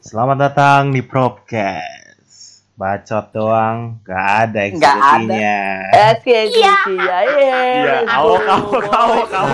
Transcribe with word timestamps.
Selamat 0.00 0.36
datang 0.40 0.90
di 0.90 1.04
Propcast. 1.04 2.64
Bacot 2.74 3.36
doang, 3.36 4.00
gak 4.00 4.48
ada 4.48 4.60
Nggak 4.72 4.96
ada. 4.96 5.12
eksekusinya. 5.28 5.58
Eksekusi 6.16 6.60
ya, 6.96 7.18
Iya, 7.28 7.96
kau 8.08 8.40
kau 8.40 8.80
kau 8.80 9.14
kau. 9.28 9.48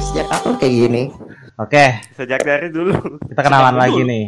Sejak 0.00 0.26
kapan 0.30 0.52
kayak 0.56 0.72
gini? 0.72 1.02
Oke, 1.56 2.04
Sejak 2.12 2.44
dari 2.44 2.68
dulu. 2.68 3.16
kita 3.24 3.40
kenalan 3.40 3.74
lagi 3.74 4.04
nih. 4.04 4.24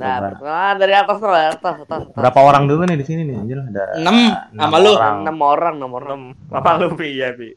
Nah, 0.00 0.16
perkenalan 0.32 0.74
dari 0.80 0.94
atas 0.96 1.16
dari 1.20 1.46
atas, 1.46 1.74
atas, 1.78 2.00
atas. 2.08 2.16
Berapa 2.16 2.38
orang 2.40 2.64
dulu 2.64 2.88
nih 2.88 2.96
di 2.96 3.04
sini 3.04 3.28
nih, 3.28 3.36
Anjir? 3.36 3.58
Ada 3.60 4.00
Enam, 4.00 4.16
enam 4.48 4.62
sama 4.64 4.76
lu. 4.80 4.92
orang. 4.96 5.16
Enam 5.20 5.38
orang, 5.38 5.74
enam 5.76 5.90
orang. 5.92 6.08
Enam. 6.08 6.22
Apa 6.48 6.80
lu 6.80 6.96
Pi 6.96 7.20
ya 7.20 7.36
Pi? 7.36 7.52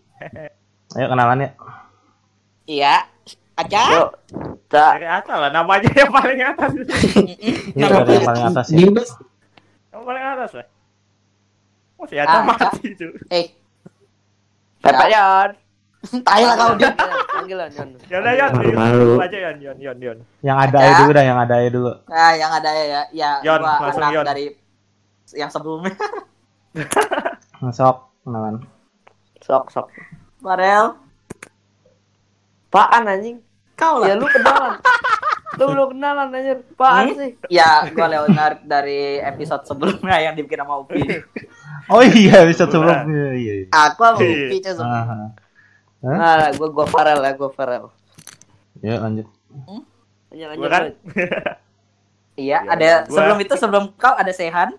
Ayo 0.91 1.05
kenalan 1.07 1.39
ya. 1.39 1.49
Iya. 2.67 2.95
Aca? 3.55 3.83
Yuk, 3.87 4.09
tak. 4.67 4.99
Dari 4.99 5.07
atas 5.07 5.37
lah 5.39 5.47
namanya 5.47 5.87
yang 5.95 6.11
paling 6.11 6.39
atas. 6.43 6.69
Ini 6.75 7.79
dari 7.79 8.19
yang 8.19 8.27
paling 8.27 8.43
atas 8.51 8.65
ya. 8.67 8.75
Dimas. 8.75 9.09
Yang 9.95 10.03
paling 10.03 10.25
atas 10.27 10.51
lah. 10.51 10.67
Oh 11.95 12.03
si 12.03 12.15
Aca 12.19 12.35
Ah, 12.35 12.43
mati 12.43 12.91
itu. 12.91 13.07
Eh, 13.31 13.55
Pepe 14.83 15.05
Yon. 15.07 15.49
Tahu 16.05 16.43
lah 16.43 16.55
kau 16.55 16.71
dia. 16.75 16.91
Panggil 17.35 17.57
Yon, 17.57 17.71
Yon. 17.71 17.89
Ya 18.07 18.17
udah 18.19 18.33
Yon, 18.33 18.51
aja 19.19 19.37
Yon, 19.37 19.57
Yon, 19.59 19.77
Yon, 19.77 19.97
Yon. 19.99 20.17
Yang 20.39 20.57
ada 20.63 20.77
ya 20.79 20.91
dulu 20.95 21.11
dah, 21.11 21.23
yang 21.23 21.37
ada 21.37 21.55
ya 21.57 21.69
dulu. 21.69 21.91
Nah, 22.05 22.31
yang 22.33 22.51
ada 22.51 22.69
ya, 22.71 22.83
ya, 22.85 23.01
ya 23.11 23.29
Yon, 23.43 23.59
gua 23.59 23.75
langsung 23.81 24.13
Yon. 24.13 24.25
dari 24.25 24.45
yang 25.33 25.49
sebelumnya. 25.49 25.93
Sok 27.71 27.97
kenalan. 28.21 28.55
Sok, 29.39 29.69
sok. 29.69 29.87
Farel, 30.39 30.95
Apaan 32.67 33.07
anjing? 33.07 33.39
kau 33.73 34.03
Ya 34.03 34.15
lah. 34.15 34.19
lu 34.19 34.27
kenalan. 34.27 34.71
Lu 35.55 35.63
belum 35.71 35.87
kenalan 35.95 36.27
anjir. 36.29 36.59
Apaan 36.69 37.03
Hmm? 37.07 37.15
sih? 37.15 37.31
Ya, 37.47 37.87
gua 37.89 38.07
Leonard 38.07 38.63
dari 38.63 39.17
episode 39.17 39.63
sebelumnya 39.63 40.19
yang 40.19 40.35
dibikin 40.35 40.59
sama 40.59 40.79
Upi. 40.79 40.99
Oh 41.85 42.01
iya, 42.01 42.41
bisa 42.43 42.65
sebelumnya. 42.65 43.05
Iya. 43.37 43.53
iya. 43.61 43.65
Aku 43.69 44.01
sama 44.01 44.17
Iya. 44.17 44.49
Upi 44.49 44.57
cuy. 44.57 44.73
Ah, 46.05 46.09
Hah? 46.11 46.37
Nah, 46.39 46.49
gua 46.53 46.67
gua 46.71 46.85
Farel 46.85 47.19
ya, 47.19 47.31
gua 47.33 47.49
Farel. 47.49 47.85
Ya 48.79 48.95
lanjut. 48.99 49.25
Lanjut, 49.49 49.81
Gua 50.29 50.47
lanjut. 50.47 50.69
kan. 50.69 50.81
lanjut. 50.83 50.97
Iya, 52.35 52.59
Ya, 52.59 52.67
ada 52.67 52.89
gua- 53.01 53.15
sebelum 53.15 53.37
itu 53.39 53.53
sebelum 53.55 53.83
kau 53.95 54.11
ada 54.11 54.27
Sehan. 54.29 54.75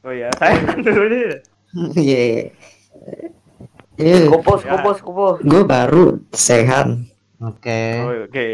Oh 0.00 0.10
iya, 0.10 0.28
saya 0.34 0.58
kan 0.60 0.82
dulu 0.84 1.06
nih. 1.06 1.22
Iya. 1.96 2.22
Iya, 3.94 4.26
Kupus, 4.28 4.60
Ya. 4.60 4.70
kupus, 4.74 4.98
kupus. 4.98 5.36
gue 5.40 5.62
baru 5.62 6.04
sehan. 6.30 7.06
Oke. 7.38 7.82
Oh 8.00 8.26
oke. 8.26 8.46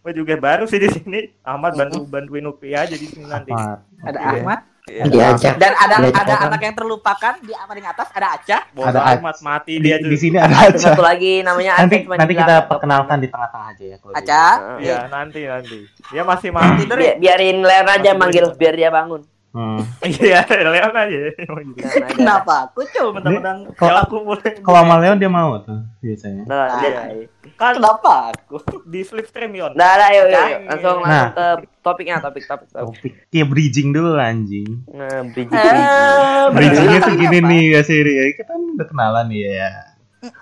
Gue 0.00 0.12
juga 0.14 0.34
baru 0.36 0.62
sih 0.64 0.78
di 0.78 0.86
sini. 0.86 1.20
Ahmad 1.42 1.74
bantu 1.74 2.06
bantuin 2.06 2.46
Upi 2.46 2.70
aja 2.70 2.88
di 2.88 3.02
sini 3.02 3.26
nanti. 3.26 3.50
Ahmad. 3.50 3.82
Ada 4.00 4.14
Oke. 4.16 4.30
Ahmad. 4.38 4.60
Iya. 4.86 5.02
Diajak. 5.04 5.58
Dan 5.58 5.74
ada 5.74 5.98
Diajak 5.98 6.14
ada 6.16 6.32
orang. 6.32 6.46
anak 6.46 6.60
yang 6.62 6.74
terlupakan 6.74 7.34
di 7.42 7.52
paling 7.52 7.86
atas 7.86 8.06
ada 8.14 8.28
Aca. 8.32 8.58
Bodoh 8.70 8.86
Ada 8.86 9.18
amat 9.18 9.36
mati 9.42 9.72
Di, 9.72 9.82
dia 9.82 9.96
tuh. 9.98 10.06
di 10.06 10.16
sini 10.16 10.36
ada 10.38 10.56
aja. 10.62 10.78
satu 10.78 11.02
lagi 11.02 11.42
namanya 11.42 11.82
Nanti 11.82 12.06
cuma 12.06 12.14
nanti 12.14 12.30
di 12.30 12.38
kita 12.38 12.56
perkenalkan 12.64 13.16
di 13.18 13.26
tengah-tengah 13.26 13.68
aja 13.68 13.84
ya. 13.84 13.96
kalau 13.98 14.14
Aca. 14.14 14.44
gitu. 14.46 14.86
Iya, 14.86 14.98
nanti 15.10 15.40
nanti. 15.42 15.78
Dia 16.06 16.22
masih 16.22 16.48
mati. 16.50 16.86
Tidur 16.86 16.98
ya? 16.98 17.12
biarin 17.18 17.58
Leon 17.60 17.88
aja 17.90 18.10
manggil 18.14 18.44
biar 18.54 18.74
dia 18.74 18.90
bangun. 18.90 19.26
Hmm. 19.56 19.80
Iya, 20.20 20.44
Leon 20.44 20.92
aja. 20.92 21.18
Jangan 21.32 21.64
aja. 21.64 21.84
Kenapa? 22.12 22.54
Aku 22.68 22.84
coba 22.84 23.08
mentang-mentang 23.16 23.58
Kalau- 23.72 23.88
Ya 23.88 24.04
aku 24.04 24.16
boleh. 24.22 24.52
Kalau 24.58 24.78
sama 24.78 25.00
Leon 25.00 25.16
dia 25.16 25.30
mau 25.30 25.56
tuh 25.58 25.80
biasanya. 25.98 26.44
Nah, 26.44 26.64
dia- 26.78 27.08
Iya. 27.08 27.24
Kan 27.56 27.72
Kenapa 27.72 28.36
aku? 28.36 28.60
di 28.84 29.00
slipstream 29.00 29.48
Yon. 29.50 29.72
Nah, 29.72 29.96
nah, 29.96 30.12
yuk, 30.12 30.28
yuk, 30.28 30.36
Nah. 30.36 30.48
langsung 30.68 30.96
Nah. 30.98 31.08
langsung 31.08 31.32
ke 31.32 31.46
topiknya, 31.80 32.16
topik, 32.20 32.44
topik, 32.44 32.68
topik. 32.68 32.84
Topik 32.92 33.12
kayak 33.26 33.48
bridging 33.48 33.88
dulu 33.90 34.12
anjing. 34.14 34.68
Nah, 34.86 35.24
bridging, 35.24 35.48
bridging. 35.48 35.80
Eh, 35.80 36.44
Bridgingnya 36.52 36.98
tuh 37.00 37.14
gini 37.16 37.38
nih 37.40 37.62
ya 37.70 37.80
seri 37.80 38.12
ya. 38.12 38.24
Kita 38.30 38.44
kan 38.46 38.60
udah 38.76 38.86
kenalan 38.86 39.26
ya. 39.30 39.48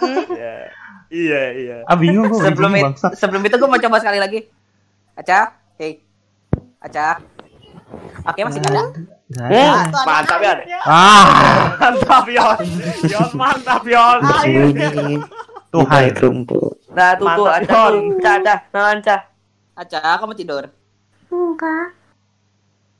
Iya. 0.02 0.54
Iya, 1.06 1.42
iya. 1.54 1.76
Ah 1.84 1.94
bingung 1.94 2.26
kok 2.26 2.42
sebelum 2.42 2.72
itu, 2.72 2.82
bangsa. 2.82 3.06
sebelum 3.14 3.38
itu 3.40 3.54
gue 3.54 3.68
mau 3.68 3.78
coba 3.78 3.96
sekali 3.96 4.18
lagi. 4.18 4.40
Aca, 5.14 5.54
hey, 5.76 6.02
Aca. 6.80 7.22
Oke 8.24 8.40
masih 8.42 8.60
nggak 8.60 8.72
ada. 8.72 8.82
Ada. 9.34 9.62
tuh 9.84 10.00
ada. 10.00 10.06
mantap 10.06 10.40
ya. 10.40 10.52
Ah, 10.84 11.24
Mantap 11.76 12.24
Yon. 12.26 12.58
Yon 13.04 13.30
mantap 13.34 13.82
Yon. 13.84 14.18
Sembunyi 14.24 15.16
tuh 15.70 15.82
di 15.82 15.90
balik 15.90 16.16
rumput. 16.18 16.74
Nah, 16.94 17.10
tuh, 17.14 17.26
tuh, 17.26 17.46
Aca, 17.50 17.66
tuh. 17.66 17.92
Cah, 18.20 18.36
cah, 18.40 18.58
nahan, 18.70 18.98
cah. 19.02 19.20
Aca, 19.74 19.98
kamu 20.16 20.32
tidur? 20.34 20.64
Enggak. 21.28 21.86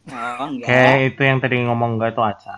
Oh, 0.04 0.50
Oke, 0.50 0.66
enggak. 0.66 0.94
itu 1.06 1.20
yang 1.22 1.38
tadi 1.38 1.56
ngomong 1.62 1.96
enggak 1.96 2.12
itu 2.12 2.22
Aca. 2.22 2.56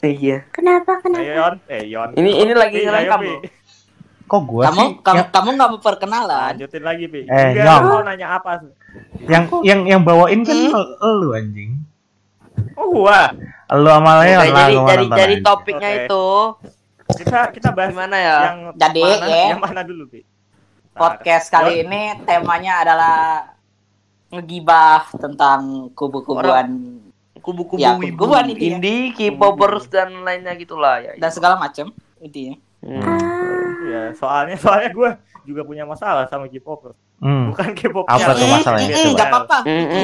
Iya. 0.00 0.46
Kenapa? 0.50 1.02
Kenapa? 1.02 1.20
Yon. 1.20 1.54
Eh 1.66 1.82
Yon. 1.84 2.08
Ini 2.14 2.30
ini 2.40 2.52
lagi 2.54 2.78
ngerekam 2.80 3.20
loh. 3.20 3.40
Kok 4.24 4.42
gua 4.46 4.70
Kamu, 4.70 4.78
sih? 4.78 4.90
kamu, 5.02 5.18
Yang, 5.18 5.28
kamu 5.34 5.48
nggak 5.58 5.68
mau 5.68 5.80
perkenalan? 5.82 6.52
Lanjutin 6.54 6.84
lagi, 6.86 7.04
Pi. 7.10 7.20
Eh, 7.26 7.46
Enggak, 7.50 7.66
Yon. 7.66 7.82
mau 7.84 8.00
nanya 8.00 8.26
apa? 8.32 8.50
Yang 9.22 9.44
yang 9.62 9.80
yang 9.86 10.00
bawain 10.00 10.40
kan 10.40 10.56
Hmm? 10.56 10.74
elu 11.00 11.28
anjing. 11.32 11.70
Oh, 12.74 12.88
gua. 12.98 13.32
Elu 13.66 13.86
sama 13.86 14.12
Leon 14.20 14.40
Oke, 14.40 14.50
lah 14.50 14.66
jadi 14.88 15.06
jadi 15.08 15.34
topiknya 15.40 15.90
Oke. 15.90 16.02
itu 16.04 16.26
Kita 17.10 17.38
kita 17.50 17.68
bahas 17.70 17.90
gimana 17.90 18.16
ya? 18.16 18.36
yang 18.44 18.58
Jadi, 18.72 19.02
mana, 19.02 19.26
ya. 19.26 19.44
yang 19.50 19.60
mana 19.60 19.82
dulu, 19.82 20.06
Pi? 20.06 20.20
Ntar. 20.20 20.94
Podcast 20.96 21.46
kali 21.48 21.82
ini 21.82 22.02
temanya 22.22 22.72
adalah 22.80 23.18
ngegibah 24.28 25.10
tentang 25.12 25.60
kubu-kubuan 25.92 26.98
Kubu-kubu 27.36 27.78
Ya, 27.78 27.96
wibu, 27.96 28.28
kubu-kubuan 28.28 28.46
intinya. 28.46 28.76
indie, 28.76 29.10
K-popers 29.10 29.88
dan 29.88 30.12
lainnya 30.20 30.52
gitulah 30.54 31.00
ya. 31.00 31.16
dan 31.16 31.30
segala 31.30 31.56
macam 31.56 31.88
intinya. 32.18 32.52
Hmm. 32.78 33.00
Iya, 33.82 34.02
soalnya 34.12 34.60
soalnya 34.60 34.90
gua 34.92 35.10
juga 35.44 35.62
punya 35.62 35.84
masalah 35.84 36.24
sama 36.26 36.46
K-pop. 36.46 36.92
Hmm. 37.20 37.52
Bukan 37.52 37.68
K-pop. 37.72 38.04
Apa 38.04 38.32
tuh 38.32 38.48
masalahnya? 38.48 38.88
Eh, 38.88 38.96
Coba. 38.96 39.12
nggak 39.12 39.28
apa-apa. 39.28 39.58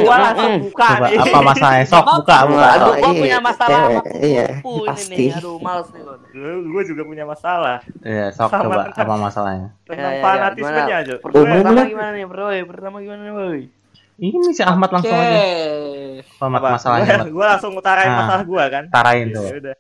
Gua 0.05 0.17
langsung 0.21 0.51
hmm. 0.53 0.65
buka 0.69 0.87
Coba 0.89 1.07
nih. 1.07 1.19
apa 1.19 1.39
masalahnya? 1.41 1.85
Sok 1.85 2.05
buka 2.05 2.37
buka. 2.45 2.67
Aduh, 2.69 2.93
gua 2.93 2.97
Iya, 3.07 3.21
punya 3.21 3.39
masalah 3.41 3.79
sama 3.79 4.01
iya, 4.21 4.47
kubu 4.61 4.73
ini 4.77 4.89
pasti. 4.89 5.15
nih. 5.17 5.29
Aduh, 5.35 5.57
males 5.59 5.89
nih 5.89 6.01
gua. 6.03 6.17
Gue 6.67 6.83
juga 6.85 7.03
punya 7.03 7.25
masalah 7.25 7.79
Iya, 8.05 8.27
sok 8.31 8.49
Sama 8.51 8.63
coba 8.69 8.83
apa 8.93 9.15
masalahnya? 9.17 9.69
tentang 9.83 9.97
Ya, 9.97 10.09
ya, 10.09 10.13
ya. 10.13 10.23
fanatismenya 10.23 10.97
aja. 11.01 11.15
Pertama 11.19 11.83
gimana 11.83 12.11
nih, 12.13 12.25
bro? 12.25 12.47
Pertama 12.69 12.97
gimana 13.01 13.21
nih, 13.23 13.33
boy? 13.33 13.61
Ini 14.17 14.49
si 14.51 14.63
Ahmad 14.63 14.89
langsung 14.91 15.13
Oke. 15.13 15.21
aja. 15.23 15.41
Ahmad 16.39 16.61
masalahnya. 16.63 17.17
Gue 17.29 17.45
langsung 17.45 17.73
utarain 17.73 18.09
Ah. 18.09 18.17
masalah 18.21 18.43
gue 18.45 18.65
kan. 18.69 18.85
Tarain 18.89 19.27
Ya 19.27 19.35
tuh. 19.35 19.45
udah. 19.57 19.77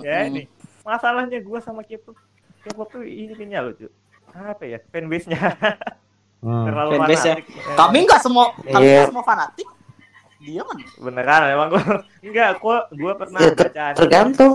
Ya 0.00 0.16
ini 0.24 0.42
masalahnya 0.80 1.38
gue 1.40 1.58
sama 1.60 1.80
K-pop. 1.80 2.16
K-pop 2.62 2.88
tuh 2.90 3.00
ini 3.00 3.32
kayaknya 3.32 3.64
loh, 3.64 3.72
cuy. 3.72 3.88
Apa 4.36 4.62
ya? 4.62 4.78
Fanbase-nya 4.86 5.40
Hmm. 6.36 6.62
terlalu 6.62 6.90
Fanbase-nya. 6.94 7.34
fanatik. 7.34 7.46
Ya. 7.48 7.74
Kami 7.74 7.98
nggak 8.02 8.20
semua, 8.20 8.44
kami 8.62 8.84
nggak 8.86 9.08
semua 9.08 9.24
fanatik. 9.24 9.68
Dia 10.38 10.62
kan. 10.62 10.78
beneran 11.00 11.42
emang 11.48 11.68
gue 11.68 11.82
enggak 12.22 12.50
gue 12.56 12.76
gue 12.94 13.12
pernah 13.16 13.40
Ya, 13.40 13.50
ter- 13.50 13.66
baca 13.66 13.84
tergantung. 13.96 14.54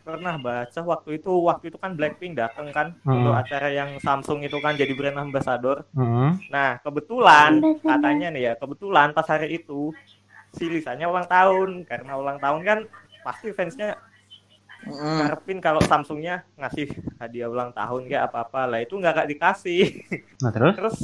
Pernah 0.00 0.40
baca 0.40 0.80
waktu 0.82 1.10
itu 1.14 1.30
waktu 1.40 1.64
itu 1.68 1.76
kan 1.76 1.92
Blackpink 1.92 2.34
datang 2.34 2.72
kan 2.72 2.96
Hmm. 3.00 3.20
untuk 3.20 3.36
acara 3.36 3.68
yang 3.68 4.00
Samsung 4.00 4.42
itu 4.42 4.56
kan 4.58 4.74
jadi 4.74 4.90
brand 4.90 5.20
ambassador 5.20 5.84
Hmm. 5.92 6.40
nah 6.48 6.80
kebetulan 6.80 7.60
katanya 7.78 8.32
nih 8.32 8.42
ya 8.42 8.52
kebetulan 8.54 9.12
pas 9.12 9.28
hari 9.28 9.54
itu 9.54 9.92
si 10.50 10.66
Lisanya 10.66 11.06
ulang 11.06 11.28
tahun 11.28 11.84
karena 11.84 12.16
ulang 12.16 12.38
tahun 12.38 12.60
kan 12.64 12.78
pasti 13.20 13.52
fansnya 13.52 13.94
Mm-mm. 14.80 15.18
ngarepin 15.20 15.58
kalau 15.60 15.80
Samsungnya 15.80 16.42
ngasih 16.56 16.88
hadiah 17.16 17.46
ulang 17.46 17.68
tahun 17.70 18.08
kayak 18.08 18.32
apa 18.32 18.38
apa 18.44 18.60
lah 18.64 18.78
itu 18.80 18.96
nggak 18.96 19.28
dikasih 19.28 20.08
Nah 20.40 20.48
terus? 20.48 20.72
terus 20.72 20.98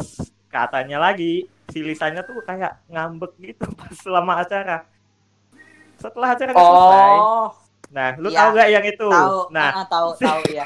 katanya 0.47 0.97
lagi 0.97 1.45
si 1.69 1.85
Lisanya 1.85 2.23
tuh 2.23 2.41
kayak 2.41 2.81
ngambek 2.89 3.37
gitu 3.37 3.69
pas 3.79 3.93
selama 3.93 4.41
acara 4.41 4.89
setelah 5.97 6.33
acara 6.33 6.53
selesai 6.53 7.13
Oh, 7.17 7.49
nah 7.89 8.17
lu 8.17 8.29
Iya. 8.29 8.39
tahu 8.39 8.49
gak 8.55 8.69
yang 8.73 8.85
itu 8.85 9.11
tahu. 9.11 9.39
nah 9.49 9.71
Ah, 9.77 9.87
tahu, 9.87 10.09
tahu 10.17 10.41
ya. 10.57 10.65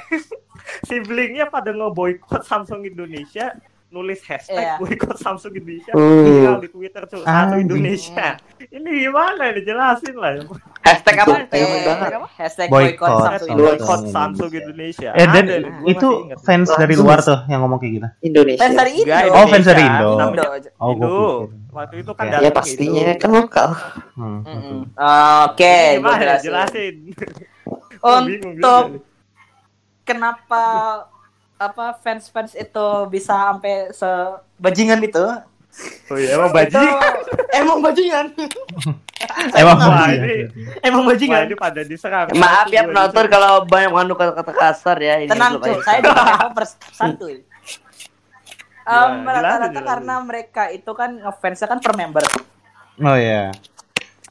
siblingnya 0.82 1.46
pada 1.46 1.70
ngeboikot 1.70 2.42
Samsung 2.42 2.84
Indonesia 2.84 3.54
nulis 3.90 4.22
hashtag 4.22 4.54
Iya. 4.56 4.75
boykot 4.78 5.19
Samsung 5.19 5.50
Indonesia 5.52 5.90
Uh. 5.92 6.22
viral 6.22 6.58
di 6.58 6.69
Twitter 6.69 7.02
tuh 7.04 7.20
satu. 7.20 7.58
Indonesia. 7.58 8.38
Ini 8.62 8.87
gimana 9.02 9.50
dijelasin 9.50 10.14
lah. 10.14 10.32
Hashtag 10.81 11.16
apa? 11.19 11.34
Itu 11.42 11.50
Hashtag 11.50 11.60
emang 11.60 12.14
apa? 12.16 12.28
Hashtag 12.32 12.69
Boykot 12.70 13.08
Samsung 13.08 13.26
Samsung. 13.26 13.48
Indonesia. 13.50 13.76
Boykot 13.76 14.00
Samsung 14.08 14.50
Indonesia. 14.52 15.10
Eh 15.12 15.26
dan 15.26 15.44
Ada 15.44 15.56
itu 15.84 16.08
fans 16.38 16.69
dari 16.72 16.94
luar 16.94 17.19
tuh 17.20 17.38
yang 17.46 17.60
ngomong 17.60 17.78
kayak 17.78 17.92
gitu. 17.92 18.08
Indonesia. 18.22 18.60
Fans 18.62 18.76
dari 18.76 18.90
Indo. 18.94 19.19
Oh, 19.28 19.46
fans 19.46 19.66
dari 19.66 19.82
Indonesia. 19.82 19.98
Indo. 19.98 20.10
Namanya 20.16 20.70
Oh, 20.78 20.90
Indo. 20.90 21.10
Waktu 21.70 21.94
itu 21.98 22.12
kan 22.12 22.25
Ya, 22.25 22.31
datang 22.32 22.44
Ya 22.44 22.50
pastinya 22.52 23.02
Indo. 23.04 23.19
kan 23.19 23.31
lokal. 23.32 23.69
Hmm. 24.14 24.40
Oke, 25.44 25.76
jelasin. 26.40 26.94
Untuk 28.00 28.84
kenapa 30.02 30.62
apa 31.60 31.92
fans-fans 32.00 32.56
itu 32.56 32.86
bisa 33.12 33.52
sampai 33.52 33.92
sebajingan 33.92 35.04
itu? 35.04 35.20
Oh 36.10 36.16
iya, 36.18 36.34
emang 36.34 36.50
Itu 36.50 36.56
bajingan. 36.56 37.12
emang 37.60 37.78
bajingan. 37.84 38.26
Emang 39.52 39.76
ini 40.08 40.48
emang 40.80 41.04
bajingan. 41.04 41.44
ini 41.44 41.54
pada 41.54 41.84
diserang. 41.84 42.32
Maaf 42.32 42.72
ya 42.72 42.88
penonton 42.88 43.28
kalau 43.28 43.68
banyak 43.68 43.92
mengandung 43.92 44.16
kata-kata 44.16 44.50
kasar 44.50 44.96
ya. 44.96 45.20
Ini 45.20 45.28
Tenang 45.28 45.60
cuy, 45.60 45.76
aja. 45.76 45.84
saya. 45.84 46.00
Um, 48.88 49.12
Gila, 49.22 49.30
rata-rata 49.36 49.80
karena 49.84 50.14
mereka 50.24 50.62
itu 50.72 50.90
kan 50.96 51.20
ngefansnya 51.20 51.68
kan 51.68 51.78
per 51.78 51.92
member. 51.94 52.24
Oh 53.04 53.14
iya. 53.14 53.52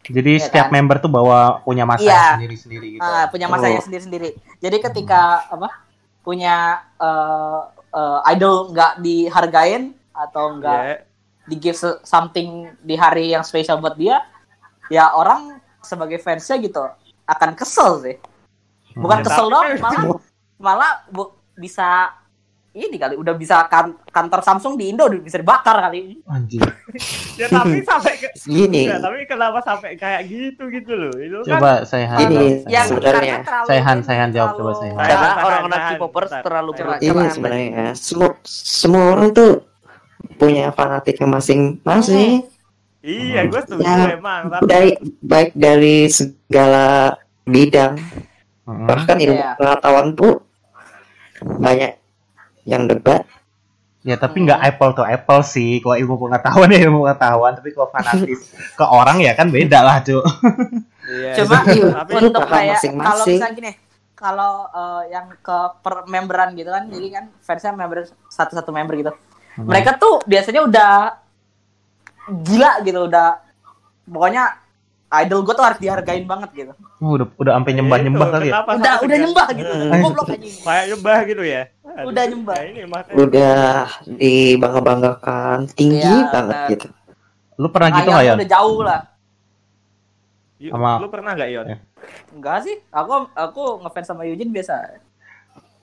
Jadi 0.10 0.42
Iya 0.42 0.50
setiap 0.50 0.68
kan? 0.68 0.82
member 0.82 0.98
tuh 0.98 1.12
bawa 1.14 1.62
punya 1.62 1.86
masa 1.86 2.02
Iya. 2.04 2.42
sendiri-sendiri 2.42 2.88
gitu. 2.98 3.06
Ah, 3.06 3.30
punya 3.30 3.46
masanya 3.46 3.80
sendiri-sendiri. 3.86 4.30
Jadi 4.58 4.78
ketika 4.82 5.46
apa 5.48 5.86
punya 6.30 6.56
eh, 6.96 7.60
eh, 7.92 8.20
idol 8.30 8.70
nggak 8.70 9.02
dihargain 9.02 9.84
atau 10.14 10.54
nggak 10.56 10.80
Iya. 10.80 10.96
di 11.44 11.56
give 11.58 11.74
something 12.04 12.50
di 12.80 12.94
hari 12.94 13.34
yang 13.34 13.42
spesial 13.42 13.82
buat 13.82 13.98
dia, 13.98 14.22
ya 14.88 15.10
orang 15.12 15.58
sebagai 15.82 16.22
fansnya 16.22 16.62
gitu 16.62 16.86
akan 17.26 17.58
kesel 17.58 17.98
sih. 18.00 18.16
Bukan 18.94 19.20
Ya, 19.20 19.26
kesel 19.26 19.48
tapi 19.48 19.54
dong, 19.56 19.66
kan- 19.66 19.82
malah 19.82 20.06
malah 20.60 20.92
bu- 21.10 21.34
bisa 21.56 22.14
ini 22.72 22.96
kali 22.96 23.14
udah 23.14 23.34
bisa 23.34 23.66
kan, 23.66 23.92
kantor 24.06 24.40
Samsung 24.40 24.74
di 24.74 24.88
Indo 24.88 25.04
udah 25.04 25.18
bisa 25.18 25.36
dibakar 25.36 25.82
kali. 25.82 26.22
Anjir. 26.24 26.62
Ya 27.34 27.48
tapi 27.48 27.82
sampai 27.90 28.14
ke 28.16 28.28
Gini, 28.42 28.86
Enggak, 28.86 29.02
tapi 29.02 29.18
kenapa 29.26 29.60
sampai 29.60 29.92
kayak 29.96 30.22
gitu 30.24 30.64
gitu 30.68 30.92
loh? 30.92 31.12
Itu 31.12 31.38
kan 31.44 31.58
Coba 31.58 31.72
saya 31.84 32.06
Han. 32.08 32.20
Ini 32.26 32.46
Yang 32.66 32.86
sebenarnya. 32.90 33.36
Saya 33.64 33.82
Han, 33.84 33.98
saya 34.00 34.18
Han 34.20 34.32
jawab, 34.32 34.50
terlalu- 34.52 34.62
coba 34.70 34.72
saya 34.76 34.92
Karena 34.96 35.30
orang-orang 35.40 35.82
K-popers 35.92 36.32
terlalu 36.40 36.70
Coba, 36.72 36.86
berlebihan. 36.96 37.16
ini 37.18 37.28
sebenarnya 37.30 37.86
semua 37.94 38.30
semua 38.46 39.04
orang 39.12 39.30
tuh 39.32 39.52
punya 40.36 40.66
fanatiknya 40.70 41.28
masing-masing. 41.28 42.46
iya, 43.00 43.44
gue 43.44 43.60
setuju 43.60 43.82
Ya, 43.82 44.14
emang, 44.14 44.42
tapi 44.50 44.64
Baik 44.66 44.96
baik 45.22 45.52
dari 45.54 46.08
segala 46.08 47.16
bidang, 47.44 47.96
Hmm. 48.62 48.86
bahkan 48.86 49.18
ilmu 49.18 49.36
Iya. 49.36 49.56
pengetahuan 49.56 50.08
pun 50.14 50.34
banyak 51.58 51.96
yang 52.70 52.86
debat. 52.86 53.26
Ya 54.06 54.16
tapi 54.16 54.46
nggak 54.46 54.62
apple 54.62 54.94
to 54.96 55.04
apple 55.04 55.42
sih. 55.42 55.82
Kalau 55.82 55.98
ilmu 55.98 56.16
pengetahuan 56.16 56.70
ya 56.78 56.86
ilmu 56.88 57.04
pengetahuan, 57.04 57.52
tapi 57.58 57.74
kalau 57.74 57.90
fanatis 57.90 58.54
ke 58.54 58.86
orang 58.86 59.18
ya 59.20 59.34
kan 59.34 59.50
beda 59.50 59.82
lah, 59.82 60.00
Cuk. 60.06 60.24
Iya, 61.10 61.42
Cuma 61.42 61.66
tapi 61.66 62.14
untuk 62.22 62.46
paham 62.46 62.54
kayak 62.54 62.80
kalau 62.86 63.26
misalnya 63.26 63.56
gini 63.58 63.72
kalau 64.14 64.54
eh, 64.70 65.04
yang 65.10 65.26
ke 65.42 65.58
per 65.82 66.06
memberan 66.06 66.54
gitu 66.54 66.70
kan 66.70 66.86
jadi 66.86 67.08
kan 67.10 67.24
fansnya 67.42 67.74
member 67.74 68.06
satu-satu 68.30 68.70
member 68.70 68.94
gitu 69.00 69.14
Hmm. 69.60 69.68
mereka 69.68 70.00
tuh 70.00 70.24
biasanya 70.24 70.64
udah 70.64 70.92
gila 72.32 72.80
gitu 72.88 73.12
udah 73.12 73.44
pokoknya 74.08 74.56
idol 75.12 75.42
gue 75.42 75.52
tuh 75.52 75.64
harus 75.64 75.78
dihargain 75.78 76.24
banget 76.24 76.50
gitu 76.54 76.74
Oh, 77.00 77.16
udah 77.16 77.26
udah 77.34 77.52
sampai 77.56 77.74
nyembah-nyembah 77.74 78.22
itu, 78.22 78.32
kali 78.32 78.46
ya. 78.46 78.52
kenapa 78.54 78.72
udah 78.76 78.94
udah 79.00 79.18
nyembah 79.18 79.48
gitu 79.52 79.72
Hmm. 79.72 80.02
goblok 80.02 80.28
aja 80.28 80.36
ini. 80.36 80.50
Kayak 80.60 80.86
nyembah 80.86 81.18
gitu 81.24 81.44
ya? 81.44 81.62
Aduh, 81.80 82.06
Udah 82.06 82.24
nyembah. 82.26 82.56
nah 82.56 82.66
ini. 82.66 82.80
Udah 83.16 83.64
dibangga-banggakan 84.12 85.58
tinggi 85.72 86.04
Iya, 86.04 86.30
banget 86.30 86.58
gitu. 86.70 86.88
Lu 87.56 87.68
pernah 87.70 87.90
gitu 87.92 88.04
Ayam 88.04 88.14
nggak 88.14 88.26
ya? 88.26 88.34
udah 88.36 88.50
jauh 88.50 88.80
lah 88.82 89.02
Sama- 90.62 91.00
Lu 91.00 91.08
pernah 91.08 91.32
nggak 91.34 91.50
Yon? 91.50 91.66
Ya. 91.66 91.78
enggak 92.30 92.58
sih 92.62 92.76
aku 92.90 93.12
aku 93.34 93.64
ngefans 93.80 94.08
sama 94.08 94.24
Eugene 94.24 94.50
biasa 94.50 94.76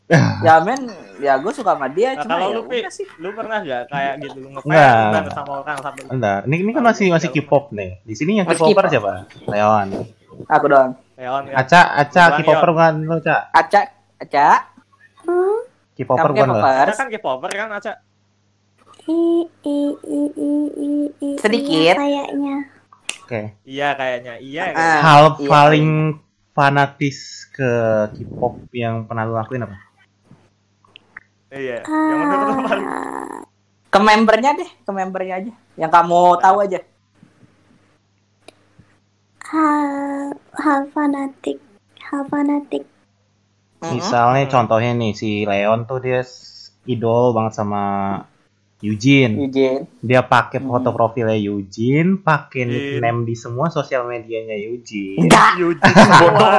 ya 0.46 0.62
men 0.62 0.86
ya 1.18 1.34
gue 1.42 1.50
suka 1.50 1.74
sama 1.74 1.90
dia 1.90 2.14
Nah, 2.14 2.22
cuma 2.22 2.34
kalau 2.38 2.46
ya 2.46 2.56
lu 2.56 2.62
Pi, 2.70 2.78
udah 2.78 2.92
sih 2.94 3.06
lu 3.18 3.28
pernah 3.34 3.58
nggak 3.58 3.82
kayak 3.90 4.14
gitu 4.22 4.38
ngefans 4.54 4.70
Nggak. 4.70 5.34
sama 5.34 5.52
orang 5.66 5.78
sampai 5.82 6.02
Bentar, 6.06 6.40
ini, 6.46 6.56
ini 6.62 6.70
kan 6.70 6.82
masih 6.86 7.06
masih 7.10 7.28
K-pop 7.34 7.74
nih. 7.74 7.98
Di 8.06 8.14
sini 8.14 8.38
yang 8.38 8.46
K-popper 8.46 8.86
K-pop. 8.86 8.92
siapa? 8.92 9.12
Leon. 9.50 9.88
aku 10.46 10.64
doang 10.70 10.90
Leon 11.18 11.42
kan? 11.50 11.54
Aca, 11.58 11.80
Aca 12.06 12.22
K-popper 12.38 12.70
kan 12.76 12.94
lu, 13.02 13.16
Ca? 13.18 13.50
acak 13.50 13.86
acak 14.22 14.60
K-popper 15.96 16.30
kamu 16.30 16.38
kan 16.38 16.48
lo. 16.52 16.60
Aca 16.60 16.70
K-popers 16.70 16.96
kan 16.96 17.06
K-popper 17.10 17.50
kan 17.50 17.68
Aca? 17.72 17.92
I, 19.06 19.46
i, 19.62 19.78
i, 20.02 20.20
i, 20.34 20.50
i, 20.82 20.90
i, 21.22 21.28
Sedikit. 21.38 21.94
iya, 21.94 21.94
kayaknya. 21.94 22.56
Oke. 23.22 23.40
Iya 23.62 23.88
kayaknya, 23.94 24.34
iya. 24.42 24.62
Ah. 24.74 24.98
Hal 24.98 25.24
iya. 25.38 25.46
paling 25.46 25.88
fanatis 26.50 27.46
ke 27.54 27.70
K-pop 28.18 28.66
yang 28.74 29.06
pernah 29.06 29.24
lu 29.24 29.38
lakuin 29.38 29.62
apa? 29.62 29.85
Iya. 31.56 31.78
Yang 31.82 32.18
menurut 32.20 32.46
lu 32.46 32.62
paling 32.62 32.86
Ah, 32.86 33.40
ke 33.86 33.98
membernya 33.98 34.50
deh 34.54 34.70
ke 34.76 34.90
membernya 34.90 35.34
aja 35.40 35.52
yang 35.74 35.88
kamu 35.88 36.20
tahu 36.36 36.56
aja 36.60 36.80
hal 39.42 39.88
hal 40.54 40.80
fanatik 40.90 41.58
hal 42.02 42.22
fanatik. 42.26 42.84
Misalnya 43.78 44.44
contohnya 44.46 44.92
nih 44.92 45.12
si 45.12 45.30
Leon 45.42 45.84
tuh 45.84 45.98
dia 45.98 46.20
idol 46.84 47.30
banget 47.30 47.52
sama 47.54 47.82
Eugene. 48.78 49.34
Eugene 49.38 49.86
Dia 50.00 50.20
pakai 50.22 50.58
Hmm. 50.58 50.68
foto 50.68 50.90
profilnya 50.90 51.34
Eugene, 51.34 52.18
pakai 52.18 52.62
Iya. 52.62 52.70
nickname 52.98 53.24
di 53.24 53.34
semua 53.34 53.66
sosial 53.68 54.04
medianya 54.04 54.54
Eugene. 54.54 55.18
enggak 55.18 55.56
Eugene 55.62 56.10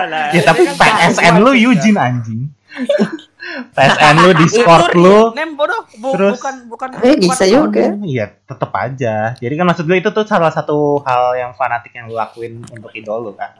lah. 0.07 0.31
Ya 0.31 0.41
tapi 0.43 0.63
Ini 0.63 0.73
kan 0.73 1.11
PSN 1.11 1.35
lu. 1.39 1.51
Eugene 1.53 1.97
anjing. 1.97 2.41
PSN 3.69 4.15
lu 4.17 4.31
Discord 4.35 4.89
itu 4.89 4.99
lu. 4.99 5.19
name 5.31 5.53
bodoh 5.53 5.81
Bu- 5.95 6.13
Terus- 6.13 6.37
bukan 6.37 6.55
bukan 6.67 6.87
Eh, 6.99 7.15
bisa 7.15 7.41
bukan- 7.41 7.49
juga. 7.49 7.85
Iya, 8.01 8.25
tetep 8.39 8.71
aja. 8.71 9.15
Jadi 9.33 9.53
kan 9.53 9.65
maksud 9.65 9.83
gue 9.83 9.97
itu 9.97 10.09
tuh 10.09 10.23
salah 10.23 10.49
satu 10.49 10.77
hal 11.01 11.35
yang 11.35 11.51
fanatik 11.51 11.91
yang 11.91 12.05
lu 12.05 12.13
lakuin 12.13 12.61
untuk 12.61 12.91
idol 12.91 13.23
lu 13.23 13.33
kan. 13.33 13.55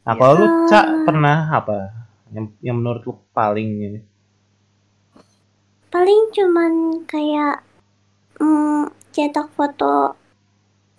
Nah, 0.00 0.14
kalau 0.14 0.32
lu 0.34 0.46
Cak 0.66 0.86
pernah 1.04 1.52
apa? 1.52 1.92
Yang, 2.28 2.46
yang 2.60 2.76
menurut 2.76 3.02
lu 3.02 3.14
paling 3.30 3.68
ini? 3.80 4.00
paling 5.88 6.30
cuman 6.30 6.72
kayak 7.04 7.66
mm, 8.36 8.82
cetak 9.10 9.50
foto 9.50 10.14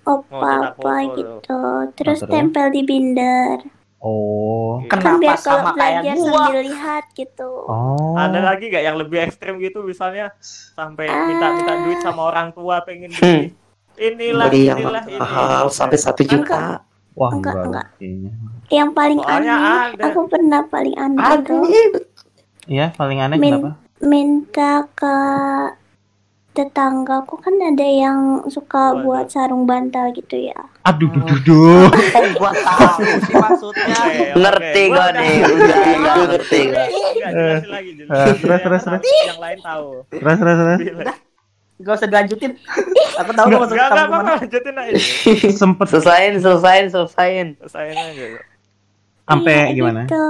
Oh, 0.02 0.20
opa 0.20 0.28
cetak 0.28 0.68
apa 0.68 0.76
foto. 0.92 1.16
gitu 1.16 1.60
terus 1.96 2.20
terus? 2.20 2.28
tempel 2.28 2.68
di 2.70 2.82
binder 2.84 3.56
Oh. 4.02 4.82
kan 4.84 4.98
kenapa 4.98 5.22
biar 5.22 5.38
kalau 5.38 5.62
sama 5.62 5.72
kayak 5.72 6.02
belajar 6.02 6.16
gua 6.18 6.34
sambil 6.42 6.60
lihat 6.64 7.04
gitu 7.14 7.50
Oh. 7.64 8.14
Ada 8.14 8.40
lagi 8.42 8.64
gak 8.68 8.84
yang 8.84 8.98
lebih 8.98 9.18
ekstrim 9.22 9.56
gitu 9.58 9.80
misalnya 9.82 10.34
sampai 10.74 11.06
minta-minta 11.06 11.74
duit 11.80 12.00
sama 12.00 12.22
orang 12.26 12.50
tua 12.50 12.82
pengen 12.82 13.14
Hmm. 13.14 13.22
beli 13.48 13.54
inilah 14.02 14.48
Beli 14.48 14.62
yang 14.66 14.80
inilah 14.80 15.04
ini. 15.06 15.16
mahal 15.16 15.70
sampai 15.70 15.96
satu 15.96 16.22
juta. 16.24 16.82
Wah, 17.12 17.30
Enggak, 17.30 17.54
enggak, 17.54 17.66
enggak. 17.68 17.88
kayaknya. 17.94 18.32
yang 18.72 18.90
paling 18.90 19.20
Soalnya 19.20 19.54
aneh 19.54 19.78
ada. 19.92 20.04
aku 20.08 20.20
pernah 20.26 20.62
paling 20.66 20.96
aneh 20.96 21.22
Iya, 22.66 22.88
paling 22.92 23.20
aneh 23.20 23.36
Min- 23.36 23.54
kenapa? 23.54 23.72
minta 24.02 24.72
ke 24.92 25.16
tetanggaku 26.52 27.36
kan 27.38 27.56
ada 27.58 27.82
yang 27.82 28.20
suka 28.46 28.92
Waduh. 28.92 29.02
buat 29.02 29.26
sarung 29.28 29.64
bantal 29.64 30.12
gitu 30.12 30.36
ya 30.36 30.60
Aduh, 30.82 31.08
duh, 31.08 31.24
duh, 31.24 31.40
duh. 31.42 31.88
oh 31.88 32.26
gua 32.36 32.52
tahu 32.52 33.00
sih 33.22 33.34
maksudnya. 33.34 33.96
Ngerti 34.34 34.84
udah- 34.90 35.14
nih, 35.14 35.36
udah 35.46 35.78
ngerti 36.28 36.62
lagi, 36.68 37.02
Eh, 37.22 37.60
jelasin. 37.62 38.36
terus, 38.36 38.60
terus, 38.60 38.82
Yang- 38.82 39.00
terus. 39.00 39.02
Yang 39.24 39.40
lain 39.40 39.60
tahu. 39.62 39.88
Terus, 40.10 40.38
terus, 40.38 40.58
terus. 40.58 41.16
gak 41.80 41.94
usah 41.96 42.08
dilanjutin 42.08 42.52
aku 43.16 43.32
tahu 43.32 43.46
Enggak, 43.48 43.62
enggak, 43.64 43.88
kamu 43.88 44.02
apa-apa, 44.04 44.32
lanjutin 44.38 44.76
aja. 44.76 44.94
Sempet 45.56 45.88
Selesain, 45.88 46.34
selesain, 46.36 46.86
selesain. 46.88 47.48
Selesain 47.58 47.96
aja. 47.96 48.26
sampai 49.24 49.54
Iya, 49.54 49.66
gimana? 49.72 50.02
gitu. 50.04 50.26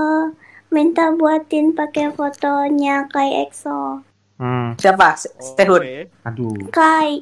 minta 0.70 1.12
buatin 1.12 1.72
pakai 1.72 2.12
fotonya 2.12 3.04
kayak 3.08 3.50
EXO 3.50 4.00
Hmm, 4.42 4.74
siapa 4.76 5.14
Se- 5.14 5.38
Sehun 5.38 5.78
Oke. 5.78 6.10
aduh. 6.26 6.58
Kai 6.74 7.22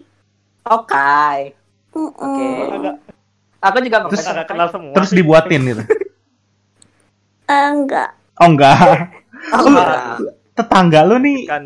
oh 0.63 0.81
Kai 0.83 1.51
Mm-mm. 1.91 2.15
Oke. 2.15 2.47
Agak 2.71 2.95
aku 3.59 3.77
juga 3.81 3.97
nggak 3.99 4.11
Terus- 4.15 4.29
agak 4.29 4.47
kenal 4.47 4.67
semua. 4.69 4.93
Terus 4.95 5.11
dibuatin 5.11 5.61
gitu. 5.65 5.83
Eh, 7.49 7.67
enggak 7.67 8.13
Oh 8.37 8.47
enggak. 8.47 9.09
Oh, 9.51 9.59
Lu- 9.59 9.73
enggak. 9.73 10.21
Tetangga 10.53 11.01
lu 11.03 11.17
nih 11.17 11.39
Kan 11.43 11.63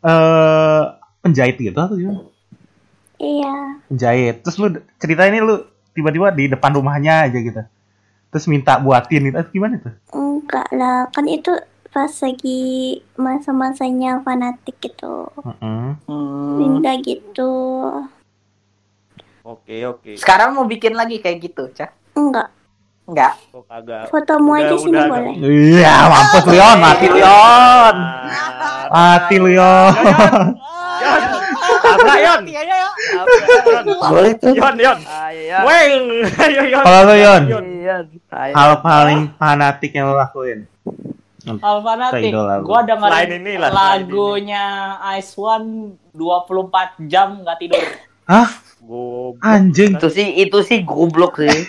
eh 0.00 0.82
penjahit 1.20 1.54
gitu 1.54 1.76
atau 1.76 1.94
gimana? 1.94 2.24
Iya. 3.16 3.54
Penjahit. 3.86 4.42
Terus 4.42 4.56
lu 4.56 4.68
cerita 4.96 5.24
ini 5.24 5.38
lu 5.38 5.60
tiba-tiba 5.92 6.28
di 6.30 6.48
depan 6.48 6.72
rumahnya 6.72 7.24
aja 7.24 7.38
gitu. 7.38 7.62
Terus 8.28 8.44
minta 8.46 8.76
buatin 8.76 9.22
gitu. 9.22 9.36
Atau 9.36 9.52
gimana 9.52 9.78
tuh? 9.78 9.94
Enggak 10.10 10.66
lah, 10.72 11.06
kan 11.08 11.24
itu 11.24 11.52
pas 11.90 12.12
lagi 12.22 12.60
masa-masanya 13.14 14.22
fanatik 14.22 14.78
gitu. 14.80 15.26
Heeh. 15.36 15.98
Hmm. 16.00 16.54
Minta 16.56 16.94
gitu. 16.96 17.52
Oke 19.42 19.82
oke. 19.84 20.14
Sekarang 20.14 20.54
mau 20.54 20.64
bikin 20.64 20.94
lagi 20.94 21.18
kayak 21.18 21.38
gitu, 21.42 21.66
Cah? 21.72 21.90
Enggak. 22.14 22.54
Enggak. 23.04 23.34
Kok 23.50 23.64
kagak. 23.66 24.04
Fotomu 24.06 24.54
Udah- 24.54 24.62
aja 24.62 24.74
sini 24.76 24.94
udah 24.94 25.06
boleh. 25.08 25.34
Iya, 25.42 25.94
mampus 26.06 26.44
Leon, 26.46 26.76
mati 26.78 27.06
Leon. 27.08 27.96
Ah, 28.86 29.18
Mati 29.18 29.36
Leon. 29.36 29.94
Yon, 31.00 31.22
apa 31.80 32.14
Yon? 32.20 32.40
Boleh 34.04 34.32
tuh. 34.36 34.52
Yon, 34.52 34.76
Yon. 34.78 34.98
Ayo, 35.26 35.42
ya. 35.42 35.58
Weng, 35.64 36.02
ayo 36.22 36.62
Yon. 36.68 36.82
Kalau 36.84 37.00
lu 37.02 37.14
Yon, 37.16 37.42
Iya. 37.80 37.96
Ayo. 38.30 38.52
hal 38.54 38.72
paling 38.78 39.20
fanatik 39.34 39.90
yang 39.90 40.06
lu 40.06 40.14
lakuin. 40.14 40.68
Hal 41.46 41.76
fanatik. 41.80 42.28
Keidola 42.28 42.60
lu. 42.60 42.64
Gua 42.68 42.80
dengerin 42.84 43.30
ini 43.40 43.52
lah, 43.56 43.70
lagunya 43.72 44.96
Ice 45.16 45.36
One 45.40 45.96
24 46.12 47.08
jam 47.08 47.40
nggak 47.40 47.58
tidur. 47.60 47.84
Hah? 48.28 48.50
Goblok. 48.80 49.40
Anjing. 49.44 49.96
Itu 49.96 50.08
sih 50.12 50.28
itu 50.40 50.58
sih 50.64 50.84
goblok 50.84 51.40
sih. 51.40 51.48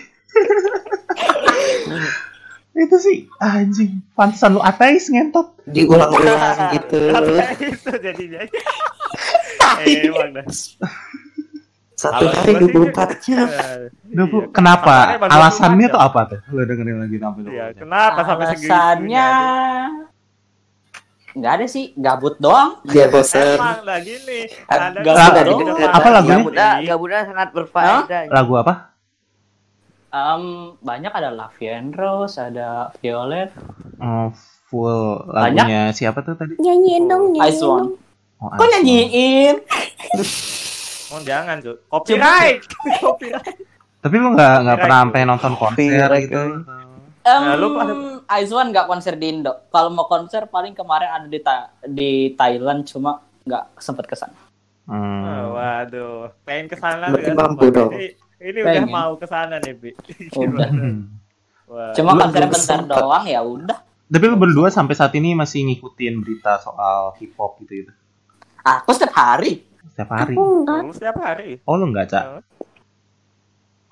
Itu 2.72 2.98
sih 2.98 3.28
anjing. 3.44 4.00
Pantesan 4.16 4.56
lu 4.56 4.62
ateis 4.64 5.12
ngentot. 5.12 5.54
Diulang-ulang 5.68 6.72
gitu. 6.74 6.98
itu 7.68 7.92
jadinya. 8.00 8.42
Emang 9.86 10.32
dah. 10.40 10.46
Satu 12.02 12.26
hari 12.26 12.54
24 12.58 13.22
jam. 13.22 13.46
Duh, 14.04 14.26
Bu, 14.26 14.38
Iya. 14.40 14.50
kenapa? 14.50 15.22
Alasannya 15.22 15.86
tuh 15.86 16.02
apa 16.02 16.20
tuh? 16.26 16.40
Lu 16.50 16.66
dengerin 16.66 16.98
lagi 17.00 17.16
sampai 17.16 17.42
Iya, 17.44 17.46
24 17.46 17.70
jam. 17.70 17.80
kenapa 17.80 18.20
sampai 18.26 18.46
segitunya? 18.50 18.74
Alasannya 18.74 19.30
nggak 21.32 21.54
ada 21.54 21.66
sih, 21.66 21.96
gabut 21.96 22.36
doang. 22.38 22.84
Dia 22.84 23.08
bosen. 23.08 23.56
Emang 23.56 23.88
lah 23.88 24.02
gini. 24.02 24.52
Ah, 24.68 24.92
Ada 24.92 25.00
sudah 25.00 25.44
doang. 25.46 25.78
Apa 25.94 26.08
lagunya? 26.12 26.38
Gabuda, 26.42 26.68
Gabuda 26.84 27.18
sangat 27.24 27.48
berfaedah. 27.54 28.22
Lagu 28.28 28.54
apa? 28.58 28.74
Em, 30.12 30.44
banyak 30.84 31.08
ada 31.08 31.32
Love 31.32 31.56
and 31.64 31.96
Rose, 31.96 32.36
ada 32.36 32.92
Violet. 33.00 33.48
Oh, 33.96 34.28
full 34.68 35.24
lagunya 35.30 35.94
siapa 35.94 36.20
tuh 36.20 36.36
tadi? 36.36 36.58
Nyanyiin 36.58 37.08
dong, 37.08 37.32
nyanyiin 37.32 37.48
Ice 37.48 37.64
One. 37.64 37.96
dong. 37.96 38.44
Oh, 38.44 38.52
Kok 38.52 38.68
nyanyiin? 38.68 39.56
Oh, 41.12 41.22
jangan, 41.22 41.60
Cuk. 41.60 41.78
Copyright. 41.88 42.64
Copyright. 42.98 43.58
Tapi 44.02 44.16
lu 44.18 44.34
nggak 44.34 44.56
nggak 44.66 44.78
pernah 44.80 45.00
sampai 45.04 45.22
nonton 45.24 45.54
konser 45.54 46.10
gitu? 46.18 46.42
Em, 47.22 47.42
Nah, 47.46 47.54
lu 47.54 47.78
One 48.26 48.68
nggak 48.74 48.88
konser 48.88 49.14
di 49.14 49.30
Indo. 49.30 49.70
Kalau 49.70 49.94
mau 49.94 50.10
konser 50.10 50.50
paling 50.50 50.74
kemarin 50.74 51.10
ada 51.12 51.28
di 51.30 51.38
Tha- 51.38 51.70
di 51.86 52.12
Thailand 52.34 52.82
cuma 52.84 53.22
nggak 53.46 53.78
sempet 53.78 54.10
ke 54.10 54.16
sana. 54.18 54.34
Hmm. 54.90 55.22
Oh, 55.22 55.46
waduh, 55.54 56.34
pengen 56.42 56.66
ke 56.66 56.76
sana 56.76 57.14
Berarti 57.14 57.30
kan? 57.30 57.36
mampu 57.38 57.66
dong. 57.70 57.92
Ini, 57.94 58.08
ini 58.42 58.60
udah 58.60 58.74
Pengen. 58.74 58.90
mau 58.90 59.12
ke 59.14 59.28
sana 59.30 59.62
nih, 59.62 59.74
Bi. 59.78 59.92
Udah. 60.34 60.70
Wah. 61.70 61.94
Cuma 61.94 62.18
konser 62.18 62.44
bentar 62.44 62.80
doang 62.84 63.24
ya 63.24 63.40
udah. 63.40 63.78
Tapi 64.12 64.26
lu 64.26 64.36
berdua 64.36 64.68
sampai 64.68 64.92
saat 64.92 65.14
ini 65.14 65.32
masih 65.32 65.64
ngikutin 65.64 66.20
berita 66.20 66.58
soal 66.60 67.16
hip 67.16 67.32
hop 67.38 67.62
gitu 67.62 67.86
gitu 67.86 67.92
Aku 68.60 68.92
setiap 68.92 69.16
hari. 69.16 69.64
Setiap 69.92 70.10
hari. 70.10 70.34
Aku 70.34 70.64
enggak. 70.64 70.80
Lu 70.82 70.94
setiap 70.96 71.18
hari. 71.20 71.50
Oh 71.64 71.76
lu 71.76 71.86
nggak 71.92 72.08
cak? 72.08 72.24
Oh. 72.26 72.42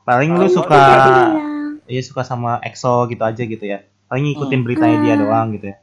Paling 0.04 0.32
lu 0.34 0.42
Oh, 0.42 0.50
suka, 0.50 0.74
Bilang. 0.74 1.86
iya 1.86 2.02
suka 2.02 2.26
sama 2.26 2.58
EXO 2.66 3.06
gitu 3.08 3.22
aja 3.22 3.44
gitu 3.46 3.62
ya. 3.62 3.86
Paling 4.10 4.26
ngikutin 4.26 4.62
beritanya 4.66 4.98
dia 5.06 5.16
doang 5.20 5.54
gitu 5.54 5.70
ya. 5.70 5.78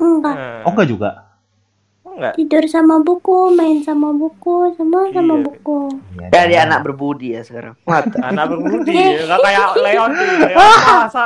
Enggak. 0.00 0.34
Hmm. 0.34 0.66
Oh 0.66 0.70
enggak 0.74 0.88
juga? 0.88 1.10
Enggak. 2.18 2.34
Tidur 2.34 2.64
sama 2.66 2.98
buku, 2.98 3.38
main 3.52 3.78
sama 3.78 4.10
buku, 4.10 4.74
semua 4.74 5.06
sama 5.08 5.34
Iya. 5.34 5.44
buku. 5.44 5.78
Iya. 6.12 6.28
Jadi 6.28 6.54
anak 6.58 6.80
berbudi 6.82 7.28
ya 7.30 7.40
sekarang. 7.40 7.78
Mata. 7.80 8.18
Anak 8.20 8.44
berbudi, 8.48 8.90
nggak 9.22 9.38
kayak 9.38 9.66
Leon 9.78 10.10
nih. 10.12 10.30
Leon 10.44 10.66
masa 10.98 11.24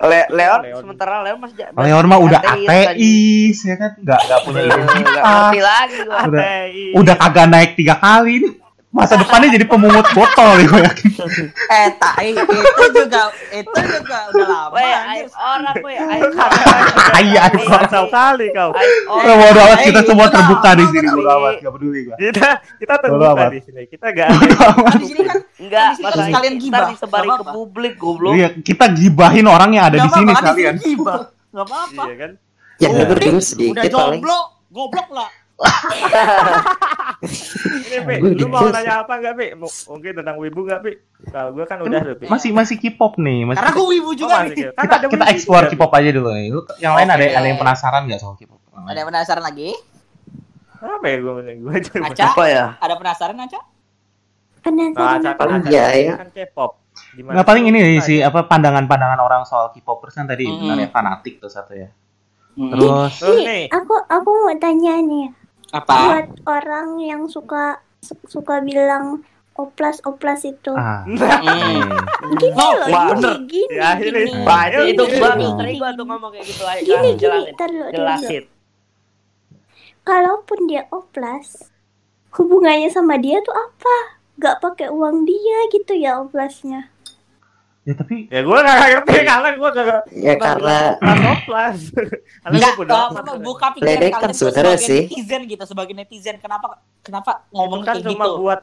Le 0.00 0.20
Leon, 0.26 0.60
Leon. 0.62 0.80
sementara 0.80 1.20
Leon 1.20 1.38
masih 1.38 1.56
Leon 1.70 2.04
mah 2.06 2.18
udah 2.18 2.40
ateis 2.42 3.58
ya 3.60 3.76
kan, 3.76 3.92
nggak 3.94 4.20
nggak 4.22 4.40
punya 4.42 4.60
Nggak 4.62 4.78
identitas. 4.78 5.22
ngerti 5.22 5.60
lagi 5.60 5.98
gua. 6.02 6.18
Udah, 6.24 6.42
udah 6.96 7.14
kagak 7.18 7.46
naik 7.46 7.70
tiga 7.74 7.94
kali 7.94 8.34
nih. 8.40 8.52
Masa 8.92 9.16
depannya 9.16 9.48
jadi 9.50 9.64
pemungut 9.64 10.04
botol 10.12 10.48
nih 10.54 10.68
gue 10.68 10.80
yakin. 10.84 11.10
Eh, 11.48 11.88
tai 11.96 12.28
itu 12.28 12.84
juga 12.92 13.22
itu 13.48 13.72
juga 13.88 14.18
udah 14.28 14.46
lama. 14.46 14.68
Weh, 14.70 14.84
anjir. 14.84 15.24
aib 15.24 15.30
orang 15.32 15.76
weh, 15.80 15.96
aib 15.96 16.22
Iya, 17.18 17.40
aib 17.48 17.60
orang. 17.64 18.04
Kali 18.06 18.46
kau. 18.52 18.70
Aib 18.70 18.92
Oh, 19.08 19.16
orang. 19.16 19.64
amat 19.64 19.80
kita 19.80 20.00
semua 20.04 20.28
terbuka 20.28 20.70
di 20.76 20.84
sini 20.86 21.08
bodo 21.08 21.30
amat, 21.32 21.54
nggak 21.58 21.72
peduli 21.72 22.00
gua. 22.04 22.16
Kita 22.20 22.48
kita 22.76 22.94
terbuka 23.00 23.42
di 23.48 23.60
sini. 23.64 23.80
Kita 23.88 24.06
gak 24.12 24.28
Kan 24.28 24.94
di 24.94 25.06
sini 25.08 25.22
kan 25.24 25.38
Enggak, 25.56 25.88
Kan 25.88 25.88
di 25.88 25.96
sini 25.96 26.04
masa 26.04 26.20
sekalian 26.22 26.52
ini 26.52 26.62
gibah. 26.62 26.88
disebarin 26.92 27.30
ke 27.32 27.44
publik 27.48 27.94
goblok. 27.96 28.32
Iya, 28.36 28.48
kita 28.60 28.84
gibahin 28.92 29.46
orang 29.46 29.70
yang 29.72 29.84
ada 29.88 29.96
di 29.96 30.10
sini 30.10 30.32
kan 30.32 30.52
sini 30.52 30.76
gibah. 30.76 31.20
Nggak 31.52 31.64
apa-apa. 31.64 32.02
Iya 32.04 32.16
kan? 32.20 32.30
Ya 32.76 32.88
Udah 32.92 33.40
sedikit 33.40 33.88
paling. 33.88 34.20
jomblo, 34.20 34.38
goblok 34.68 35.08
lah. 35.08 35.28
Ini, 37.22 37.98
Pi, 38.02 38.14
Gue 38.18 38.34
lu 38.34 38.46
mau 38.46 38.66
nanya 38.66 39.06
apa 39.06 39.12
enggak, 39.14 39.34
Pi? 39.36 39.46
Mu- 39.54 39.70
Mungkin 39.88 40.12
tentang 40.16 40.36
Wibu 40.36 40.60
enggak, 40.62 40.80
Pi? 40.82 40.92
Kalau 41.28 41.50
gua 41.54 41.64
kan 41.64 41.78
udah 41.80 42.00
tuh, 42.02 42.16
Pi. 42.18 42.26
Masih 42.26 42.50
masih 42.50 42.76
K-pop 42.76 43.14
nih, 43.16 43.46
masih 43.46 43.58
Karena 43.62 43.70
gue 43.72 43.86
wibu 43.88 44.10
Oh, 44.10 44.14
juga 44.14 44.34
masih 44.36 44.48
nih. 44.48 44.58
gitu. 44.58 44.70
Kan 44.72 44.82
kita 44.82 44.96
ada 44.96 45.06
kita 45.08 45.24
explore. 45.30 45.66
K-pop 45.68 45.92
aja 45.92 46.08
dulu 46.10 46.28
nih. 46.32 46.46
Lu 46.50 46.60
yang 46.78 46.94
lain 46.94 47.08
ada 47.08 47.22
ada 47.22 47.46
yang 47.46 47.58
penasaran 47.58 48.02
nggak 48.04 48.18
soal 48.18 48.34
K-pop? 48.34 48.58
Ada 48.82 48.98
yang 48.98 49.08
penasaran 49.08 49.44
lagi? 49.44 49.70
Apa 50.78 51.06
ya 51.06 51.16
gua 51.20 51.32
gua 51.38 51.72
aja. 51.78 51.92
Apa 52.26 52.44
ya? 52.44 52.64
Ada 52.76 52.94
penasaran? 52.96 53.34
Nah, 53.34 53.46
Penasaran. 54.62 55.18
Kan 55.22 55.34
Paling 55.36 55.62
iya, 55.68 55.84
ya. 55.92 56.14
kan 56.16 56.28
K-pop. 56.28 56.82
Gimana? 57.14 57.32
Nggak 57.34 57.46
paling 57.46 57.64
ini 57.66 57.78
sih 58.00 58.20
apa 58.20 58.44
pandangan-pandangan 58.44 59.16
orang 59.16 59.42
soal 59.42 59.70
K-popers 59.70 60.12
kan 60.12 60.26
tadi 60.26 60.44
Mm. 60.44 60.58
benar 60.60 60.78
ya 60.78 60.88
fanatik 60.88 61.38
tuh 61.38 61.48
satu 61.48 61.72
ya. 61.72 61.88
Hmm. 62.52 62.68
Terus 62.68 63.16
Terus 63.16 63.38
nih, 63.40 63.64
Aku 63.72 63.96
aku 63.96 64.28
mau 64.28 64.52
tanya 64.54 65.00
nih, 65.00 65.32
Apa? 65.72 65.92
buat 65.96 66.26
orang 66.44 67.00
yang 67.00 67.22
suka 67.26 67.80
su- 67.98 68.20
suka 68.28 68.60
bilang 68.60 69.24
oplas 69.56 70.04
oplas 70.04 70.44
itu. 70.44 70.72
ah, 70.72 71.00
Hmm. 71.08 71.88
Gini 72.36 72.52
Oh, 72.54 72.72
loh, 72.76 72.88
wah, 72.92 73.04
gini, 73.08 73.16
bener. 73.16 73.36
gini, 73.48 73.74
Ya, 73.74 73.88
ini. 73.96 74.04
gini. 74.04 74.32
Wah, 74.44 74.62
itu, 74.68 74.82
Gini, 75.02 75.16
gua 75.16 75.32
gini. 75.32 75.46
sering 75.56 75.76
gua 75.76 75.90
tuh 75.92 76.04
ngomong 76.04 76.30
kayak 76.30 76.46
gitu 76.46 76.64
aja. 76.64 76.80
Gini, 76.82 77.08
gini, 77.10 77.18
Jelasin. 77.18 77.54
dulu. 77.56 77.86
Jelasin. 77.90 78.44
Kalaupun 80.02 80.68
dia 80.68 80.84
oplas, 80.92 81.72
hubungannya 82.36 82.92
sama 82.92 83.16
dia 83.16 83.40
tuh 83.40 83.56
apa? 83.56 83.96
Gak 84.36 84.60
pakai 84.60 84.92
uang 84.92 85.24
dia 85.24 85.58
gitu 85.72 85.96
ya 85.96 86.20
oplasnya. 86.20 86.91
Ya 87.82 87.94
tapi 87.94 88.14
ya 88.26 88.40
gua 88.42 88.58
enggak 88.60 88.78
ngerti 88.78 89.16
karena 89.24 89.48
gua 89.52 89.68
enggak 89.70 90.00
Ya 90.08 90.34
karena 90.44 90.76
oplas. 91.28 91.78
Karena 91.90 92.52
Enggak, 92.52 92.72
oplas. 92.78 93.38
buka 93.40 93.66
pikiran 93.74 93.90
kalian 93.90 94.12
tuh 94.22 94.30
sebenarnya 94.32 94.76
sebagai 94.76 94.86
sih. 94.86 95.02
netizen 95.04 95.40
gitu, 95.44 95.64
sebagai 95.64 95.92
netizen. 95.92 96.36
Kenapa 96.38 96.66
kenapa 97.00 97.30
ngomong 97.50 97.82
kan 97.82 97.94
kayak 97.96 98.06
cuma 98.08 98.24
gitu? 98.24 98.38
buat 98.38 98.60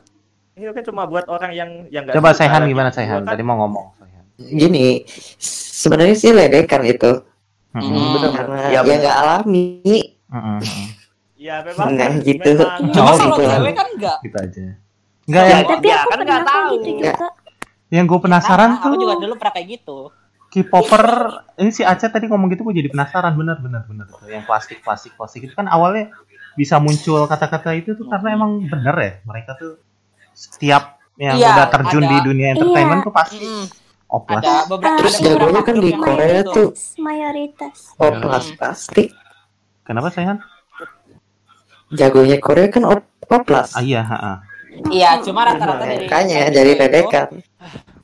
itu 0.56 0.72
kan 0.72 0.84
cuma 0.84 1.02
buat 1.06 1.26
orang 1.26 1.52
yang 1.52 1.70
yang 1.88 2.04
enggak 2.04 2.16
coba 2.16 2.32
Saihan 2.32 2.64
gimana 2.64 2.90
Saihan? 2.90 3.22
Kan, 3.22 3.30
Tadi 3.30 3.42
mau 3.42 3.60
ngomong. 3.60 3.86
Saihan. 3.96 4.24
gini, 4.40 5.04
sebenarnya 5.76 6.16
sih 6.16 6.32
ledekan 6.32 6.84
itu. 6.84 7.12
Hmm. 7.70 8.24
Karena 8.30 8.56
Ya, 8.70 8.82
ya 8.82 8.96
nggak 8.98 9.18
alami. 9.18 9.68
Ya 11.36 11.56
memang 11.62 11.88
Nah, 11.90 12.00
kan, 12.02 12.12
gitu. 12.20 12.52
memang. 12.54 12.88
Cuma 12.90 13.04
Oh, 13.06 13.16
kalau 13.16 13.36
gitu. 13.38 13.48
cewek 13.50 13.74
kan 13.74 13.88
enggak. 13.90 14.18
Gitu 14.22 14.38
aja. 14.38 14.66
Enggak 15.24 15.44
Ya, 15.44 15.50
yang 15.50 15.62
Tapi 15.62 15.86
ya, 15.86 15.96
aku 15.96 16.02
kan 16.02 16.10
pernah 16.10 16.26
nggak 16.26 16.40
kok 16.40 16.50
tahu. 16.50 16.68
gitu 16.74 16.88
Ya. 17.00 17.14
juga. 17.14 17.28
Yang 17.90 18.06
gue 18.06 18.20
penasaran 18.20 18.70
Nah, 18.72 18.80
aku 18.80 18.94
tuh 18.94 19.00
juga 19.00 19.16
dulu 19.18 19.34
pernah 19.36 19.54
kayak 19.54 19.68
gitu. 19.76 19.98
K-popper 20.48 21.04
ini 21.58 21.70
si 21.70 21.82
Aca 21.82 22.06
tadi 22.06 22.26
ngomong 22.26 22.50
gitu 22.50 22.62
gue 22.64 22.74
jadi 22.76 22.90
penasaran 22.90 23.34
bener 23.34 23.58
bener 23.58 23.86
bener 23.86 24.06
tuh 24.08 24.26
yang 24.26 24.42
plastik 24.44 24.80
plastik 24.80 25.14
plastik 25.14 25.44
itu 25.44 25.54
kan 25.54 25.66
awalnya 25.66 26.10
bisa 26.56 26.78
muncul 26.78 27.24
kata-kata 27.24 27.74
itu 27.74 27.94
tuh 27.94 28.06
karena 28.06 28.34
emang 28.34 28.62
bener 28.64 28.96
ya 28.96 29.12
mereka 29.24 29.54
tuh 29.54 29.78
setiap 30.32 30.98
yang 31.16 31.36
Iya, 31.36 31.54
udah 31.54 31.68
terjun 31.70 32.02
ada. 32.02 32.10
di 32.10 32.18
dunia 32.24 32.48
entertainment 32.52 33.00
Iya. 33.00 33.06
tuh 33.06 33.14
pasti 33.14 33.38
Mm-mm. 33.40 33.66
oplas 34.10 34.42
Ada 34.42 34.56
beberapa 34.66 34.98
Terus 34.98 35.14
ada 35.14 35.22
beberapa 35.22 35.38
jagonya 35.38 35.62
kan 35.62 35.76
di 35.76 35.92
Korea 35.94 36.18
kayak 36.18 36.34
gitu. 36.40 36.52
tuh 36.52 36.68
Mayoritas. 36.98 37.76
oplas 37.96 38.46
plastik. 38.52 39.10
kenapa 39.84 40.08
Saihan? 40.10 40.38
Jagonya 41.92 42.38
Korea 42.38 42.68
kan 42.68 42.84
op 42.86 43.02
oplas. 43.28 43.74
Ah 43.74 43.82
iya 43.82 44.02
ha, 44.02 44.18
ha. 44.18 44.34
Iya, 44.88 45.20
cuma 45.20 45.44
rata-rata 45.44 45.84
dari 45.84 46.06
Makanya 46.06 46.38
dari 46.46 46.56
jadi 46.56 46.72
itu, 46.72 46.82
ledekan. 46.82 47.28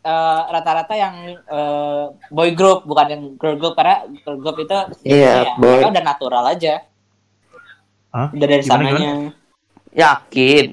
eh, 0.01 0.41
rata-rata 0.45 0.93
yang 0.93 1.15
eh, 1.33 2.03
boy 2.29 2.51
group 2.51 2.83
bukan 2.83 3.05
yang 3.07 3.21
girl 3.35 3.55
group 3.55 3.73
karena 3.73 4.03
girl 4.19 4.37
group 4.37 4.57
itu 4.59 4.77
Iya, 5.01 5.33
ya, 5.41 5.53
boy. 5.55 5.81
udah 5.81 6.03
natural 6.03 6.43
aja. 6.45 6.83
Hah? 8.11 8.27
Udah 8.29 8.47
dari 8.47 8.61
Gimana, 8.61 8.83
sananya. 8.91 9.11
Yakin. 9.91 10.67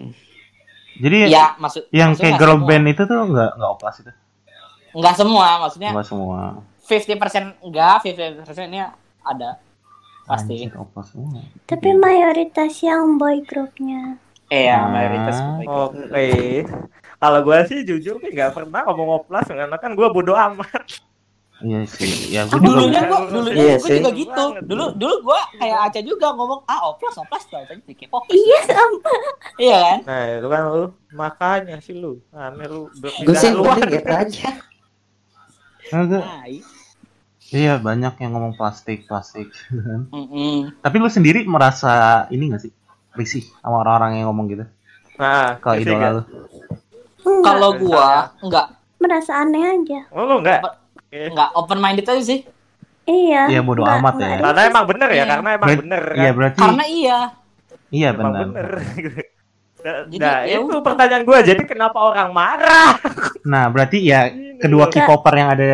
Jadi 0.94 1.16
ya 1.26 1.54
maksud 1.56 1.88
yang 1.90 2.12
kayak 2.12 2.37
girl 2.37 2.56
semua. 2.56 2.68
band 2.68 2.87
itu 2.87 3.02
tuh 3.02 3.21
nggak 3.25 3.50
nggak 3.54 3.71
oplas 3.71 3.97
itu. 3.99 4.12
nggak 4.92 5.14
semua 5.16 5.47
maksudnya 5.59 5.90
Enggak 5.90 6.06
semua. 6.06 6.40
50% 6.85 7.64
enggak 7.64 7.97
50% 8.04 8.68
ini 8.68 8.85
ada 9.23 9.56
pasti 10.23 10.54
Anjir, 10.62 10.76
oplas 10.76 11.06
semua. 11.09 11.40
Tapi 11.64 11.90
mayoritas 11.94 12.76
yang 12.78 13.16
boy 13.16 13.40
groupnya. 13.40 14.21
Iya 14.52 14.76
Ah. 14.76 14.87
mayoritas 14.87 15.37
Oke. 15.64 16.28
Kalau 17.16 17.38
gue 17.40 17.59
sih 17.64 17.78
jujur 17.82 18.18
nih 18.18 18.30
nggak 18.32 18.52
pernah 18.52 18.82
ngomong 18.85 19.09
oplas 19.18 19.47
karena 19.47 19.75
kan 19.75 19.92
gue 19.92 20.06
bodo 20.06 20.35
amat. 20.35 21.00
Iya 21.59 21.87
sih. 21.87 22.11
Ya 22.28 22.42
gue 22.44 22.59
dulunya 22.59 23.00
juga. 23.00 23.23
gua 23.23 23.30
dulunya 23.30 23.62
Iya 23.62 23.76
gua 23.76 23.87
sih. 23.87 23.97
juga 23.97 24.11
gitu 24.12 24.44
dulu 24.66 24.85
dulu 24.92 25.14
gua 25.23 25.40
kayak 25.54 25.78
Aca 25.87 26.00
juga 26.02 26.26
ngomong 26.32 26.66
ah 26.66 26.90
oplas 26.90 27.14
oplas 27.14 27.47
tuh 27.47 27.54
Aca 27.56 27.78
di 27.78 27.94
K-pop 27.94 28.26
Iya 28.26 28.59
sama. 28.66 28.99
iya 29.56 29.78
kan 29.78 29.99
Nah 30.02 30.21
itu 30.35 30.49
kan 30.49 30.62
lu 30.66 30.85
makanya 31.12 31.76
sih 31.78 31.94
lu. 31.94 32.18
Aneh 32.28 32.66
lu 32.66 32.90
Gue 32.90 33.06
berpindah 33.06 33.38
sih 33.38 33.50
luar. 33.54 33.78
gitu 33.80 34.11
aja. 34.11 34.49
Nah, 35.92 36.02
nah, 36.02 36.42
iya. 37.47 37.78
Banyak 37.78 38.14
yang 38.16 38.32
ngomong 38.32 38.56
plastik 38.56 39.06
plastik. 39.06 39.47
Mm-mm. 39.71 40.73
Tapi 40.78 40.97
lu 40.97 41.06
sendiri 41.06 41.44
merasa 41.44 42.25
ini 42.26 42.50
gak 42.50 42.59
sih 42.61 42.73
risih 43.12 43.45
sama 43.57 43.81
orang-orang 43.81 44.11
yang 44.16 44.26
ngomong 44.28 44.47
gitu 44.49 44.64
Nah, 45.14 45.54
itu 45.76 45.85
idola 45.85 46.09
lu? 46.11 46.23
Enggak, 47.23 47.45
kalau 47.47 47.71
gua 47.76 48.09
enggak 48.38 48.66
merasa 48.97 49.33
aneh 49.38 49.62
aja. 49.62 50.00
Oh 50.11 50.25
lu 50.25 50.40
enggak? 50.40 50.61
Enggak 51.09 51.49
open 51.52 51.78
minded 51.78 52.04
aja 52.04 52.23
sih 52.23 52.40
Iya. 53.02 53.47
Iya, 53.49 53.61
bodo 53.61 53.83
nggak- 53.83 53.99
amat 53.99 54.14
ya. 54.14 54.26
risih. 54.28 54.38
Karena 54.40 54.61
emang 54.64 54.85
bener 54.87 55.09
ya, 55.09 55.14
Iya. 55.14 55.25
karena 55.28 55.49
emang 55.52 55.69
bener 55.76 56.02
kan. 56.04 56.16
Iya 56.16 56.31
berarti. 56.33 56.59
karena 56.59 56.85
iya 56.87 57.19
Iya 57.90 58.09
Emang 58.11 58.25
benar. 58.33 58.47
bener. 58.47 58.69
Nah, 59.83 60.07
Jadi, 60.07 60.14
nah, 60.16 60.47
ya 60.47 60.57
itu 60.57 60.71
udah. 60.71 60.78
pertanyaan 60.81 61.23
gue. 61.25 61.38
Jadi 61.42 61.62
kenapa 61.64 61.99
orang 62.00 62.31
marah? 62.31 62.95
Nah 63.45 63.66
berarti 63.66 63.99
ya 64.00 64.31
kedua 64.57 64.87
Enggak. 64.87 65.02
K-popper 65.02 65.35
yang 65.35 65.50
ada 65.50 65.66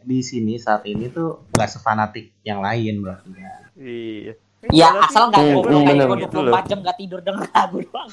di 0.00 0.18
sini 0.20 0.56
saat 0.56 0.80
ini 0.84 1.06
tuh 1.06 1.44
nggak 1.50 1.68
sefanatik 1.68 2.32
yang 2.40 2.58
lain 2.58 2.98
berarti. 2.98 3.28
ya. 3.30 3.52
Iya. 3.76 4.32
Ya 4.70 4.94
Berarti 4.94 5.06
asal 5.10 5.22
nggak 5.26 5.42
Hmm, 5.42 5.54
goblok 5.58 5.74
hmm, 5.74 5.86
kayak 5.90 6.06
loh. 6.06 6.52
24 6.54 6.70
jam 6.70 6.78
nggak 6.78 6.96
tidur 6.96 7.18
denger 7.18 7.44
lagu 7.50 7.76
doang. 7.82 8.08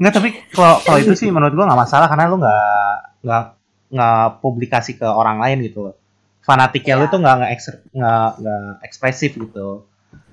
Nggak 0.00 0.12
tapi 0.16 0.28
kalau 0.48 0.76
kalau 0.80 0.98
itu 0.98 1.12
sih 1.12 1.28
menurut 1.28 1.52
gua 1.52 1.66
nggak 1.68 1.80
masalah 1.84 2.06
karena 2.08 2.24
lu 2.26 2.36
nggak 2.40 2.96
nggak 3.20 3.42
nggak 3.86 4.20
publikasi 4.40 4.96
ke 4.96 5.04
orang 5.04 5.36
lain 5.36 5.60
gitu 5.62 5.78
loh. 5.84 5.94
Fanatiknya 6.40 6.96
lu 6.96 7.04
Iya. 7.04 7.12
tuh 7.12 7.18
nggak 7.20 7.34
nggak 7.36 7.50
nggak 7.92 8.28
nggak 8.40 8.62
ekspresif 8.82 9.30
gitu. 9.36 9.84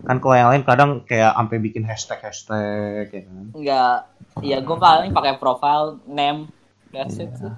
Kan 0.08 0.24
kalau 0.24 0.36
yang 0.40 0.50
lain 0.56 0.64
kadang 0.64 1.04
kayak 1.04 1.36
sampai 1.36 1.58
bikin 1.60 1.84
hashtag 1.84 2.20
hashtag 2.24 3.12
ya 3.12 3.22
kan. 3.28 3.46
enggak 3.52 3.96
ya 4.40 4.58
gua 4.64 4.78
paling 4.80 5.12
pakai 5.12 5.36
profile 5.36 6.00
name 6.08 6.48
that's 6.90 7.20
it 7.20 7.36
sih. 7.36 7.52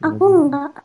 Aku 0.00 0.48
enggak. 0.48 0.80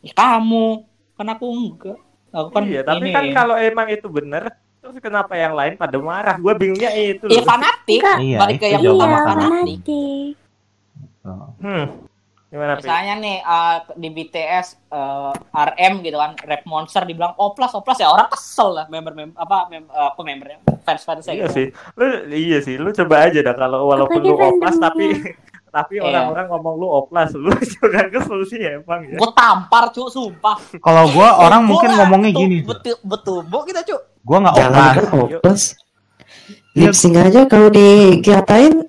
Ya, 0.00 0.14
kamu 0.14 0.86
kan 1.16 1.26
aku 1.26 1.46
enggak 1.50 1.98
aku 2.30 2.48
kan 2.52 2.62
iya, 2.68 2.84
tapi 2.84 3.08
ini 3.08 3.16
kan 3.16 3.24
kalau 3.32 3.56
emang 3.56 3.88
itu 3.88 4.06
bener, 4.12 4.52
terus 4.86 5.02
kenapa 5.02 5.34
yang 5.34 5.58
lain 5.58 5.74
pada 5.74 5.98
marah? 5.98 6.38
Gue 6.38 6.54
bingungnya 6.54 6.94
itu 6.94 7.26
ya 7.26 7.42
loh. 7.42 7.46
fanatik 7.50 7.98
Enggak. 7.98 8.18
Iya, 8.22 8.38
balik 8.38 8.56
ke 8.62 8.66
itu 8.66 8.74
yang 8.74 8.82
Iya, 8.82 8.92
fanatik 8.94 9.26
fanatik. 9.26 10.32
Oh. 11.26 11.50
Hmm. 11.58 11.86
Gimana, 12.46 12.78
Pi? 12.78 12.86
misalnya 12.86 13.14
nih 13.18 13.36
uh, 13.42 13.78
di 13.98 14.08
BTS 14.14 14.66
uh, 14.94 15.34
RM 15.50 15.98
gitu 16.06 16.14
kan 16.14 16.38
rap 16.46 16.62
monster 16.62 17.02
dibilang 17.02 17.34
oplas 17.42 17.74
oplas 17.74 17.98
ya 17.98 18.06
orang 18.06 18.30
kesel 18.30 18.70
lah 18.70 18.86
member 18.86 19.18
member 19.18 19.34
apa 19.34 19.66
mem, 19.66 19.90
uh, 19.90 20.14
apa 20.14 20.20
membernya 20.22 20.62
fans 20.86 21.02
fansnya 21.02 21.34
Iya 21.34 21.50
gitu 21.50 21.54
sih. 21.58 21.66
Lu 21.98 22.06
iya 22.30 22.58
sih, 22.62 22.78
lu 22.78 22.94
coba 22.94 23.26
aja 23.26 23.42
dah 23.42 23.50
kalau 23.58 23.90
walaupun 23.90 24.22
Apalagi 24.22 24.30
lu 24.30 24.38
oplas 24.38 24.78
tapi 24.78 25.06
tapi 25.76 25.94
Iya. 25.94 26.08
orang-orang 26.08 26.46
ngomong 26.48 26.74
lu 26.74 26.86
oplas, 26.88 27.36
lu 27.36 27.52
juga 27.52 28.08
kesel 28.08 28.40
sih 28.42 28.56
ya, 28.58 28.80
Bang 28.80 29.04
ya. 29.04 29.14
gue 29.14 29.30
tampar 29.30 29.92
cu 29.92 30.08
sumpah 30.08 30.56
Kalau 30.78 31.04
gua 31.10 31.36
orang 31.38 31.62
mungkin 31.62 31.92
ngomongnya 31.92 32.30
betul- 32.30 32.40
gini. 32.42 32.58
betul 32.62 32.96
betul 33.02 33.38
bu 33.44 33.60
kita 33.62 33.80
cu 33.82 33.96
Gua 34.22 34.38
nggak 34.40 34.54
oplas. 34.56 34.94
kan 34.94 35.04
hopeless. 35.12 35.62
Lip 36.72 36.92
sync 36.92 37.14
aja 37.14 37.44
kalau 37.44 37.68
dikatain 37.68 38.88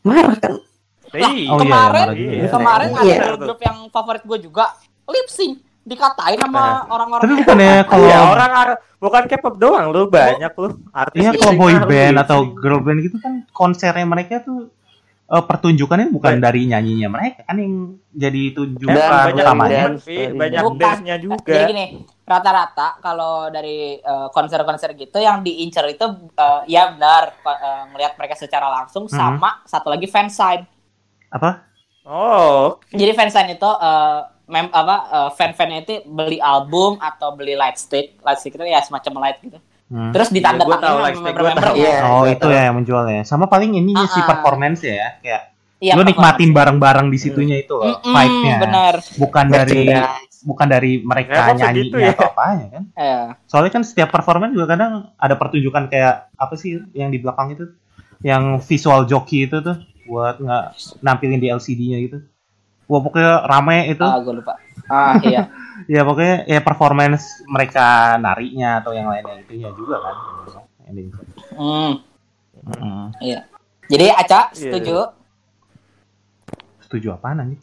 marah 0.00 0.36
kan. 0.38 0.56
lah 1.12 1.30
Iya. 1.30 1.46
Oh, 1.46 1.56
iya, 1.56 1.60
kemarin 1.60 2.06
juga. 2.10 2.48
kemarin 2.50 2.88
Iya. 2.98 3.16
ada 3.22 3.36
group 3.38 3.60
yang 3.60 3.76
favorit 3.86 4.22
gue 4.24 4.38
juga 4.42 4.64
lip 5.06 5.28
sync 5.28 5.52
dikatain 5.80 6.38
sama 6.38 6.88
orang-orang 6.88 7.22
Tapi 7.22 7.34
bukannya 7.38 7.72
kalau 7.84 8.02
Iya, 8.04 8.18
orang 8.26 8.50
ar- 8.52 8.80
bukan 8.96 9.22
K-pop 9.26 9.54
doang 9.54 9.86
lu, 9.90 10.08
banyak 10.08 10.52
lu. 10.54 10.68
Artis 10.90 11.18
Iya 11.18 11.30
lip 11.30 11.38
kalau 11.38 11.54
boy 11.56 11.74
band 11.78 12.16
atau 12.18 12.38
girl 12.50 12.80
band 12.80 12.98
gitu 13.00 13.16
kan 13.18 13.46
konsernya 13.50 14.02
mereka 14.02 14.40
tuh 14.40 14.72
eh, 15.24 15.42
pertunjukannya 15.42 16.08
bukan 16.08 16.36
Baik. 16.36 16.42
dari 16.42 16.60
nyanyinya 16.66 17.08
mereka 17.08 17.40
kan 17.44 17.56
yang 17.56 17.74
jadi 18.10 18.42
Emang 18.44 18.56
tunjukan 18.56 18.94
banyak 19.24 19.42
utamanya. 19.42 19.80
dance, 19.88 20.04
Pi. 20.04 20.16
banyak 20.30 20.60
Bukan. 20.62 20.78
dance-nya 20.78 21.16
juga. 21.18 21.50
Jadi 21.50 21.62
gini, 21.66 21.86
rata-rata 22.24 22.88
kalau 22.98 23.48
dari 23.48 23.96
eh, 23.96 24.28
konser-konser 24.30 24.92
gitu 24.94 25.18
yang 25.18 25.40
diincar 25.40 25.84
itu 25.86 26.04
eh, 26.30 26.60
ya 26.68 26.92
benar 26.92 27.34
eh, 27.40 27.82
ngelihat 27.90 28.14
mereka 28.14 28.34
secara 28.34 28.68
langsung 28.70 29.04
Mhm. 29.04 29.12
sama 29.12 29.50
satu 29.64 29.88
lagi 29.88 30.06
fansign. 30.06 30.64
Apa? 31.30 31.66
Oh, 32.04 32.76
Jadi 32.92 33.12
fansign 33.12 33.48
itu 33.50 33.64
eh, 33.66 34.20
mem 34.44 34.68
apa 34.70 34.96
eh, 35.08 35.30
fan-fannya 35.32 35.78
itu 35.82 35.94
beli 36.04 36.36
album 36.36 37.00
atau 37.00 37.32
beli 37.32 37.56
light 37.56 37.80
stick, 37.80 38.20
light 38.20 38.36
stick 38.36 38.52
itu 38.52 38.64
ya 38.64 38.80
semacam 38.80 39.24
light 39.24 39.40
gitu. 39.40 39.56
Hmm. 39.94 40.10
Terus 40.10 40.28
ditanda 40.28 40.66
tahu 40.66 40.74
tangan 40.74 40.90
sama 40.90 41.06
gua 41.06 41.14
member-member. 41.22 41.66
Iya. 41.78 41.98
Oh 42.10 42.26
itu 42.26 42.46
ya 42.50 42.60
yang 42.66 42.74
menjualnya. 42.74 43.22
Sama 43.22 43.46
paling 43.46 43.78
ini 43.78 43.94
si 43.94 44.18
Ah-ah. 44.18 44.26
performance 44.26 44.82
ya, 44.82 45.22
kayak 45.22 45.54
Iya, 45.78 45.94
lu 45.94 46.02
nikmatin 46.02 46.50
bareng-bareng 46.50 47.12
di 47.12 47.18
situnya 47.20 47.60
itu 47.60 47.76
loh, 47.76 48.00
Mm-mm, 48.00 48.10
vibe-nya. 48.10 48.56
Benar. 48.58 48.94
Bukan 49.14 49.44
dari 49.46 49.80
bukan 50.42 50.66
dari 50.66 50.92
mereka 50.98 51.30
Ya, 51.30 51.40
emang 51.46 51.56
nyanyinya 51.56 51.82
segitu 51.84 51.96
ya. 52.00 52.10
atau 52.10 52.26
apanya 52.26 52.66
kan. 52.68 52.82
Eh, 52.94 53.24
Soalnya 53.44 53.70
kan 53.70 53.82
setiap 53.84 54.08
performance 54.08 54.52
juga 54.52 54.66
kadang 54.66 54.92
ada 55.14 55.34
pertunjukan 55.36 55.86
kayak 55.86 56.14
apa 56.32 56.54
sih 56.56 56.82
yang 56.90 57.12
di 57.12 57.20
belakang 57.20 57.52
itu, 57.52 57.64
yang 58.20 58.58
visual 58.58 59.04
joki 59.04 59.44
itu 59.44 59.60
tuh 59.60 59.76
buat 60.04 60.36
nggak 60.36 60.64
nampilin 61.00 61.38
di 61.38 61.48
LCD-nya 61.48 61.98
gitu. 62.02 62.18
Wah 62.84 63.00
pokoknya 63.00 63.44
rame 63.44 63.88
itu. 63.88 64.02
ah, 64.02 64.18
gue 64.18 64.34
lupa. 64.34 64.56
Ah, 64.84 65.16
iya. 65.20 65.48
ya 65.94 66.00
pokoknya 66.02 66.44
ya 66.44 66.60
performance 66.60 67.44
mereka 67.44 68.16
narinya 68.16 68.78
atau 68.78 68.92
yang 68.92 69.08
lainnya 69.08 69.40
itu 69.40 69.52
ya 69.58 69.70
juga 69.72 69.96
kan. 69.98 70.14
Ini. 70.86 71.02
Hmm, 71.54 71.92
Mm-mm. 72.64 73.04
iya. 73.18 73.48
Jadi 73.84 74.04
Aca 74.08 74.48
Iya. 74.50 74.72
setuju 74.72 74.96
Setuju 76.80 77.08
apaan 77.12 77.40
anjing? 77.40 77.60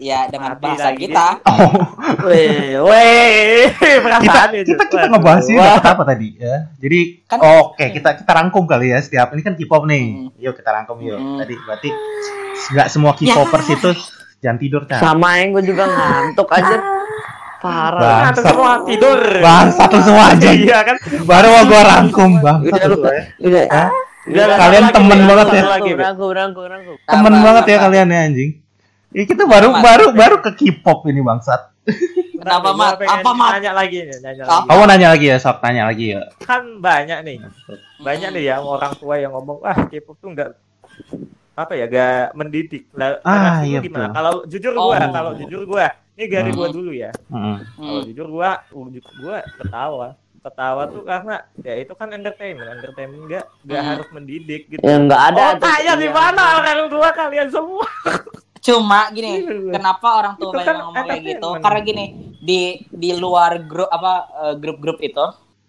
ya 0.00 0.24
dengan 0.32 0.56
Mati 0.56 0.64
bahasan 0.64 0.86
lagi 0.96 1.00
kita. 1.06 1.26
Oh, 1.50 1.72
weh, 2.24 2.72
weh, 2.80 3.68
kita 3.68 4.48
kita 4.64 4.84
kita 4.88 5.06
ngebahas 5.06 5.44
ini 5.44 5.60
apa 5.60 6.02
tadi 6.02 6.40
ya. 6.40 6.72
Jadi 6.80 7.00
Kan- 7.28 7.44
oke 7.44 7.84
kita 7.92 8.16
kita 8.16 8.32
rangkum 8.32 8.64
kali 8.64 8.90
ya 8.90 8.98
setiap 8.98 9.28
ini 9.30 9.44
kan 9.44 9.54
K-pop 9.54 9.84
nih. 9.84 10.04
Hmm. 10.24 10.40
Yuk 10.40 10.56
kita 10.56 10.70
rangkum 10.72 10.96
yuk. 11.04 11.20
Hmm. 11.20 11.38
Tadi 11.38 11.54
berarti 11.60 11.90
nggak 12.72 12.88
semua 12.88 13.12
K-popers 13.12 13.66
itu 13.68 13.90
jangan 14.40 14.58
tidur 14.58 14.82
kan. 14.84 14.98
Sama 14.98 15.38
yang 15.38 15.52
gue 15.52 15.64
juga 15.64 15.84
ngantuk 15.92 16.48
aja. 16.48 16.76
Parah. 17.60 18.32
Ngantuk 18.32 18.44
semua 18.46 18.72
tidur. 18.82 19.20
Bang 19.38 19.68
satu 19.68 19.96
semua 20.00 20.32
aja. 20.32 20.48
Iya 20.48 20.78
kan? 20.80 20.96
Baru 21.22 21.46
mau 21.50 21.64
gua 21.64 21.82
rangkum 21.86 22.30
bang. 22.40 22.58
Udah 22.64 22.84
lu 22.88 22.96
Satu, 22.96 23.08
ya. 23.10 23.22
udah 23.38 23.64
Hah? 23.68 23.90
Udah, 24.20 24.44
Kalian 24.52 24.84
satu 24.84 24.94
temen 25.00 25.18
banget 25.24 25.46
satu 25.46 25.56
ya. 25.56 25.64
lagi, 25.66 25.90
Be. 25.90 26.00
Rangkum, 26.00 26.30
rangkum, 26.30 26.64
rangkum. 26.64 26.94
Temen 27.00 27.34
banget 27.40 27.64
ya 27.66 27.76
kalian 27.78 28.08
ya 28.08 28.20
anjing. 28.22 28.50
Ya, 29.10 29.22
kita 29.26 29.42
baru 29.44 29.68
baru 29.76 30.06
baru 30.12 30.36
ke 30.38 30.50
K-pop 30.54 31.08
ini 31.08 31.18
bangsat. 31.18 31.60
Kenapa, 32.38 32.72
Mat? 32.72 33.00
Apa, 33.00 33.30
Mat? 33.34 33.58
Nanya 33.58 33.72
lagi 33.74 34.06
nih, 34.06 34.16
nanya 34.22 34.44
lagi. 34.46 34.68
Kamu 34.70 34.82
nanya 34.86 35.08
lagi 35.12 35.26
ya, 35.28 35.36
sok 35.36 35.60
nanya 35.60 35.82
lagi 35.84 36.06
ya. 36.14 36.22
Kan 36.40 36.78
banyak 36.78 37.18
nih. 37.20 37.36
Banyak 37.98 38.28
nih 38.30 38.42
ya 38.46 38.56
orang 38.60 38.92
tua 38.94 39.18
yang 39.18 39.34
ngomong, 39.34 39.60
"Wah, 39.60 39.76
K-pop 39.84 40.16
tuh 40.16 40.30
enggak 40.30 40.56
apa 41.60 41.72
ya, 41.74 41.84
gak 41.84 42.32
mendidik." 42.32 42.88
Lah, 42.92 43.20
Ah, 43.22 43.60
iya, 43.60 43.78
gimana? 43.78 44.08
betul. 44.08 44.16
Kalau 44.16 44.32
jujur 44.44 44.72
gua, 44.74 44.96
Oh. 44.96 45.10
kalau 45.10 45.30
jujur 45.34 45.62
gua, 45.64 45.86
ini 46.14 46.24
dari 46.26 46.50
Hmm. 46.50 46.58
gua 46.58 46.68
dulu 46.68 46.90
ya. 46.90 47.10
Mm-mm. 47.26 47.56
Kalau 47.74 48.00
Hmm. 48.00 48.06
jujur 48.06 48.26
gua, 48.26 48.50
ujuk 48.70 49.06
gua 49.16 49.36
ketawa. 49.56 50.08
Ketawa 50.40 50.88
tuh 50.88 51.04
karena 51.04 51.36
ya 51.60 51.74
itu 51.76 51.92
kan 51.92 52.08
entertainment, 52.10 52.68
entertainment 52.72 53.20
enggak 53.22 53.44
enggak 53.60 53.76
Hmm. 53.78 53.90
harus 53.92 54.08
mendidik 54.10 54.62
gitu. 54.66 54.80
Ya 54.80 54.96
enggak 54.96 55.20
ada. 55.26 55.42
oh, 55.42 55.52
tuh. 55.54 55.62
tanya 55.62 55.92
di 55.94 56.08
Iya. 56.08 56.16
mana 56.16 56.42
orang 56.56 56.88
tua 56.88 57.08
kalian 57.12 57.48
semua? 57.50 57.84
Cuma 58.58 59.08
gini, 59.10 59.40
Iya. 59.40 59.72
kenapa 59.72 60.08
orang 60.14 60.34
tua 60.36 60.48
Itu 60.48 60.56
banyak 60.56 60.64
kan 60.66 60.76
ngomong 60.78 61.04
kayak 61.06 61.22
gitu? 61.26 61.48
Karena 61.60 61.80
gini, 61.82 62.04
di 62.38 62.60
di 62.86 63.10
luar 63.14 63.60
grup 63.62 63.88
apa 63.88 64.12
eh, 64.42 64.54
grup-grup 64.56 65.00
itu 65.00 65.26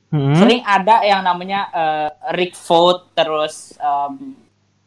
Hmm? 0.08 0.36
sering 0.36 0.60
ada 0.62 1.00
yang 1.02 1.20
namanya 1.20 1.68
eh, 1.70 2.08
Rick 2.34 2.56
vote 2.58 3.12
terus 3.14 3.76
em, 3.78 4.36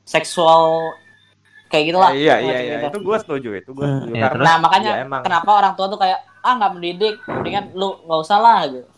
seksual 0.04 0.92
kayak 1.66 1.84
gitulah. 1.90 2.10
iya 2.12 2.38
iya 2.38 2.58
iya, 2.60 2.76
gitu. 2.78 2.86
itu 2.92 2.98
gua 3.02 3.16
setuju 3.18 3.48
itu 3.54 3.70
gua 3.72 3.84
Hmm, 3.84 3.96
setuju. 3.98 4.12
iya, 4.14 4.22
Karena? 4.24 4.44
Nah 4.44 4.56
makanya 4.60 4.90
ya, 4.92 5.02
emang. 5.02 5.22
kenapa 5.24 5.50
orang 5.52 5.72
tua 5.74 5.86
tuh 5.88 5.98
kayak 5.98 6.18
ah 6.38 6.52
nggak 6.54 6.72
mendidik, 6.72 7.14
mendingan 7.24 7.64
lu 7.72 7.98
nggak 8.00 8.20
usah 8.20 8.38
lah 8.38 8.60
gitu. 8.66 8.88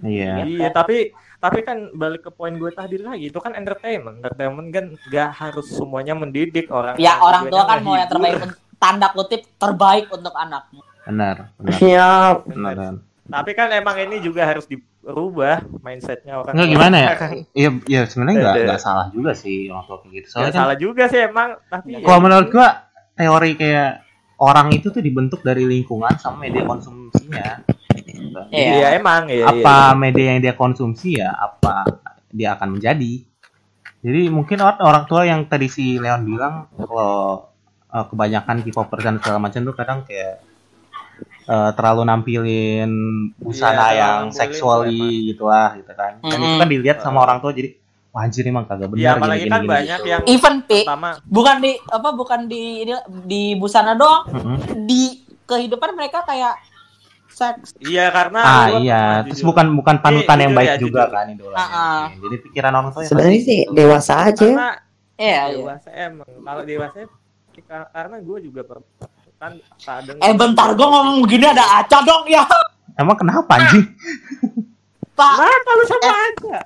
Iya. 0.00 0.32
Iya, 0.44 0.68
tapi 0.70 1.10
tapi 1.38 1.62
kan 1.62 1.94
balik 1.94 2.26
ke 2.26 2.30
poin 2.30 2.50
gue 2.52 2.66
tadi 2.68 2.98
lagi 2.98 3.30
itu 3.30 3.38
kan 3.38 3.54
entertainment 3.54 4.18
entertainment 4.18 4.68
kan 4.68 4.84
nggak 5.06 5.30
harus 5.32 5.70
semuanya 5.70 6.10
mendidik 6.12 6.66
orang 6.68 6.98
Ya 6.98 7.14
orang 7.16 7.46
tua 7.46 7.62
kan 7.62 7.78
mau 7.78 7.94
yang 7.94 8.10
terbaik 8.10 8.42
tanda 8.76 9.06
kutip 9.08 9.46
terbaik 9.54 10.10
untuk 10.10 10.34
anaknya. 10.34 10.82
benar 11.04 11.36
benar 11.56 11.78
Siap. 11.78 12.36
benar 12.44 12.76
tapi 13.24 13.50
kan 13.52 13.70
emang 13.70 13.96
ini 13.98 14.18
juga 14.18 14.42
harus 14.42 14.66
dirubah 15.08 15.64
mindsetnya 15.80 16.36
orang 16.36 16.52
Enggak 16.52 16.68
tua. 16.68 16.74
gimana 16.76 16.96
ya? 17.00 17.08
Iya, 17.64 17.70
iya 17.88 18.02
sebenarnya 18.04 18.36
nggak 18.44 18.56
nggak 18.68 18.80
salah 18.84 19.06
juga 19.08 19.32
sih 19.32 19.72
orang 19.72 19.84
tua 19.88 19.98
kayak 20.04 20.12
gitu. 20.12 20.26
Nggak 20.28 20.32
Soalnya 20.36 20.52
kan 20.52 20.60
salah 20.60 20.76
juga 20.76 21.02
sih 21.08 21.20
emang 21.24 21.48
tapi 21.72 21.88
ya 21.96 21.98
kalau 22.04 22.20
menurut 22.20 22.48
gua 22.52 22.68
teori 23.16 23.50
kayak 23.56 23.90
orang 24.38 24.68
itu 24.76 24.86
tuh 24.92 25.02
dibentuk 25.02 25.40
dari 25.40 25.64
lingkungan 25.64 26.12
sama 26.20 26.44
media 26.44 26.62
konsumsinya. 26.68 27.64
Iya. 28.52 28.70
iya 28.78 28.88
emang 29.00 29.26
iya, 29.32 29.48
iya. 29.48 29.64
Apa 29.64 29.96
media 29.96 30.36
yang 30.36 30.40
dia 30.44 30.54
konsumsi 30.54 31.18
ya, 31.18 31.32
apa 31.32 31.88
dia 32.28 32.54
akan 32.54 32.78
menjadi. 32.78 33.24
Jadi 33.98 34.22
mungkin 34.30 34.62
orang, 34.62 34.78
orang 34.78 35.04
tua 35.10 35.26
yang 35.26 35.50
tadi 35.50 35.66
si 35.66 35.98
Leon 35.98 36.22
bilang 36.22 36.70
kalau 36.76 37.48
eh, 37.90 38.04
kebanyakan 38.06 38.62
K-popers 38.62 39.02
dan 39.02 39.16
segala 39.18 39.38
macam 39.42 39.60
tuh 39.66 39.74
kadang 39.74 40.06
kayak 40.06 40.47
eh, 41.20 41.70
terlalu 41.72 42.02
nampilin 42.04 42.90
busana 43.36 43.88
Iya, 43.88 43.98
yang 43.98 44.22
seksuali 44.30 44.98
gitu 45.28 45.44
lah 45.44 45.74
gitu 45.74 45.92
kan. 45.92 46.18
Dan 46.20 46.38
itu 46.38 46.46
Mm-mm. 46.46 46.60
kan 46.60 46.68
dilihat 46.68 46.98
sama 46.98 47.18
orang 47.20 47.38
tua 47.38 47.50
jadi 47.50 47.74
wah 48.08 48.22
anjir 48.22 48.42
emang 48.42 48.64
kagak 48.64 48.88
benar 48.88 48.98
Iya, 48.98 49.10
apalagi 49.14 49.40
gini, 49.40 49.50
kan 49.50 49.60
gini, 49.60 49.70
banyak 49.70 49.98
gitu. 49.98 50.08
yang 50.08 50.22
Even 50.26 50.54
Pi, 50.62 50.80
pertama 50.82 51.10
bukan 51.22 51.56
di 51.58 51.72
apa 51.84 52.08
bukan 52.10 52.40
di 52.44 52.62
ini 52.82 52.92
di 53.22 53.42
busana 53.54 53.92
doang, 53.92 54.24
Mm-mm. 54.28 54.56
di 54.84 55.02
kehidupan 55.44 55.92
mereka 55.92 56.22
kayak 56.22 56.56
seks. 57.28 57.76
iya 57.78 58.08
karena 58.08 58.40
Ah 58.40 58.66
iya, 58.76 59.02
terus 59.22 59.38
jujur. 59.38 59.52
bukan 59.52 59.66
bukan 59.72 59.96
panutan 59.98 60.34
Iya, 60.34 60.42
yang 60.42 60.50
jujur 60.50 60.58
baik 60.58 60.68
ya, 60.68 60.76
juga 60.76 61.00
jujur. 61.00 61.08
kan 61.08 61.26
idolanya. 61.28 61.60
Ah, 61.60 61.70
ah. 61.70 62.02
Jadi 62.10 62.36
pikiran 62.42 62.72
orang 62.72 62.90
tua 62.90 63.00
yang 63.00 63.08
Sebenarnya 63.08 63.40
sih 63.40 63.58
gitu. 63.62 63.72
dewasa 63.72 64.14
aja. 64.24 64.42
karena 64.42 64.70
Iya, 65.14 65.26
iya. 65.28 65.42
dewasa 65.52 65.88
emang 65.92 66.28
kalau 66.38 66.62
dewasa 66.64 66.98
karena 67.88 68.16
gue 68.18 68.38
juga 68.40 68.60
pernah 68.62 68.86
kan 69.38 69.52
kadang 69.78 70.16
Eh 70.18 70.34
bentar, 70.34 70.68
gue 70.70 70.82
ngomong 70.84 71.22
begini 71.22 71.46
ada 71.46 71.64
aca 71.78 71.98
dong 72.02 72.26
ya. 72.26 72.42
Emang 72.94 73.14
kenapa 73.14 73.54
anjing? 73.54 73.86
Pak, 75.12 75.32
nah 75.36 75.58
kalau 75.62 75.84
sama 75.84 76.10
aja 76.10 76.58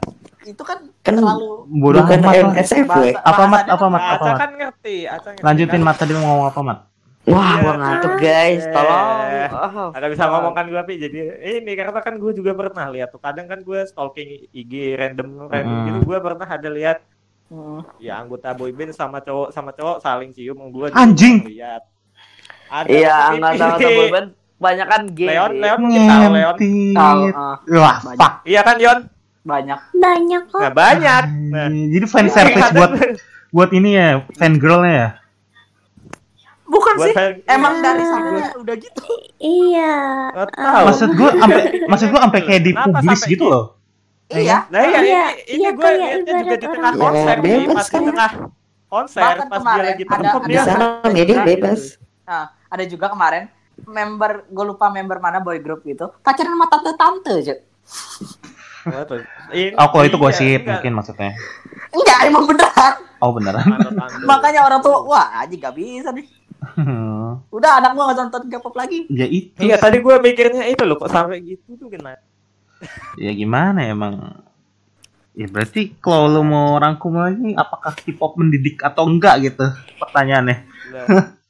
itu 0.43 0.59
kan 0.61 0.79
Kan 1.01 1.15
terlalu 1.17 1.65
Bodoh 1.71 2.03
bukan. 2.03 2.19
NSFW. 2.53 2.91
bahasa- 3.15 3.23
Apa 3.23 3.43
mat? 3.47 3.65
Apa 3.67 3.87
mat? 3.87 4.03
Apa 4.03 4.15
Aca 4.15 4.25
mat? 4.27 4.39
kan 4.39 4.51
ngerti 4.53 4.97
Aca 5.05 5.29
ngerti 5.31 5.45
Lanjutin 5.45 5.73
kan? 5.75 5.83
mat 5.83 5.97
tadi 5.97 6.13
mau 6.13 6.25
ngomong 6.27 6.47
apa 6.49 6.61
mat? 6.63 6.79
Wah, 7.23 7.39
Iya. 7.47 7.61
gua 7.63 7.73
ngantuk 7.79 8.13
guys. 8.19 8.63
Tolong. 8.67 9.07
Eh. 9.31 9.49
Oh. 9.49 9.89
Agak 9.93 10.09
bisa 10.11 10.25
ngomong 10.27 10.53
kan 10.53 10.65
gue 10.67 10.83
Pi 10.83 10.95
jadi 10.99 11.19
ini 11.57 11.73
karena 11.73 12.01
kan 12.01 12.15
gue 12.17 12.33
juga 12.33 12.53
pernah 12.53 12.87
lihat 12.89 13.09
tuh 13.09 13.21
kadang 13.21 13.47
kan 13.47 13.61
gue 13.61 13.79
stalking 13.85 14.51
IG 14.51 14.73
random 14.93 15.47
random 15.47 15.77
Mm. 15.77 15.87
gitu 15.87 15.99
gue 16.05 16.19
pernah 16.19 16.49
ada 16.49 16.69
lihat 16.69 16.99
Hmm. 17.47 17.85
ya 17.99 18.17
anggota 18.17 18.51
boyband 18.51 18.91
sama 18.91 19.21
cowok 19.21 19.53
sama 19.53 19.71
cowok 19.71 20.01
saling 20.01 20.33
cium 20.33 20.57
gue 20.67 20.89
Anjing! 20.91 21.45
lihat 21.47 21.85
ada 22.73 22.89
Iya, 22.89 23.13
tuh 23.13 23.37
enggak 23.37 23.53
Pi. 23.53 23.59
tahu 23.59 23.77
tahu 23.77 24.05
ban 24.09 24.27
banyak 24.59 24.87
kan 24.87 25.03
gay. 25.11 25.29
Leon. 25.29 25.51
Leon 25.55 25.79
mungkin 25.79 26.01
tahu 26.03 26.23
Leon 26.31 26.55
Tahu, 26.55 27.19
Ngentit. 27.21 27.35
ah, 27.35 27.57
Wah, 27.77 27.97
Banyak. 28.01 28.33
iya 28.45 28.61
kan 28.63 28.77
Yon 28.79 28.99
banyak. 29.43 29.79
Banyak 29.93 30.43
kok. 30.49 30.61
nah 30.61 30.73
banyak 30.73 31.25
nah 31.51 31.67
Anjing. 31.67 31.89
Jadi 31.91 32.07
fan 32.07 32.27
service 32.29 32.63
kadang- 32.63 32.79
buat 32.79 32.91
buat 33.51 33.71
ini 33.71 33.91
ya, 33.93 34.07
fan 34.33 34.57
girlnya 34.57 34.93
ya. 34.95 35.09
Bukan 36.65 36.95
buat 36.95 37.05
sih, 37.05 37.13
fan- 37.13 37.43
emang 37.47 37.75
Iya. 37.75 37.85
dari 37.85 38.05
sananya 38.07 38.45
udah 38.57 38.77
gitu. 38.79 39.03
Iya. 39.37 39.95
Tahu. 40.49 40.83
Maksud 40.89 41.11
gua 41.13 41.31
sampai 41.35 41.61
maksud 41.85 42.07
gua 42.09 42.21
sampai 42.23 42.41
kayak 42.41 42.63
dipublis 42.65 43.23
gitu 43.27 43.45
loh. 43.45 43.65
Iya. 44.31 44.65
Nah 44.67 44.81
iya, 44.81 44.89
Iya, 44.97 44.97
ini, 44.97 45.13
ini 45.51 45.61
iya, 45.61 45.71
gue 45.71 45.83
kayak 45.83 45.99
liatnya 45.99 46.33
juga 46.39 46.55
di 46.55 46.67
tengah 46.67 46.81
orang- 46.89 47.03
konser 47.05 47.27
Ya, 47.29 47.43
nih, 47.43 47.53
bebas 47.61 47.75
pas 47.77 47.85
di 47.85 48.01
tengah 48.07 48.31
konser, 48.89 49.23
pas 49.43 49.61
dia 49.61 49.83
lagi 49.85 50.05
perform 50.07 50.43
dia 50.43 50.55
Bisa 50.55 50.73
nggak- 50.73 51.13
media 51.13 51.37
bebas. 51.45 51.81
Nah, 52.23 52.45
ada 52.73 52.85
juga 52.89 53.13
kemarin 53.13 53.53
member 53.85 54.49
gue 54.49 54.65
lupa 54.65 54.89
member 54.89 55.21
mana 55.21 55.45
boy 55.45 55.61
group 55.61 55.85
gitu 55.85 56.09
pacaran 56.25 56.57
sama 56.57 56.67
tante 56.73 56.91
tante 56.97 57.33
aja 57.45 57.55
tuh? 59.05 59.23
Oh, 59.79 59.89
kalau 59.95 60.05
itu 60.09 60.19
iya, 60.19 60.23
gosip 60.27 60.61
enggak. 60.65 60.73
mungkin 60.75 60.93
maksudnya. 60.97 61.33
enggak 61.93 62.19
emang 62.27 62.45
beneran 62.51 62.95
Oh, 63.23 63.31
beneran. 63.31 63.63
Makanya 64.27 64.67
orang 64.67 64.83
tua 64.83 65.07
wah 65.07 65.47
aja 65.47 65.55
gak 65.55 65.79
bisa 65.79 66.11
nih 66.11 66.27
udah 67.57 67.71
anak 67.83 67.95
gua 67.95 68.15
gak 68.15 68.19
nonton 68.23 68.43
K-pop 68.51 68.75
lagi 68.75 69.07
ya 69.11 69.27
itu. 69.27 69.67
Iya, 69.67 69.79
tadi 69.79 69.99
gue 69.99 70.15
mikirnya 70.23 70.67
itu 70.71 70.83
loh, 70.87 70.95
kok 70.99 71.11
sampai 71.11 71.43
gitu 71.43 71.75
tuh 71.75 71.91
kenapa? 71.91 72.23
Ya 73.19 73.31
gimana 73.35 73.87
emang? 73.87 74.43
Ya 75.35 75.51
berarti 75.51 75.95
kalau 75.99 76.29
lu 76.29 76.43
mau 76.47 76.79
rangkum 76.79 77.19
lagi 77.19 77.55
apakah 77.59 77.95
K-pop 77.99 78.39
mendidik 78.39 78.79
atau 78.83 79.07
enggak 79.11 79.43
gitu 79.43 79.67
pertanyaannya. 79.99 80.57
Nah, 80.93 81.35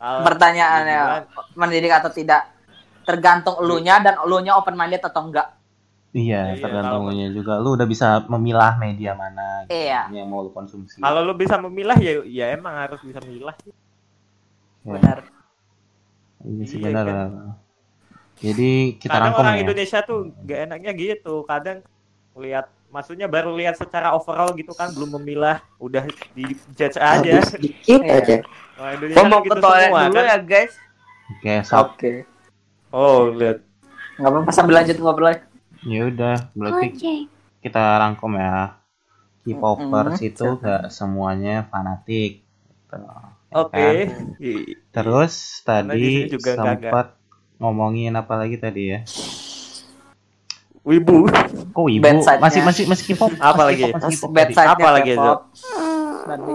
kalau- 0.00 0.24
pertanyaannya 0.24 1.00
mendidik 1.52 1.92
atau 1.92 2.08
tidak 2.08 2.48
tergantung 3.02 3.60
elunya 3.60 4.00
dan 4.00 4.16
elunya 4.18 4.56
open 4.56 4.72
minded 4.72 5.00
atau 5.00 5.22
enggak 5.22 5.48
Iya, 6.10 6.58
Iya, 6.58 6.58
tergantung 6.58 7.06
kalau- 7.06 7.14
nya 7.14 7.30
juga. 7.30 7.62
Lu 7.62 7.78
udah 7.78 7.86
bisa 7.86 8.26
memilah 8.26 8.74
media 8.76 9.14
mana 9.14 9.62
gitu, 9.62 9.78
Iya. 9.78 10.10
yang 10.10 10.26
mau 10.26 10.42
lu 10.42 10.50
konsumsi. 10.50 10.98
Kalau 10.98 11.22
lu 11.22 11.38
bisa 11.38 11.54
memilah 11.54 11.94
ya, 11.94 12.26
ya 12.26 12.50
emang 12.50 12.74
harus 12.74 12.98
bisa 12.98 13.22
memilah. 13.22 13.54
sih. 13.62 13.70
Ya, 14.82 14.98
benar 14.98 15.18
Iya 16.40 16.64
sih 16.66 16.78
Iya, 16.80 16.84
benar. 16.88 17.04
kan? 17.04 17.14
benar. 17.30 17.54
Jadi 18.40 18.70
kita 18.96 19.12
Kadang 19.12 19.22
rangkum 19.22 19.42
orang 19.44 19.54
ya. 19.54 19.62
Indonesia 19.62 19.98
tuh 20.00 20.18
gak 20.42 20.60
enaknya 20.66 20.90
gitu. 20.96 21.34
Kadang 21.44 21.78
lihat, 22.34 22.66
maksudnya 22.88 23.26
baru 23.28 23.54
lihat 23.54 23.76
secara 23.76 24.10
overall 24.10 24.50
gitu 24.50 24.72
kan, 24.72 24.90
belum 24.90 25.14
memilah, 25.14 25.60
udah 25.76 26.02
di 26.32 26.42
judge 26.72 26.96
aja. 26.96 27.38
Habis 27.38 27.54
dikit 27.54 28.00
Iya. 28.02 28.18
aja. 28.18 28.36
Indonesia 28.88 29.16
Gua 29.16 29.24
mau 29.28 29.40
gitu 29.40 29.50
ke 29.50 29.60
toilet 29.60 29.86
semua, 29.86 30.00
dulu 30.02 30.14
kan. 30.16 30.24
ya, 30.24 30.36
guys. 30.40 30.72
Oke, 31.30 31.52
sob. 31.62 31.86
oke 31.86 32.12
Oh, 32.90 33.30
lihat. 33.30 33.58
nggak 34.18 34.30
apa-apa 34.30 34.50
sambil 34.50 34.74
lanjut 34.82 34.96
ngobrol 34.98 35.32
Ya 35.80 36.00
udah, 36.04 36.36
berarti 36.52 36.86
Ojek. 36.92 37.20
kita 37.60 37.82
rangkum 37.96 38.36
ya. 38.36 38.76
K-popers 39.40 40.20
Mm-mm. 40.20 40.28
itu 40.28 40.46
gak 40.60 40.92
semuanya 40.92 41.64
fanatik. 41.66 42.44
Gitu. 42.44 42.96
Ya 43.48 43.54
Oke. 43.56 43.72
kan? 43.72 44.36
I- 44.36 44.76
Terus 44.92 45.34
tadi 45.64 46.28
juga 46.28 46.60
sempat 46.60 47.06
ngomongin 47.56 48.12
apa 48.12 48.36
lagi 48.36 48.60
tadi 48.60 48.92
ya? 48.92 49.00
Wibu. 50.84 51.28
Kok 51.72 51.88
ibu 51.88 52.04
Bad 52.04 52.20
side-nya. 52.20 52.40
masih 52.44 52.60
masih 52.60 52.84
masih 52.84 53.04
K-pop? 53.16 53.32
Apa 53.40 53.62
masih 53.72 53.88
lagi? 53.88 54.52
Apa 54.60 54.88
lagi, 54.92 55.10
Zo? 55.16 55.34
Nanti. 56.28 56.52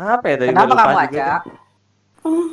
Apa 0.00 0.24
ya 0.26 0.36
tadi? 0.38 0.48
kenapa 0.48 0.72
kamu 0.74 0.98
aja 0.98 1.26
tuh. 2.16 2.44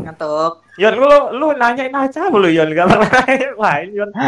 ngantuk 0.00 0.52
Yon, 0.76 0.94
lu 0.94 1.06
lu 1.34 1.46
nanyain 1.52 1.90
aja 1.92 2.26
lu 2.28 2.46
Yon, 2.48 2.70
gak 2.70 2.86
pernah 2.88 3.10
lain 3.64 3.88
Yon. 3.92 4.10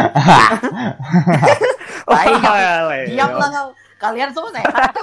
Leo. 2.11 2.87
diam 3.11 3.31
lah 3.33 3.49
kau 3.49 3.67
kalian 3.97 4.29
semua 4.29 4.51
sehat 4.51 4.95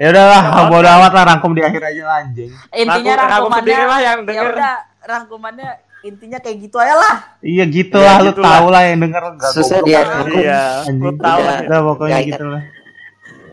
Ya 0.00 0.08
udahlah, 0.08 0.40
Nggak 0.46 0.66
bodo 0.68 0.88
amat 0.90 1.12
lah 1.12 1.24
rangkum 1.26 1.52
di 1.52 1.60
akhir 1.60 1.82
aja 1.82 2.02
anjing. 2.18 2.48
intinya 2.72 3.12
rangkumannya 3.20 3.60
sendiri 3.60 3.84
lah 3.84 4.00
yang 4.00 4.18
ya 4.18 4.24
denger. 4.24 4.46
udah 4.50 4.74
rangkumannya 5.02 5.70
intinya 6.00 6.38
kayak 6.40 6.56
gitu 6.62 6.76
aja 6.76 6.96
lah 6.96 7.14
Iya 7.38 7.64
gitu 7.68 7.92
Ya, 7.94 8.04
lah, 8.06 8.16
lu 8.18 8.24
gitu 8.26 8.40
lah. 8.40 8.48
tahu 8.50 8.66
lah 8.70 8.82
yang 8.82 8.98
denger 8.98 9.22
enggak 9.30 9.50
Susah 9.52 9.78
dia 9.82 10.00
rangkum. 10.00 10.32
Iya, 10.34 10.62
lu 10.90 11.12
tahu 11.14 11.40
lah. 11.42 11.58
Udah 11.62 11.80
pokoknya 11.86 12.18
gitu 12.22 12.44
lah. 12.46 12.62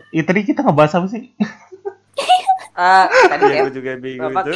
Iya 0.08 0.22
tadi 0.24 0.40
kita 0.42 0.60
ngebahas 0.62 0.92
apa 0.94 1.06
sih? 1.08 1.22
Eh, 2.78 3.06
tadi 3.34 3.42
Iya, 3.42 3.54
ya 3.58 3.62
gue 3.66 3.72
juga 3.74 3.90
bingung 3.98 4.30
itu. 4.30 4.52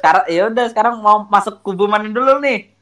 Sekarang 0.00 0.24
ya 0.32 0.42
udah 0.48 0.64
sekarang 0.72 0.94
mau 1.04 1.28
masuk 1.28 1.60
kubu 1.60 1.84
mana 1.84 2.08
dulu 2.08 2.40
nih 2.40 2.72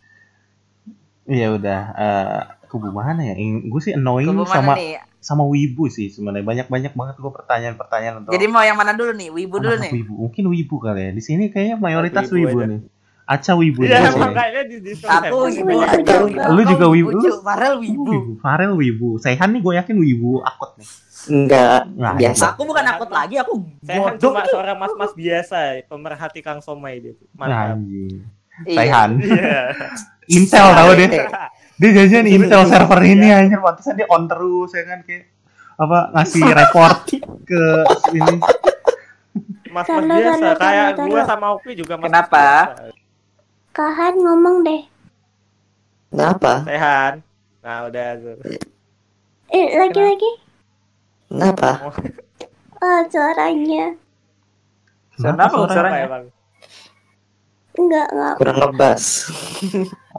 Iya 1.27 1.55
udah, 1.55 1.81
eh 1.99 2.41
kubu 2.71 2.95
mana 2.95 3.27
ya? 3.27 3.35
Gue 3.39 3.81
sih 3.83 3.95
annoying 3.99 4.31
kubu 4.31 4.47
sama 4.47 4.79
nih 4.79 5.03
sama 5.23 5.47
wibu 5.47 5.87
sih 5.87 6.11
sebenarnya 6.11 6.43
banyak 6.43 6.67
banyak 6.67 6.93
banget 6.99 7.15
gue 7.23 7.31
pertanyaan-pertanyaan 7.31 8.27
untuk 8.27 8.35
jadi 8.35 8.47
mau 8.51 8.67
yang 8.67 8.75
mana 8.75 8.91
dulu 8.91 9.15
nih 9.15 9.31
wibu 9.31 9.63
dulu 9.63 9.77
nih 9.79 9.91
wibu. 9.95 10.15
Mungkin 10.27 10.45
wibu 10.51 10.77
kali 10.83 11.01
ya. 11.07 11.11
Di 11.15 11.23
sini 11.23 11.47
kayaknya 11.51 11.79
mayoritas 11.79 12.27
Wibu 12.27 12.51
wibu 12.51 12.59
nih. 12.67 12.81
Aca 13.25 13.53
wibu 13.55 13.81
Iya, 13.83 14.03
emang 14.05 14.13
sini. 14.19 14.35
kayaknya 14.35 14.63
di 14.67 14.77
di 14.79 14.93
aku 14.99 15.37
wibu 15.47 15.69
Wibu. 15.69 15.79
aja 15.81 16.15
Lu 16.49 16.63
juga 16.65 16.87
wibu. 16.89 17.11
Cuk. 17.15 17.35
Farel 17.41 17.75
Lu 17.75 17.81
wibu 17.81 18.03
wibu. 18.05 18.33
Farel 18.39 18.73
wibu. 18.75 19.09
Saihan 19.17 19.49
nih 19.49 19.61
gue 19.61 19.73
yakin 19.77 19.97
wibu 19.97 20.31
akut 20.43 20.71
nih. 20.77 20.89
Enggak, 21.23 21.87
Nah, 21.95 22.13
biasa. 22.13 22.45
aku 22.51 22.67
bukan 22.67 22.83
akut 22.85 23.07
lagi 23.09 23.39
aku 23.39 23.63
bodoh 23.63 24.19
cuma 24.19 24.43
seorang 24.43 24.75
mas-mas 24.75 25.13
biasa, 25.13 25.87
pemerhati 25.87 26.41
Kang 26.41 26.59
Somai 26.59 26.99
dia. 26.99 27.15
tuh. 27.15 27.31
Nah, 27.37 27.79
Mantap. 27.79 27.79
Iya. 28.67 28.91
Iya. 29.17 29.61
Intel 30.29 30.67
tahu 30.73 30.91
deh. 30.93 31.09
Eh, 31.09 31.27
Dia 31.79 31.91
jajan 31.97 32.27
Intel 32.27 32.63
server 32.65 33.01
ini 33.03 33.27
Iya. 33.29 33.39
anjir 33.41 33.59
pantesan 33.59 33.95
dia 33.95 34.07
on 34.09 34.27
terus 34.27 34.71
ya 34.71 34.83
kan 34.85 34.99
kayak 35.01 35.31
apa 35.75 35.99
ngasih 36.13 36.43
report 36.49 36.97
ke 37.45 37.63
ini. 38.13 38.37
Mas-mas 39.65 39.89
Taruh, 39.89 40.05
biasa 40.05 40.49
kayak 40.55 40.89
taruh. 40.97 41.25
sama 41.25 41.47
Opi 41.55 41.71
juga 41.73 41.95
mas 41.97 42.07
Kenapa? 42.07 42.45
Kahan 43.73 44.15
ngomong 44.17 44.63
deh. 44.63 44.83
Kenapa? 46.13 46.61
Sehan. 46.69 47.25
Nah, 47.65 47.89
udah 47.89 48.09
tuh. 48.21 48.37
Eh, 49.49 49.67
lagi-lagi. 49.73 50.31
Kenapa? 51.29 51.71
Ah, 52.77 53.01
suaranya. 53.09 53.97
Kenapa 55.17 55.55
suaranya? 55.57 56.05
suaranya? 56.05 56.33
Enggak, 57.73 58.07
enggak. 58.13 58.35
Kurang 58.37 58.57
ngebas. 58.61 59.03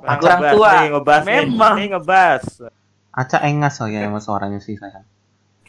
Nah, 0.02 0.16
Kurang 0.18 0.40
ngebas 0.42 0.54
tua. 0.58 0.72
nih, 0.74 0.88
ngebas. 0.90 1.22
Memang. 1.24 1.74
Nih 1.78 1.88
ngebas. 1.94 2.44
Aca 3.14 3.38
engas 3.46 3.78
oh 3.78 3.86
ya 3.86 4.02
emang 4.02 4.18
suaranya 4.18 4.58
sih 4.58 4.74
sayang. 4.74 5.06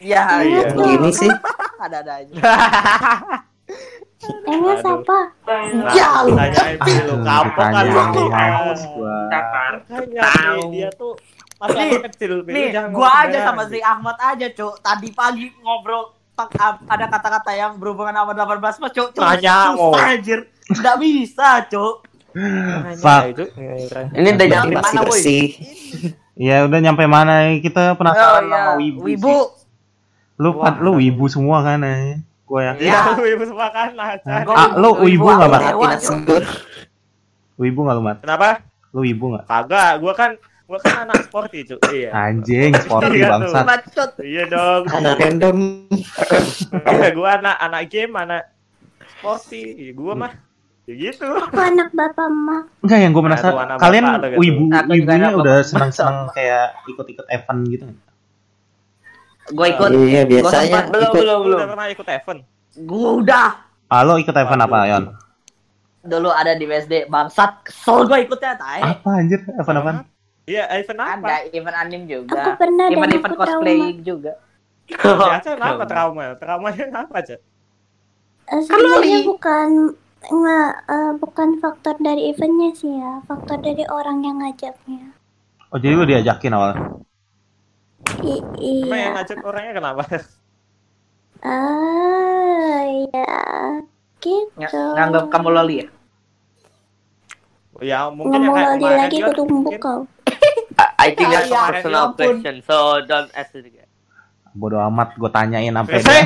Iya, 0.01 0.41
Iya. 0.41 0.61
iya. 0.65 0.73
Gini 0.73 1.11
sih. 1.13 1.29
Ada-ada 1.85 2.25
aja. 2.25 2.33
Enggak 4.17 4.79
Aduh. 4.79 4.95
apa? 4.95 5.19
Nah, 5.43 5.91
Ya, 5.91 6.09
lu. 6.23 6.33
tanyain 6.33 6.77
sih 6.79 6.95
lu 7.03 7.15
Aduh, 7.19 7.19
kapok 7.21 7.67
kan 7.67 7.83
lu 7.85 8.25
Tahu. 10.15 10.61
dia 10.71 10.89
tuh 10.91 11.13
masih 11.55 11.77
Nih, 11.77 11.99
kecil. 12.09 12.31
Nih, 12.43 12.65
gua 12.89 13.09
aja 13.21 13.37
sama 13.43 13.63
si 13.65 13.79
Ahmad 13.79 14.17
aja, 14.17 14.47
Cuk. 14.49 14.73
Tadi 14.79 15.09
pagi 15.11 15.51
ngobrol 15.57 16.09
tak 16.33 16.51
ada 16.83 17.05
kata-kata 17.07 17.51
yang 17.53 17.71
berhubungan 17.75 18.11
sama 18.11 18.31
18 18.33 18.59
plus, 18.77 18.91
Cuk. 18.93 19.09
Tanya, 19.13 19.71
susah, 19.71 19.75
mau. 19.77 19.93
anjir. 19.95 20.39
Enggak 20.67 20.95
bisa, 20.97 21.49
Cuk. 21.67 21.95
Makanya 22.33 22.99
Fuck. 22.99 23.23
itu. 23.29 23.43
Ini 24.11 24.27
udah 24.27 24.35
Jadi 24.37 24.51
nyampe 24.51 24.75
mana, 24.75 24.99
bersih 25.01 25.43
boy? 25.47 26.11
Ya 26.35 26.57
udah 26.67 26.79
nyampe 26.81 27.03
mana 27.05 27.33
kita 27.57 27.81
Oh, 27.85 27.95
penasaran 27.95 28.43
iya. 28.43 28.51
sama 28.51 28.71
wibu. 28.75 28.99
Wibu. 29.01 29.35
sih. 29.55 29.63
Lu 30.35 30.49
lu 30.81 30.91
wibu 30.99 31.25
semua 31.27 31.63
kan 31.63 31.79
ya. 31.79 32.19
Gua 32.45 32.61
yakin. 32.63 32.85
Iya, 32.85 32.99
lu 33.11 33.23
ibu 33.25 33.43
semua 33.43 33.67
kan 33.69 33.89
Aca. 33.91 34.33
Gua 34.45 34.53
Ah, 34.53 34.69
lu 34.77 34.89
wibu 35.01 35.25
nggak, 35.25 35.49
Mat? 35.49 35.61
Wibu 37.55 37.79
nggak 37.81 37.95
lu 37.95 38.03
mat? 38.03 38.17
Kenapa? 38.21 38.49
Lu 38.91 39.01
wibu 39.01 39.25
nggak? 39.33 39.45
Kagak, 39.47 39.91
gua 39.97 40.13
kan 40.13 40.31
gua 40.65 40.77
kan 40.77 41.07
anak 41.07 41.25
sporty, 41.25 41.63
Cuk. 41.63 41.79
Iya. 41.89 42.09
Anjing, 42.11 42.71
sporty 42.77 43.17
Iya 43.17 43.27
tuh. 43.33 43.51
bangsat. 43.53 44.09
Iya 44.19 44.43
dong. 44.45 44.81
Anak 44.89 45.13
random. 45.17 45.57
Iya, 46.85 47.07
gua 47.11 47.29
anak 47.39 47.55
anak 47.57 47.81
game, 47.87 48.13
anak 48.13 48.43
sporty. 49.15 49.61
Iya, 49.81 49.91
gua 49.93 50.13
mah 50.15 50.31
ya 50.85 50.93
gitu. 50.93 51.25
Aku 51.25 51.57
anak 51.57 51.89
bapak 51.91 52.29
emak. 52.29 52.63
Enggak 52.85 52.99
yang 53.01 53.09
gue 53.09 53.17
Nah, 53.17 53.27
penasaran. 53.33 53.49
tuh 53.49 53.61
anak 53.65 53.77
Kalian 53.81 54.03
bapak 54.05 54.29
gitu. 54.29 54.37
wibu 54.37 54.61
juga 54.61 54.79
wibunya 54.85 55.17
anak 55.17 55.33
udah 55.41 55.57
senang-senang 55.65 56.17
kayak 56.29 56.65
ikut-ikut 56.85 57.25
event 57.25 57.61
gitu. 57.65 57.85
Gue 59.47 59.67
ikut. 59.69 59.89
Iya 59.91 60.23
biasanya 60.23 60.63
sempat- 60.65 60.89
belum, 60.89 61.05
ikut. 61.05 61.19
belum, 61.19 61.37
Lu 61.37 61.45
belum. 61.45 61.57
udah 61.57 61.69
pernah 61.69 61.87
ikut 61.87 62.07
event? 62.07 62.39
Gua 62.77 63.09
udah. 63.15 63.47
Ah, 63.85 64.01
lo 64.01 64.17
ikut 64.17 64.33
event 64.33 64.61
apa, 64.61 64.77
Yon? 64.85 65.03
Dulu 66.01 66.29
ada 66.29 66.51
di 66.51 66.63
BSD. 66.63 67.05
Bangsat. 67.05 67.63
Kesel 67.63 68.05
gue 68.05 68.17
ikutnya, 68.23 68.53
tay. 68.55 68.81
Apa 68.83 69.09
anjir? 69.15 69.41
Event 69.47 69.77
apa? 69.79 69.91
Iya, 70.45 70.63
event 70.75 70.99
apa? 70.99 71.25
Ada 71.25 71.37
event 71.51 71.75
anim 71.75 72.01
Aku 72.01 72.09
juga. 72.11 72.41
pernah 72.55 72.85
dan 72.85 72.93
Event-event 72.93 73.25
aku 73.27 73.37
trauma. 73.39 73.61
cosplay 73.61 73.79
juga. 73.99 74.33
Ya, 74.85 74.97
kenapa 75.41 75.83
trauma? 75.83 76.23
Traumanya 76.35 76.85
apa, 76.95 77.13
Aca? 77.17 77.35
Eh, 78.45 78.61
Sebenarnya 78.61 79.25
bukan 79.25 79.69
nggak 80.23 80.71
eh, 80.87 81.13
bukan 81.15 81.49
faktor 81.57 81.97
dari 81.97 82.29
eventnya 82.29 82.69
sih 82.71 82.93
ya, 82.93 83.21
faktor 83.23 83.57
dari 83.57 83.81
orang 83.87 84.21
yang 84.21 84.37
ngajaknya. 84.37 85.17
Oh, 85.67 85.77
jadi 85.77 85.93
lu 85.95 86.05
diajakin 86.05 86.53
awal. 86.53 87.01
I- 88.21 88.43
Emang 88.81 88.91
yang 88.91 89.11
iya. 89.11 89.15
ngajak 89.15 89.37
orangnya 89.39 89.73
kenapa? 89.73 90.01
Ah, 91.41 92.81
iya. 92.83 93.27
Ng- 94.17 94.49
Gitu. 94.57 94.81
nganggap 94.95 95.29
kamu 95.29 95.49
loli 95.51 95.75
ya? 95.77 95.87
ya, 97.77 97.99
mungkin 98.07 98.39
yang 98.39 98.49
Ngomong 98.49 98.55
kayak 98.55 98.69
lagi 98.71 98.81
kemarin 98.81 98.97
lagi 98.97 99.17
mungkin- 99.45 99.79
kau. 99.79 99.99
I, 100.75 100.85
I 100.97 101.09
think 101.11 101.27
that's 101.29 101.47
Ah, 101.47 101.53
a 101.53 101.59
ya, 101.61 101.71
personal 101.73 102.03
ya 102.05 102.15
question, 102.15 102.55
so 102.61 102.75
don't 103.03 103.29
ask 103.31 103.51
it 103.53 103.63
again. 103.63 103.87
Bodoh 104.51 104.79
amat 104.81 105.13
gue 105.13 105.27
tanyain 105.29 105.69
sampai 105.69 105.99
Eh. 105.99 106.23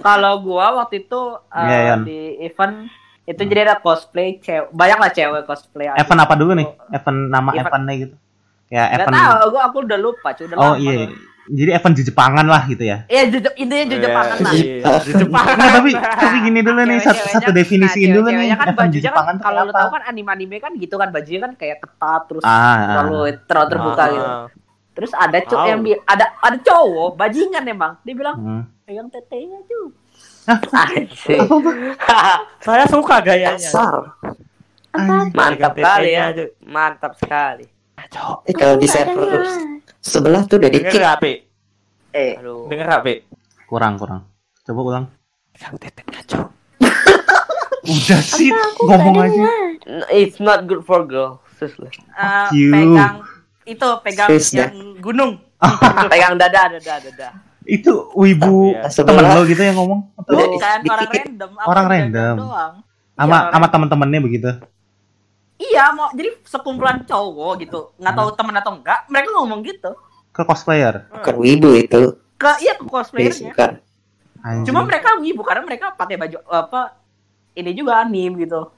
Kalau 0.00 0.32
gua 0.40 0.74
waktu 0.74 1.04
itu 1.04 1.20
uh, 1.46 1.60
Iya, 1.60 1.78
Yan. 1.94 2.00
di 2.02 2.18
event 2.40 2.88
itu 3.24 3.40
jadi 3.40 3.60
ada 3.62 3.76
cosplay 3.78 4.36
cewek, 4.38 4.68
banyak 4.70 4.98
lah 4.98 5.10
cewek 5.10 5.44
cosplay. 5.44 5.88
event 5.90 6.20
apa 6.20 6.34
dulu 6.34 6.52
nih? 6.54 6.68
Event 6.90 7.20
nama 7.28 7.50
Event- 7.50 7.62
eventnya 7.62 7.94
gitu. 7.98 8.14
Ya, 8.66 8.88
Gak 8.88 9.06
event. 9.06 9.14
tahu, 9.14 9.42
gua 9.50 9.62
aku 9.64 9.76
udah 9.80 9.98
lupa, 9.98 10.28
cuy, 10.30 10.44
udah 10.46 10.56
Oh 10.56 10.72
lama. 10.72 10.80
iya. 10.80 11.06
Jadi 11.44 11.70
event 11.70 11.92
di 11.92 12.02
Jepangan 12.02 12.46
lah 12.46 12.62
gitu 12.64 12.80
ya. 12.82 13.04
Iya, 13.04 13.22
jujur- 13.28 13.52
intinya 13.54 13.84
jujur 13.86 14.00
Jepangan 14.02 14.36
lah. 14.40 14.52
Iya, 14.54 14.90
di 15.04 15.12
Jepang. 15.14 15.44
Nah, 15.44 15.68
tapi 15.70 15.90
tapi 15.92 16.36
gini 16.42 16.60
dulu 16.60 16.80
nih 16.82 16.98
satu, 16.98 17.22
satu 17.30 17.50
definisiin 17.52 18.08
nah, 18.08 18.14
dulu 18.16 18.28
nih 18.30 18.48
kan 18.48 18.48
event 18.48 18.64
di 18.64 18.76
bajunya 18.78 19.04
Jepangan 19.04 19.26
kan 19.30 19.44
kalau 19.44 19.60
lu 19.62 19.72
tahu 19.74 19.88
kan 19.90 20.02
anime-anime 20.06 20.56
kan 20.58 20.72
gitu 20.74 20.94
kan 20.94 21.08
bajunya 21.10 21.40
kan 21.42 21.52
kayak 21.52 21.78
ketat 21.78 22.22
terus 22.24 22.42
Ah, 22.42 22.48
ah. 22.48 22.76
terlalu 22.96 23.18
terlalu 23.44 23.68
terbuka 23.68 24.00
Ah. 24.00 24.08
gitu. 24.08 24.28
Terus 24.94 25.12
ada 25.12 25.38
cowok 25.42 25.66
yang 25.66 25.80
bi- 25.82 26.02
ada 26.02 26.24
ada 26.38 26.56
cowok 26.56 27.10
bajingan 27.14 27.64
emang 27.66 27.92
dia 28.00 28.14
bilang 28.14 28.36
Hmm. 28.36 28.62
pegang 28.82 29.08
tetenya 29.08 29.58
tuh. 29.66 29.86
Anjing. 30.80 31.40
Saya 32.58 32.84
suka 32.86 33.16
gayanya. 33.20 33.68
Mantap 35.30 35.74
kali 35.74 36.10
ya. 36.10 36.30
aja. 36.30 36.44
Mantap 36.62 37.12
sekali. 37.14 37.66
Eh 38.44 38.52
kalau 38.52 38.76
di 38.76 38.86
server 38.86 39.42
sebelah 39.98 40.44
tuh 40.44 40.58
udah 40.58 40.68
Denger 40.68 40.90
dikit. 40.90 41.00
gak, 41.00 41.16
Pi? 41.18 41.32
Eh, 42.10 42.32
Aduh. 42.36 42.66
Denger 42.66 43.00
Pi? 43.00 43.14
Kurang, 43.64 43.96
kurang. 43.96 44.28
Coba 44.62 44.80
ulang. 44.82 45.04
Pegang 45.50 45.74
tetenya, 45.78 46.20
Cok. 46.24 46.46
Udah 47.84 48.20
sih 48.22 48.48
ngomong 48.80 49.16
aja. 49.20 49.42
No, 49.84 50.04
It's 50.08 50.38
not 50.38 50.64
good 50.64 50.82
for 50.82 51.04
girl. 51.04 51.40
Seriously. 51.54 51.92
eh, 52.12 52.46
you. 52.50 52.72
pegang 52.72 53.16
itu 53.64 53.88
pegang 54.00 54.28
Space 54.30 54.50
yang 54.54 54.72
gunung. 54.98 55.40
Pegang 56.12 56.36
dada, 56.36 56.68
dada, 56.68 56.94
dada. 57.00 57.28
Itu 57.62 58.12
wibu 58.12 58.74
Iya. 58.74 58.92
temen 58.92 59.24
lo 59.24 59.40
gitu 59.42 59.56
yang 59.58 59.72
ngomong 59.74 60.00
Bukan 60.18 60.52
di- 60.84 60.90
orang 60.90 61.08
random, 61.08 61.50
Orang 61.62 61.86
random. 61.88 62.34
doang. 62.36 62.74
sama 63.14 63.36
Iya, 63.38 63.50
sama 63.50 63.66
temen-temennya 63.70 64.20
begitu. 64.20 64.50
Iya, 65.64 65.84
mau 65.92 66.10
jadi 66.10 66.30
sekumpulan 66.42 67.02
cowok 67.02 67.52
gitu. 67.58 67.80
Nggak 67.96 68.14
tahu 68.14 68.28
temen 68.34 68.54
atau 68.54 68.72
enggak, 68.74 69.00
mereka 69.06 69.28
ngomong 69.32 69.60
gitu. 69.62 69.90
Ke 70.30 70.42
cosplayer. 70.42 71.06
Bukan 71.10 71.34
wibu 71.38 71.70
itu. 71.72 72.02
Ke 72.34 72.50
iya 72.60 72.74
ke 72.74 72.84
cosplayernya. 72.84 73.54
Anjing. 74.44 74.66
Cuma 74.68 74.84
mereka 74.84 75.16
wibu 75.16 75.40
karena 75.40 75.62
mereka 75.62 75.94
pakai 75.94 76.20
baju 76.20 76.36
apa 76.44 77.00
ini 77.54 77.70
juga 77.72 78.02
anim 78.02 78.36
gitu. 78.36 78.68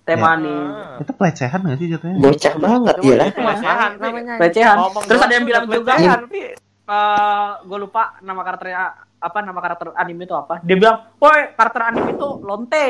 Tema 0.00 0.32
Ya. 0.32 0.36
anim. 0.38 0.64
Ah. 0.64 0.96
itu 0.98 1.12
pelecehan 1.12 1.60
gak 1.60 1.76
sih 1.76 1.86
jatuhnya? 1.92 2.16
Bocah 2.16 2.54
banget 2.56 2.94
gila. 2.98 3.24
itu 3.26 3.36
pelecehan. 3.36 3.90
Pelecehan. 4.38 4.76
Terus 5.04 5.20
ada 5.20 5.34
yang 5.34 5.44
bilang 5.44 5.64
juga 5.66 5.92
Pi. 6.24 6.56
eh 6.90 7.50
gue 7.62 7.78
lupa 7.78 8.18
nama 8.18 8.40
karakternya 8.40 8.80
apa 9.20 9.38
nama 9.44 9.60
karakter 9.60 9.92
anime 9.94 10.24
itu 10.24 10.32
apa. 10.32 10.58
Dia 10.64 10.74
bilang, 10.74 10.96
"Woi, 11.18 11.52
karakter 11.52 11.82
anime 11.84 12.16
itu 12.16 12.28
lonte." 12.40 12.86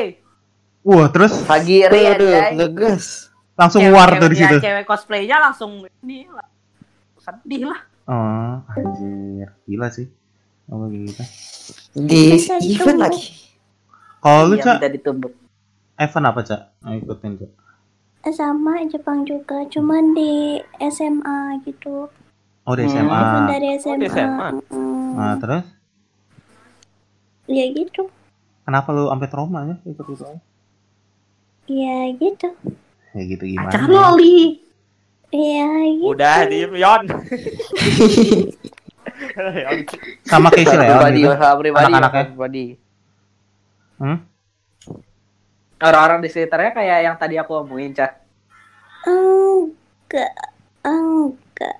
Wah, 0.81 1.05
terus 1.11 1.43
Pagi 1.43 1.83
Aduh, 1.83 1.93
Rian, 1.93 2.13
aduh, 2.15 2.29
guys. 2.31 2.51
ngegas. 2.55 3.05
Langsung 3.61 3.81
Cewek- 3.81 3.93
war 3.93 4.09
tuh 4.11 4.25
di 4.25 4.35
ceweknya- 4.35 4.57
situ. 4.57 4.65
Cewek 4.65 4.85
cosplaynya 4.85 5.37
langsung 5.39 5.71
ini 6.01 6.25
lah. 6.27 6.47
Sedih 7.15 7.69
lah. 7.69 7.79
Oh, 8.03 8.57
anjir. 8.67 9.53
Gila 9.63 9.87
sih. 9.87 10.09
Oh, 10.65 10.89
gitu. 10.89 11.21
Di 11.93 12.33
Bisa 12.33 12.57
event 12.57 12.65
ditumbuk. 12.97 13.01
lagi. 13.05 13.23
Kalau 14.17 14.41
lu, 14.43 14.55
Iya, 14.55 14.63
Cak, 14.63 14.77
event 15.99 16.25
apa, 16.25 16.39
Cak? 16.41 16.61
Nah, 16.79 16.93
ikutin, 16.95 17.31
Cak. 17.37 17.51
Sama 18.27 18.85
Jepang 18.85 19.21
juga, 19.23 19.65
cuman 19.67 20.13
di 20.13 20.57
SMA 20.79 21.39
gitu. 21.61 22.05
Oh, 22.61 22.73
di 22.73 22.83
Hmm. 22.83 22.91
SMA. 22.91 23.17
Event 23.17 23.45
dari 23.47 23.67
SMA. 23.75 24.05
SMA. 24.07 24.47
Mm-mm. 24.51 25.09
Nah, 25.13 25.33
terus 25.37 25.65
Ya 27.45 27.65
gitu. 27.67 28.07
kenapa 28.61 28.89
lu 28.89 29.09
sampai 29.09 29.27
trauma 29.27 29.59
ya 29.65 29.75
ikut 29.83 30.05
itu? 30.07 30.25
Ya 31.67 31.97
gitu. 32.13 32.49
Ya 33.11 33.21
gitu 33.27 33.43
gimana? 33.43 33.67
Acara 33.69 33.85
loli. 33.87 34.63
Ya 35.31 35.67
gitu. 35.95 36.11
Udah, 36.11 36.37
diem, 36.47 36.71
Yon. 36.75 37.03
Sama 40.27 40.47
kayak 40.51 40.67
si 40.67 40.75
Leon 40.75 40.97
pribadi, 40.97 41.21
gitu. 41.23 41.31
pribadi, 41.59 41.91
Anak-anaknya. 41.91 42.23
pribadi. 42.33 42.65
Hmm? 44.01 44.17
Orang-orang 45.81 46.19
di 46.21 46.29
sekitarnya 46.29 46.71
kayak 46.73 46.99
yang 47.05 47.15
tadi 47.17 47.35
aku 47.37 47.51
omongin, 47.61 47.93
Cah. 47.93 48.11
Enggak. 49.05 50.31
Enggak. 50.85 51.75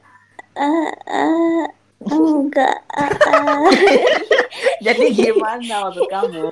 Eh, 0.58 0.92
eh, 1.12 1.66
enggak. 2.08 2.76
eh, 2.98 3.12
eh. 3.30 4.04
Jadi 4.82 5.06
gimana 5.14 5.90
maksud 5.90 6.06
kamu? 6.10 6.50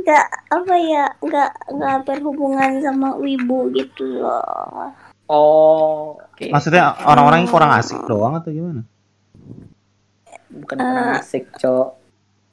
Enggak 0.00 0.24
apa 0.48 0.74
ya? 0.76 1.04
Enggak 1.20 1.50
enggak 1.68 1.96
berhubungan 2.02 2.80
sama 2.80 3.08
wibu 3.14 3.68
gitu 3.70 4.24
loh. 4.24 4.96
Oh, 5.28 6.16
oke. 6.16 6.48
Maksudnya 6.48 6.96
orang-orang 7.04 7.44
yang 7.44 7.52
kurang 7.52 7.70
asik 7.70 8.00
doang 8.04 8.34
atau 8.34 8.50
gimana? 8.50 8.82
Bukan 10.50 10.76
kurang 10.76 11.08
asik, 11.20 11.44
Cok. 11.54 11.88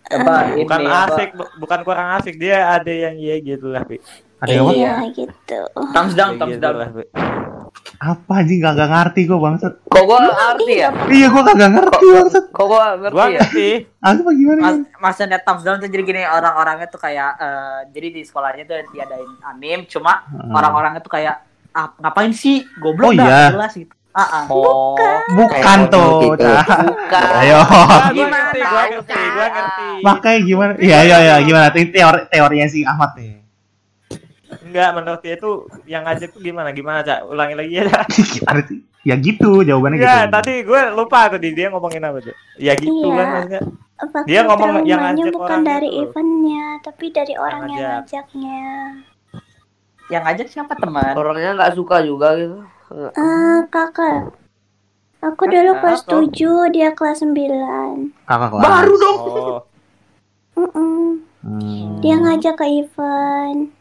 Apa 0.07 0.33
ini 0.53 0.63
Bukan 0.63 0.81
apa? 0.85 0.99
asik, 1.09 1.29
bu- 1.33 1.53
bukan 1.57 1.79
kurang 1.81 2.07
asik. 2.15 2.35
Dia 2.37 2.77
ada 2.77 2.87
yang 2.87 3.17
iya 3.17 3.41
gitu 3.41 3.67
lah, 3.67 3.81
Pi. 3.81 3.97
Ada 4.37 4.51
yang 4.53 4.63
apa? 4.63 4.71
Iya. 4.71 4.85
Ya 4.85 4.93
gitu. 5.09 5.59
Thumbs 5.91 6.13
down, 6.13 6.29
Kayak 6.29 6.39
thumbs 6.39 6.53
gitu 6.53 6.61
down. 6.61 6.75
lah. 6.77 6.89
Apa 7.97 8.31
anjing 8.37 8.59
kagak 8.59 8.87
ngerti 8.87 9.25
gua 9.25 9.39
bangsat. 9.43 9.73
Kok 9.83 10.03
gua 10.03 10.17
ngerti 10.21 10.73
ya? 10.75 10.89
Iya 11.07 11.27
gua 11.27 11.43
kagak 11.43 11.69
ngerti 11.71 12.05
bangsat. 12.07 12.43
Kok 12.49 12.65
gua 12.65 12.83
ngerti 12.95 13.11
Gua 13.11 13.25
ya? 13.25 13.39
ngerti. 13.41 13.69
Apa 13.99 14.29
gimana? 14.31 14.59
Mas, 14.61 14.75
maksudnya 14.99 15.39
thumbs 15.39 15.61
down 15.61 15.77
tuh 15.77 15.87
jadi 15.87 16.03
gini 16.03 16.21
orang-orangnya 16.23 16.87
tuh 16.87 16.99
kayak 16.99 17.31
eh, 17.35 17.79
jadi 17.89 18.07
di 18.11 18.21
sekolahnya 18.21 18.63
tuh 18.63 18.77
diadain 18.91 19.31
anim 19.43 19.79
cuma 19.85 20.21
Hmm. 20.23 20.51
orang-orangnya 20.51 20.99
tuh 20.99 21.09
kayak 21.11 21.41
ah, 21.71 21.89
ngapain 21.97 22.29
sih 22.31 22.61
goblok 22.77 23.11
Oh, 23.11 23.13
dah 23.13 23.25
iya. 23.25 23.41
jelas 23.51 23.73
gitu. 23.73 23.93
Ah, 24.11 24.21
ah. 24.23 24.43
Oh, 24.47 24.97
Bukan 25.29 25.79
tuh. 25.87 26.33
gitu. 26.33 26.41
Nah. 26.43 26.65
bukan. 26.83 27.29
Ayo. 27.41 27.57
Ah, 27.59 27.65
gua 27.65 28.09
Gimana? 28.11 28.37
ngerti, 28.49 28.59
gua 28.63 28.83
ngerti, 28.87 29.21
gua 29.27 29.47
ngerti. 29.47 29.87
Makanya 30.01 30.39
gimana? 30.43 30.71
Iya 30.75 30.97
iya 31.03 31.17
iya 31.19 31.35
gimana? 31.39 31.67
Teori 31.69 32.19
teorinya 32.27 32.67
si 32.67 32.81
Ahmad 32.81 33.13
nih. 33.13 33.41
Enggak, 34.47 34.89
menurut 34.95 35.19
dia 35.19 35.35
itu 35.35 35.51
yang 35.83 36.03
ngajak 36.03 36.31
tuh 36.31 36.39
gimana? 36.39 36.71
Gimana, 36.71 36.99
Cak? 37.01 37.27
Ulangi 37.27 37.55
lagi 37.55 37.73
ya, 37.73 37.83
Cak. 37.85 38.05
Gimana 38.39 38.59
sih? 38.63 38.79
Ya 39.03 39.15
gitu 39.15 39.63
jawabannya 39.63 39.97
gitu. 39.97 40.03
Enggak, 40.03 40.23
tadi 40.33 40.53
gue 40.63 40.81
lupa 40.91 41.19
tadi 41.27 41.47
dia 41.51 41.67
ngomongin 41.67 42.03
apa 42.03 42.19
tuh. 42.19 42.35
Ya 42.55 42.73
gitu 42.73 42.91
Iya. 42.91 43.13
kan 43.13 43.27
maksudnya. 43.29 43.61
Faktor 43.97 44.23
Dia 44.23 44.39
ngomong 44.43 44.73
yang 44.83 45.01
ngajak 45.01 45.25
bukan 45.31 45.41
orang 45.41 45.63
dari 45.63 45.89
itu. 45.89 45.99
eventnya, 46.05 46.65
tapi 46.85 47.05
dari 47.09 47.33
orang 47.33 47.61
yang 47.65 47.71
ngajak. 47.71 47.91
ngajaknya. 47.97 48.61
Yang 50.07 50.21
ngajak 50.23 50.47
siapa 50.47 50.73
teman? 50.75 51.13
Orangnya 51.13 51.51
nggak 51.55 51.73
suka 51.73 51.97
juga 52.01 52.27
gitu. 52.35 52.57
Ah, 53.13 53.67
kakak. 53.67 54.31
Aku 55.17 55.43
Kakak, 55.43 55.49
dulu 55.49 55.71
kelas 55.81 56.01
kok? 56.05 56.13
7, 56.13 56.71
dia 56.71 56.89
kelas 56.93 57.19
9. 57.19 58.13
Kakak 58.23 58.49
kelas. 58.53 58.63
Baru 58.63 58.93
dong. 58.95 59.17
Oh, 59.17 59.59
Mm-mm. 60.55 61.03
Hmm. 61.41 61.99
Dia 61.99 62.15
ngajak 62.17 62.53
ke 62.55 62.65
event. 62.77 63.73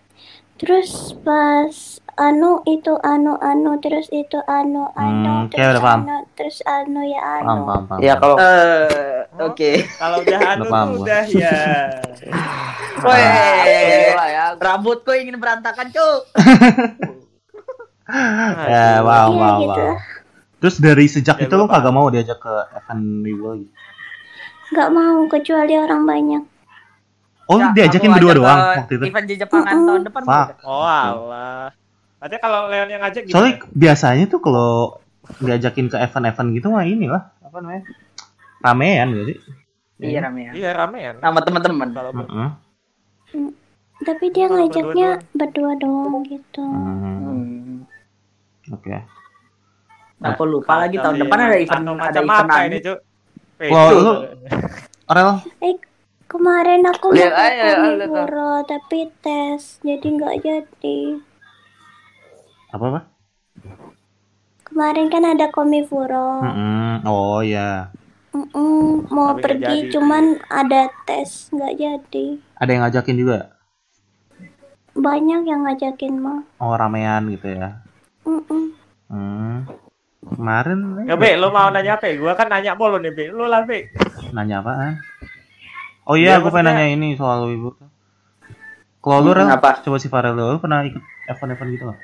Terus 0.57 0.90
pas 1.21 1.75
anu 2.16 2.64
itu 2.64 2.97
anu 2.99 3.37
anu 3.38 3.77
terus 3.77 4.09
itu 4.09 4.40
anu 4.42 4.88
anu 4.90 5.33
Hmm, 5.37 5.53
terus 5.53 5.69
udah 5.71 5.83
paham. 5.85 6.01
anu 6.03 6.16
terus 6.33 6.59
anu 6.64 7.01
ya 7.05 7.21
Paham 7.21 7.45
anu. 7.47 7.62
paham 7.62 7.83
paham. 7.87 7.99
Ya 8.01 8.14
kalau 8.16 8.37
Eh, 8.38 9.21
oke. 9.38 9.73
kalau 9.95 10.16
udah 10.19 10.40
anu 10.47 10.62
Udah 10.62 10.73
paham 10.73 10.88
udah 10.99 11.23
ya. 11.29 11.61
Woi, 13.07 13.21
Alhamdulillah 13.21 14.29
ya. 14.29 14.45
rambutku 14.57 15.12
ingin 15.12 15.37
berantakan, 15.37 15.92
Cuk. 15.92 16.21
Ya, 18.07 19.03
wow, 19.03 19.27
Iya, 19.27 19.35
wow, 19.35 19.59
gitu. 19.61 19.83
wow. 19.83 19.95
Terus 20.57 20.77
dari 20.79 21.05
sejak 21.07 21.37
Ya, 21.37 21.45
itu 21.45 21.55
lo 21.55 21.66
kagak 21.66 21.90
mau 21.90 22.07
diajak 22.07 22.38
ke 22.38 22.55
event 22.73 23.03
Wibu 23.21 23.45
lagi? 23.45 23.66
Nggak 24.69 24.90
mau 24.90 25.19
kecuali 25.27 25.75
orang 25.75 26.03
banyak. 26.03 26.42
Oh, 27.47 27.57
Ya, 27.57 27.71
diajakin 27.71 28.11
berdua 28.11 28.27
ajak 28.27 28.37
doang 28.37 28.59
waktu 28.75 28.93
itu. 28.93 29.05
Event 29.07 29.27
di 29.27 29.35
Jepangan 29.39 29.77
tahun 29.81 30.03
depan. 30.03 30.23
Fuck. 30.23 30.49
Oh, 30.67 30.83
alah. 30.83 31.71
Nanti 32.19 32.37
kalau 32.43 32.61
Leon 32.67 32.89
yang 32.91 33.01
ngajak 33.01 33.23
gimana? 33.23 33.35
Soalnya 33.35 33.55
biasanya 33.71 34.25
tuh 34.27 34.41
kalau 34.43 34.71
diajakin 35.39 35.87
ke 35.87 35.97
event-event 35.97 36.49
gitu 36.53 36.67
mah 36.69 36.83
inilah 36.83 37.23
apa 37.39 37.57
namanya? 37.63 37.83
Ramean 38.63 39.09
sih? 39.25 39.39
Iya 39.97 40.19
ramean. 40.23 40.53
Iya, 40.53 40.71
rame 40.75 40.99
ya. 40.99 41.13
Sama 41.23 41.41
teman-teman. 41.41 41.89
Kalau 41.95 42.11
Heeh. 42.13 42.49
Tapi 43.97 44.25
dia 44.29 44.47
ngajaknya 44.47 45.09
berdua 45.33 45.73
doang 45.79 46.21
gitu. 46.27 46.61
Hmm, 46.61 46.99
Hmm. 47.01 48.75
Oke. 48.75 48.93
Aku 50.19 50.43
lupa 50.45 50.83
lagi 50.83 50.99
tahun 50.99 51.23
depan 51.23 51.39
ada 51.39 51.57
event 51.57 51.85
ada 51.97 52.21
macam 52.21 52.49
event 52.49 52.67
ini, 52.67 52.79
Cuk? 52.83 52.99
Wah, 53.71 53.87
Itu. 53.87 53.97
lu- 53.97 54.21
Orel, 55.07 55.29
Kemarin 56.27 56.83
aku 56.83 57.15
mau. 57.15 57.31
Komifuro 57.31 58.53
tapi 58.67 58.99
tes 59.23 59.79
jadi 59.81 60.07
nggak 60.07 60.37
jadi. 60.43 60.99
apa 62.75 62.85
apa? 62.93 63.01
Kemarin 64.67 65.07
kan 65.09 65.23
ada 65.23 65.47
Komifuro. 65.55 66.43
Mm-mm. 66.43 67.07
Oh 67.07 67.41
ya. 67.41 67.89
Mm-mm, 68.35 69.09
mau 69.09 69.33
Tapi 69.33 69.43
pergi 69.49 69.77
jadi. 69.87 69.93
cuman 69.97 70.37
ada 70.51 70.91
tes 71.07 71.49
nggak 71.55 71.75
jadi. 71.79 72.27
Ada 72.59 72.71
yang 72.75 72.83
ngajakin 72.85 73.17
juga? 73.17 73.39
Banyak 74.93 75.41
yang 75.47 75.61
ngajakin 75.65 76.15
mah. 76.21 76.43
Oh 76.59 76.75
ramean 76.75 77.31
gitu 77.33 77.55
ya. 77.55 77.81
Mm-mm. 78.27 78.75
Hmm. 79.07 79.62
Kemarin 80.27 81.07
Ya, 81.07 81.15
Be, 81.15 81.39
lu 81.39 81.55
mau 81.55 81.71
nanya 81.71 81.95
apa? 81.97 82.11
Gua 82.19 82.35
kan 82.35 82.51
nanya 82.51 82.75
mulu 82.75 82.99
nih, 82.99 83.15
Be. 83.15 83.25
Lu 83.31 83.47
lah, 83.47 83.62
Be. 83.62 83.87
nanya 84.35 84.59
apaan? 84.59 84.99
Oh 86.07 86.14
iya, 86.14 86.33
Ya, 86.33 86.35
gue 86.38 86.49
pengen 86.49 86.71
nanya 86.71 86.87
ini 86.88 87.09
soal 87.14 87.51
Wibu. 87.51 87.75
Kalau 89.01 89.19
lu, 89.21 89.31
Rel, 89.33 89.45
Hmm, 89.45 89.57
apa? 89.57 89.79
coba 89.81 89.99
si 89.99 90.07
Farel 90.07 90.35
dulu, 90.35 90.55
lu 90.55 90.59
pernah 90.59 90.83
ikut 90.83 90.99
event-event 91.27 91.71
gitu 91.73 91.85
nggak? 91.85 91.99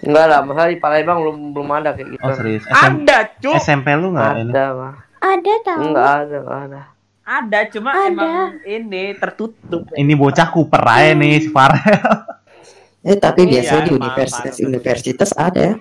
Enggak 0.00 0.24
lah, 0.24 0.40
masalah 0.40 0.70
di 0.70 0.78
Palembang 0.78 1.18
belum 1.18 1.36
belum 1.52 1.68
ada 1.72 1.90
kayak 1.92 2.08
gitu. 2.08 2.22
Oh 2.22 2.30
serius? 2.32 2.62
SM- 2.64 3.02
Ada, 3.02 3.18
Cuk. 3.36 3.54
SMP 3.56 3.86
lu 3.92 4.14
nggak 4.14 4.30
ini? 4.36 4.50
Ada 4.52 4.64
mah. 4.72 4.94
Ada 5.18 5.54
tahu. 5.60 5.78
Enggak 5.80 6.06
ada, 6.16 6.36
enggak 6.38 6.60
ada. 6.64 6.80
Ada, 7.28 7.58
cuma 7.68 7.90
Ada. 7.92 8.06
emang 8.08 8.34
ini 8.64 9.02
tertutup. 9.14 9.82
Ini 9.92 10.12
bocah 10.14 10.48
kuper 10.48 10.80
aja 10.80 11.12
nih 11.12 11.34
si 11.40 11.48
Farel. 11.50 11.82
Eh 13.00 13.14
tapi 13.14 13.40
Iya, 13.42 13.50
biasanya 13.52 13.82
di 13.84 13.92
universitas-universitas 13.92 15.30
ada. 15.32 15.74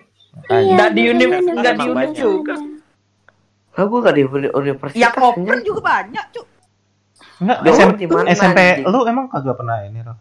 Iya, 0.47 0.73
Nggak 0.75 0.89
di 0.91 1.01
bener, 1.03 1.13
uni- 1.15 1.29
bener, 1.31 1.53
nggak 1.55 1.73
di 1.73 1.79
bener, 1.79 1.93
uni 1.95 2.01
bener. 2.03 2.17
juga. 2.17 2.55
Gua 3.79 3.97
enggak 4.01 4.15
di 4.15 4.23
uni- 4.23 4.53
universitas. 4.55 4.97
Yang 4.97 5.15
open 5.19 5.57
juga 5.63 5.81
banyak, 5.83 6.25
Cuk. 6.31 6.45
Enggak, 7.37 7.57
Lu 7.61 7.69
SM- 7.69 7.95
di 7.95 8.05
mana, 8.05 8.27
SMP 8.29 8.59
anjing? 8.59 8.85
lu 8.87 8.99
emang 9.05 9.25
kagak 9.27 9.55
pernah 9.55 9.77
ini, 9.81 9.99
Rel? 10.01 10.17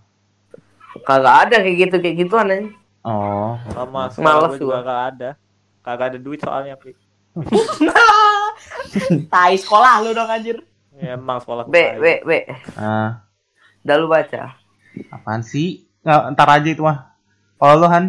Kagak 1.01 1.35
ada 1.45 1.57
kayak 1.59 1.77
gitu 1.79 1.97
kayak 1.99 2.17
gituan 2.19 2.47
aja. 2.47 2.69
Oh, 3.03 3.55
Sama 3.71 4.11
Males 4.13 4.59
juga 4.59 4.77
gua. 4.77 4.85
gak 4.85 5.01
ada. 5.11 5.31
Kagak 5.81 6.07
ada 6.11 6.19
duit 6.19 6.41
soalnya, 6.41 6.75
Pi. 6.75 6.93
Tai 9.29 9.55
sekolah 9.55 10.03
lu 10.03 10.11
dong 10.11 10.27
anjir. 10.27 10.57
Ya, 10.97 11.15
emang 11.15 11.39
sekolah. 11.39 11.69
B, 11.69 11.77
B, 11.95 12.05
B. 12.25 12.31
ah, 12.75 13.21
Udah 13.81 13.97
lu 13.97 14.09
baca. 14.09 14.57
apaan 15.13 15.41
sih? 15.41 15.85
Nggak, 16.01 16.23
ntar 16.33 16.49
aja 16.51 16.67
itu 16.67 16.81
mah. 16.81 17.13
Kalau 17.55 17.75
lu 17.77 17.87
Han. 17.87 18.05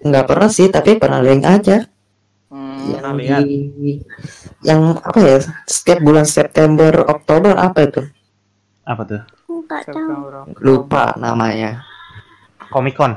Nggak 0.00 0.24
pernah 0.24 0.48
sih, 0.48 0.68
tapi 0.68 0.96
pernah 0.96 1.18
link 1.18 1.42
aja. 1.42 1.88
Hmm. 2.52 3.00
Yang 3.16 3.44
di 3.72 3.90
yang 4.60 5.00
apa 5.00 5.18
ya? 5.18 5.38
Setiap 5.64 6.04
bulan 6.04 6.28
September, 6.28 6.92
Oktober 7.02 7.56
apa 7.56 7.78
itu? 7.82 8.02
apa 8.82 9.02
tuh? 9.06 9.22
Tahu. 9.64 10.52
Lupa 10.60 11.16
namanya. 11.16 11.80
Comic 12.68 12.92
Con. 12.92 13.14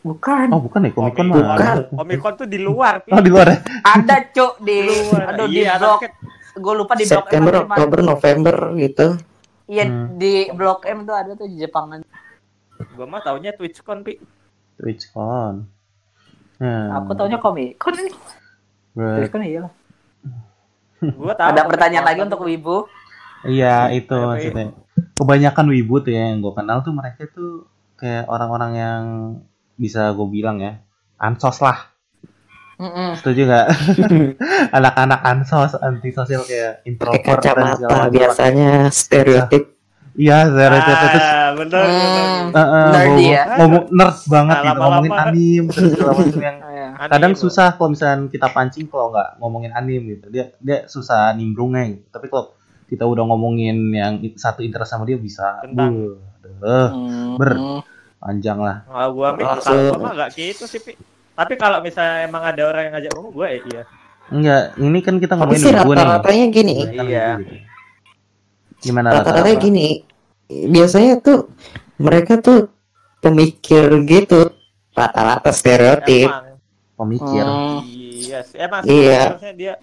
Bukan. 0.00 0.46
Oh, 0.48 0.62
bukan 0.62 0.88
ya, 0.88 0.90
Comic 0.90 1.12
Con 1.12 1.26
mah. 1.28 1.36
Bukan. 1.36 1.76
Comic 1.92 2.18
Con 2.18 2.32
tuh 2.34 2.48
di 2.48 2.56
luar, 2.56 3.04
Pi. 3.04 3.12
Oh, 3.14 3.20
di 3.20 3.28
luar 3.28 3.50
ya? 3.50 3.58
Ada, 3.84 4.16
Cuk, 4.30 4.56
di 4.58 4.76
Luar. 4.80 5.22
aduh 5.28 5.46
di 5.46 5.60
Iya, 5.60 5.76
blok. 5.76 6.00
tapi- 6.00 6.16
Gue 6.56 6.74
lupa 6.74 6.92
di 6.94 7.04
blok 7.04 7.12
September, 7.28 7.52
M 7.52 7.56
di 7.56 7.60
mana. 7.60 7.76
Oktober, 7.76 7.98
November 8.00 8.56
gitu. 8.74 9.06
Iya, 9.66 9.84
Hmm. 9.84 10.06
di 10.16 10.32
blok 10.50 10.80
M 10.82 10.98
tuh 11.04 11.14
ada 11.14 11.32
tuh 11.34 11.44
di 11.44 11.56
Jepangan. 11.58 12.00
Gua 12.90 13.06
mah 13.06 13.20
taunya 13.20 13.52
TwitchCon, 13.52 14.00
Pi. 14.00 14.16
TwitchCon. 14.78 15.79
Hmm. 16.60 16.92
Aku 17.00 17.16
taunya 17.16 17.40
komik. 17.40 17.80
Kon 17.80 17.96
ini. 17.96 18.12
Kan 19.32 19.40
iya 19.42 19.64
lah. 19.64 19.72
Gua 21.16 21.32
tahu. 21.32 21.48
Ada 21.56 21.64
pertanyaan 21.64 22.04
lagi 22.04 22.20
untuk 22.20 22.44
Wibu. 22.44 22.84
Iya, 23.48 23.88
itu 23.96 24.12
Tapi- 24.12 24.28
maksudnya. 24.28 24.66
Kebanyakan 25.16 25.66
wibu 25.72 26.04
tuh 26.04 26.12
ya 26.12 26.28
yang 26.28 26.44
gue 26.44 26.52
kenal 26.52 26.84
tuh 26.84 26.92
mereka 26.92 27.24
tuh 27.32 27.64
kayak 27.96 28.28
orang-orang 28.28 28.72
yang 28.76 29.02
bisa 29.80 30.12
gue 30.12 30.28
bilang 30.28 30.60
ya 30.60 30.76
ansos 31.16 31.64
lah. 31.64 31.88
Mm-mm. 32.80 33.16
Setuju 33.16 33.48
gak? 33.48 33.66
Anak-anak 34.76 35.20
ansos, 35.24 35.72
antisosial 35.80 36.44
kayak 36.44 36.84
Pakai 36.84 36.88
introvert 36.88 37.24
dan 37.24 37.40
segala 37.40 37.64
kacamata 37.76 38.12
biasanya 38.12 38.72
stereotip. 38.92 39.79
Iya, 40.12 40.38
stereotip 40.44 40.96
terus 40.96 41.22
Ah, 41.22 41.50
bener, 41.54 41.80
Hmm. 41.80 42.50
bener. 42.50 42.66
eh, 42.66 42.90
Nerdy 42.90 43.06
ngomong, 43.06 43.30
ya? 43.30 43.44
ngomong 43.56 43.84
nerd 43.90 44.16
banget 44.24 44.50
Nah, 44.52 44.62
gitu 44.64 44.78
ngomongin 44.80 45.12
anim 45.14 45.62
terus 45.66 45.90
segala 45.92 46.12
macam 46.18 46.40
yang 46.40 46.58
Iya. 46.60 46.88
kadang 47.06 47.32
Anime. 47.32 47.40
susah 47.40 47.66
kalau 47.72 47.88
misalnya 47.88 48.16
kita 48.26 48.46
pancing 48.48 48.86
kalau 48.86 49.06
nggak 49.08 49.28
ngomongin 49.36 49.72
anim 49.72 50.00
gitu 50.08 50.26
dia 50.28 50.44
dia 50.58 50.78
susah 50.84 51.30
nimbrungnya 51.32 51.84
gitu. 51.90 52.04
tapi 52.08 52.26
kalau 52.26 52.44
kita 52.84 53.04
udah 53.04 53.22
ngomongin 53.24 53.76
yang 53.88 54.12
satu 54.34 54.60
interest 54.60 54.90
sama 54.90 55.04
dia 55.04 55.14
bisa 55.14 55.62
Tentang- 55.62 56.18
aduh, 56.42 56.88
Hmm. 56.90 57.34
ber 57.36 57.50
panjang 58.18 58.58
lah 58.58 58.82
Kalau 58.84 59.08
gua 59.12 59.28
kalau 59.32 59.82
gua 59.88 59.98
mah 60.00 60.12
gak 60.18 60.30
gitu 60.34 60.64
sih, 60.64 60.78
Pi. 60.78 60.92
Tapi 61.32 61.54
kalau 61.54 61.80
misalnya 61.80 62.26
emang 62.26 62.42
ada 62.44 62.62
orang 62.62 62.82
yang 62.84 62.94
ngajak 62.94 63.12
ngomong, 63.12 63.32
gua 63.32 63.46
ya 63.48 63.58
iya. 63.64 63.82
enggak 64.28 64.62
ini 64.76 64.98
kan 65.00 65.14
kita 65.16 65.32
Tapi 65.32 65.40
ngomongin 65.40 65.60
sih 65.60 65.72
wibu 65.72 65.90
nih 65.90 66.04
rata-ratanya 66.04 66.46
gini. 66.50 66.74
Ini 66.82 66.92
kan 66.92 67.06
Iya. 67.06 67.26
gitu. 67.38 67.54
Gimana 68.80 69.12
Rata-ratanya 69.12 69.44
rata-rata 69.46 69.62
gini. 69.62 69.88
Biasanya 70.48 71.20
tuh 71.20 71.52
mereka 71.96 72.40
tuh 72.40 72.68
pemikir 73.18 73.86
gitu. 74.04 74.50
Rata-rata 74.90 75.50
stereotip. 75.50 76.28
Emang. 76.28 76.48
pemikir 76.92 77.40
Hmm. 77.40 77.80
Iya, 78.20 78.38
sih. 78.44 78.56
emang 78.60 78.82
Iya. 78.84 79.20
sebenarnya 79.32 79.52
dia 79.56 79.74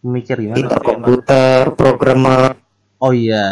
pemikir 0.00 0.36
gimana 0.38 0.56
Pintar 0.56 0.80
komputer, 0.80 1.62
programmer. 1.74 2.54
oh 2.96 3.10
iya 3.10 3.42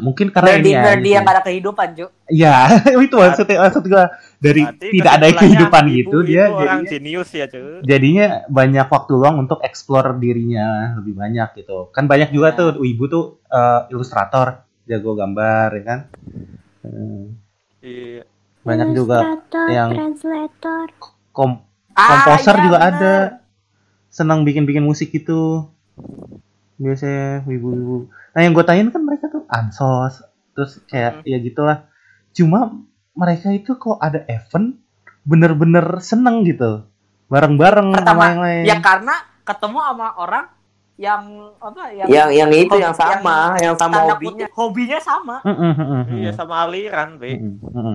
mungkin 0.00 0.32
karena 0.32 0.56
Nerdy 0.56 0.64
ini 0.64 0.72
ya 0.72 0.80
nerdy 0.82 1.02
gitu. 1.04 1.14
yang 1.14 1.26
ada 1.28 1.40
kehidupan, 1.40 1.88
Cuk. 1.92 2.10
Iya, 2.26 2.54
itu 3.04 3.14
maksudnya 3.14 3.56
maksud 3.60 3.84
gua 3.84 4.04
dari 4.44 4.60
Berarti 4.60 4.88
tidak 4.92 5.12
ada 5.16 5.26
kehidupan 5.32 5.84
ibu 5.88 5.94
gitu 5.96 6.16
itu 6.20 6.28
dia 6.28 6.42
orang 6.52 6.84
jadinya, 6.84 6.90
jenius 6.92 7.30
ya 7.32 7.46
cuy 7.48 7.80
jadinya 7.80 8.26
banyak 8.46 8.86
waktu 8.86 9.12
luang 9.16 9.36
untuk 9.40 9.58
explore 9.64 10.20
dirinya 10.20 10.68
lebih 11.00 11.16
banyak 11.16 11.48
gitu. 11.56 11.88
Kan 11.90 12.04
banyak 12.04 12.28
juga 12.28 12.52
Nah. 12.52 12.56
tuh 12.60 12.84
ibu 12.84 13.04
tuh 13.08 13.24
eh, 13.48 13.80
ilustrator 13.88 14.60
jago 14.84 15.16
gambar 15.16 15.68
ya 15.72 15.82
kan? 15.82 16.00
Eh, 16.84 17.24
iya. 17.80 18.22
banyak 18.60 18.88
juga 18.92 19.40
yang 19.68 19.92
translator. 19.92 20.88
kom 21.32 21.64
Ah, 21.92 22.26
komposer 22.26 22.56
iya, 22.56 22.64
juga 22.64 22.78
bener. 22.80 22.90
ada. 22.92 23.14
Senang 24.08 24.42
bikin-bikin 24.42 24.82
musik 24.82 25.08
itu 25.10 25.64
biasanya 26.76 27.46
ibu-ibu. 27.46 28.10
Nah 28.30 28.40
yang 28.40 28.52
gue 28.52 28.62
tanyain 28.62 28.90
kan 28.90 29.00
mereka 29.00 29.30
tuh 29.30 29.46
ansos. 29.46 30.20
Terus 30.52 30.82
kayak 30.86 31.22
Hmm. 31.22 31.26
ya 31.26 31.38
gitulah. 31.38 31.78
Cuma 32.30 32.82
mereka 33.14 33.48
itu 33.48 33.74
kalau 33.74 33.96
ada 33.96 34.22
event 34.26 34.74
bener-bener 35.22 35.98
seneng 35.98 36.42
gitu 36.42 36.84
bareng-bareng 37.26 37.96
sama 37.96 38.24
yang 38.28 38.40
lain 38.40 38.62
Ya 38.64 38.76
karena 38.78 39.14
ketemu 39.42 39.78
sama 39.78 40.08
orang 40.14 40.44
yang 40.94 41.26
apa 41.58 41.90
yang 41.90 42.06
Yang 42.06 42.28
yang 42.32 42.50
itu 42.52 42.70
hobi- 42.70 42.78
yang 42.80 42.94
sama, 42.94 43.58
yang, 43.58 43.74
sama 43.74 43.94
tanda 43.98 44.14
hobinya. 44.14 44.46
kutip 44.46 44.50
hobinya 44.54 44.98
sama. 45.00 45.36
Mm-mm, 45.42 46.06
iya 46.14 46.30
sama 46.30 46.54
aliran 46.62 47.18
be. 47.18 47.34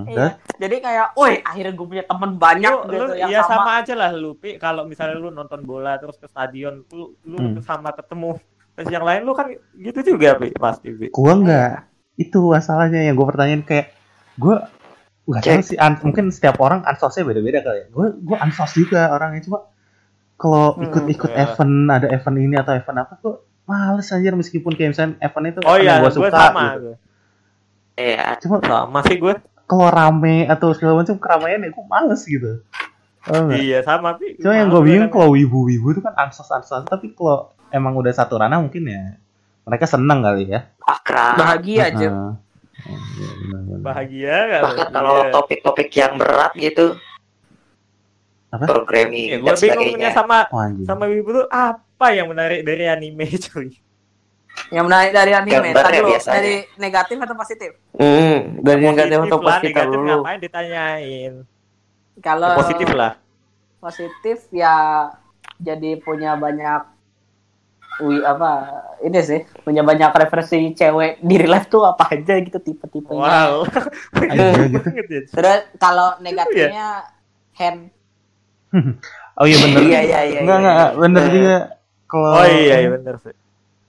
Iya. 0.06 0.36
Jadi 0.58 0.76
kayak, 0.78 1.16
woi 1.16 1.40
akhirnya 1.40 1.74
gue 1.74 1.88
punya 1.88 2.04
temen 2.04 2.36
banyak 2.36 2.74
lu, 2.76 2.92
gitu 2.92 3.00
lu 3.02 3.16
yang 3.16 3.30
ya 3.30 3.40
sama. 3.42 3.56
sama. 3.56 3.72
aja 3.80 3.94
lah 3.96 4.12
lu 4.12 4.36
Pi. 4.36 4.50
kalau 4.56 4.84
misalnya 4.84 5.16
lu 5.16 5.32
nonton 5.32 5.64
bola 5.64 5.96
terus 5.96 6.16
ke 6.16 6.28
stadion 6.28 6.84
lu 6.90 7.16
lu 7.24 7.38
Hmm. 7.40 7.64
sama 7.64 7.96
ketemu 7.96 8.36
terus 8.74 8.90
yang 8.90 9.02
lain 9.02 9.22
lu 9.22 9.32
kan 9.32 9.48
gitu 9.74 10.00
juga 10.06 10.36
Pi, 10.36 10.52
pasti 10.54 10.92
Pi. 10.92 11.08
gua 11.10 11.34
enggak 11.34 11.88
itu 12.14 12.36
masalahnya 12.44 13.00
yang 13.02 13.16
gue 13.16 13.24
pertanyaan 13.26 13.64
kayak 13.64 13.96
gue 14.36 14.56
nggak 15.30 15.42
tahu 15.44 15.62
sih 15.64 15.78
an- 15.78 16.02
mungkin 16.02 16.26
setiap 16.30 16.58
orang 16.58 16.82
ansosnya 16.82 17.22
beda-beda 17.24 17.62
kali 17.62 17.78
ya 17.80 17.88
gue 17.88 18.08
gue 18.18 18.38
ansos 18.40 18.72
juga 18.74 19.10
orangnya 19.10 19.46
cuma 19.46 19.60
kalau 20.36 20.74
Hmm, 20.74 20.88
ikut-ikut 20.88 21.30
iya. 21.30 21.46
event 21.46 21.76
ada 21.88 22.08
event 22.10 22.38
ini 22.40 22.56
atau 22.56 22.74
event 22.74 22.98
apa 23.00 23.14
kok 23.16 23.38
males 23.64 24.08
anjir 24.08 24.34
meskipun 24.34 24.72
kayak 24.72 24.90
misalnya 24.90 25.14
event 25.20 25.46
itu 25.48 25.60
oh 25.62 25.76
iya 25.76 25.86
yang 25.94 26.02
gue 26.02 26.12
suka 26.12 26.30
sama 26.32 26.64
gitu. 26.66 26.80
gue. 26.82 26.96
Iya. 27.96 28.26
cuma 28.40 28.56
sama 28.60 29.00
sih 29.04 29.18
gue 29.18 29.34
kalau 29.64 29.88
rame 29.88 30.48
atau 30.48 30.72
segala 30.72 30.98
macam 30.98 31.16
keramaian 31.16 31.60
ya 31.60 31.70
gue 31.70 31.86
males 31.86 32.22
gitu 32.24 32.52
nggak? 33.22 33.60
iya 33.60 33.80
sama 33.82 34.16
Pi. 34.16 34.34
cuma 34.36 34.56
yang 34.56 34.68
gue 34.68 34.82
bingung 34.82 35.06
kadang. 35.06 35.16
kalau 35.20 35.30
wibu-wibu 35.32 35.88
itu 35.92 36.02
kan 36.02 36.16
ansos-ansos 36.18 36.88
tapi 36.88 37.12
kalau 37.12 37.52
emang 37.70 37.94
udah 37.94 38.10
satu 38.10 38.40
ranah 38.40 38.58
mungkin 38.58 38.82
ya 38.84 39.20
mereka 39.62 39.86
seneng 39.86 40.20
kali 40.20 40.50
ya 40.50 40.66
Akrab. 40.82 41.38
Bahagia 41.38 41.82
aja. 41.86 41.94
Oh, 41.94 41.94
iya, 41.94 42.10
benar-benar. 42.10 42.49
Bahagia 43.80 44.36
kan 44.50 44.62
Bahkan 44.66 44.88
kalau 44.90 45.16
Iya. 45.20 45.32
topik-topik 45.32 45.90
yang 45.92 46.14
berat 46.16 46.52
gitu. 46.54 46.96
Apa? 48.50 48.66
Programming 48.66 49.28
Ya, 49.30 49.38
dan 49.38 49.46
gue 49.46 49.56
bingungnya 49.62 50.10
sebagainya. 50.10 50.12
sama 50.12 50.38
Oh, 50.50 50.58
anjing. 50.58 50.84
sama 50.84 51.04
ibu 51.08 51.30
tuh 51.30 51.46
apa 51.48 52.08
yang 52.10 52.28
menarik 52.28 52.62
dari 52.62 52.86
anime 52.86 53.26
cuy 53.46 53.70
Yang 54.70 54.84
menarik 54.84 55.12
dari 55.12 55.32
anime 55.32 55.54
Gambarnya 55.70 55.86
tadi 55.86 55.98
lo, 55.98 56.08
biasanya. 56.10 56.36
dari 56.36 56.54
negatif 56.76 57.18
atau 57.20 57.36
positif? 57.38 57.72
Hmm, 57.94 58.38
dari 58.60 58.82
negatif 58.84 59.18
atau 59.22 59.38
lah, 59.38 59.46
positif 59.54 59.70
negatif 59.70 59.94
dulu. 59.96 60.10
ngapain 60.18 60.40
ditanyain 60.40 61.34
Kalau 62.20 62.48
Ya, 62.48 62.58
positif 62.58 62.90
lah 62.92 63.12
positif 63.80 64.38
ya 64.52 64.76
jadi 65.56 65.96
punya 65.98 66.36
banyak 66.36 66.84
wi 68.00 68.20
apa 68.20 68.50
ini 69.00 69.20
sih 69.20 69.40
punya 69.60 69.84
banyak 69.84 70.08
referensi 70.10 70.72
cewek 70.72 71.20
di 71.20 71.36
real 71.36 71.52
life 71.52 71.68
tuh 71.68 71.84
apa 71.84 72.16
aja 72.16 72.40
gitu 72.40 72.58
tipe-tipenya. 72.58 73.20
wow 73.20 73.54
Iya, 74.24 74.48
gitu. 74.56 74.78
banget 74.80 75.06
ya 75.08 75.22
Terus 75.28 75.60
kalau 75.76 76.16
negatifnya 76.20 76.88
hand 77.56 77.92
Oh 79.34 79.48
iya 79.48 79.56
bener. 79.56 79.82
Iya, 79.82 80.00
iya, 80.04 80.20
iya, 80.28 80.40
Enggak 80.44 80.58
iya. 80.60 80.70
enggak 80.70 80.92
bener 81.00 81.24
juga. 81.32 81.58
Kalau 82.06 82.30
oh 82.36 82.46
iya 82.46 82.76
iya 82.80 82.90
bener 82.92 83.16
sih 83.20 83.34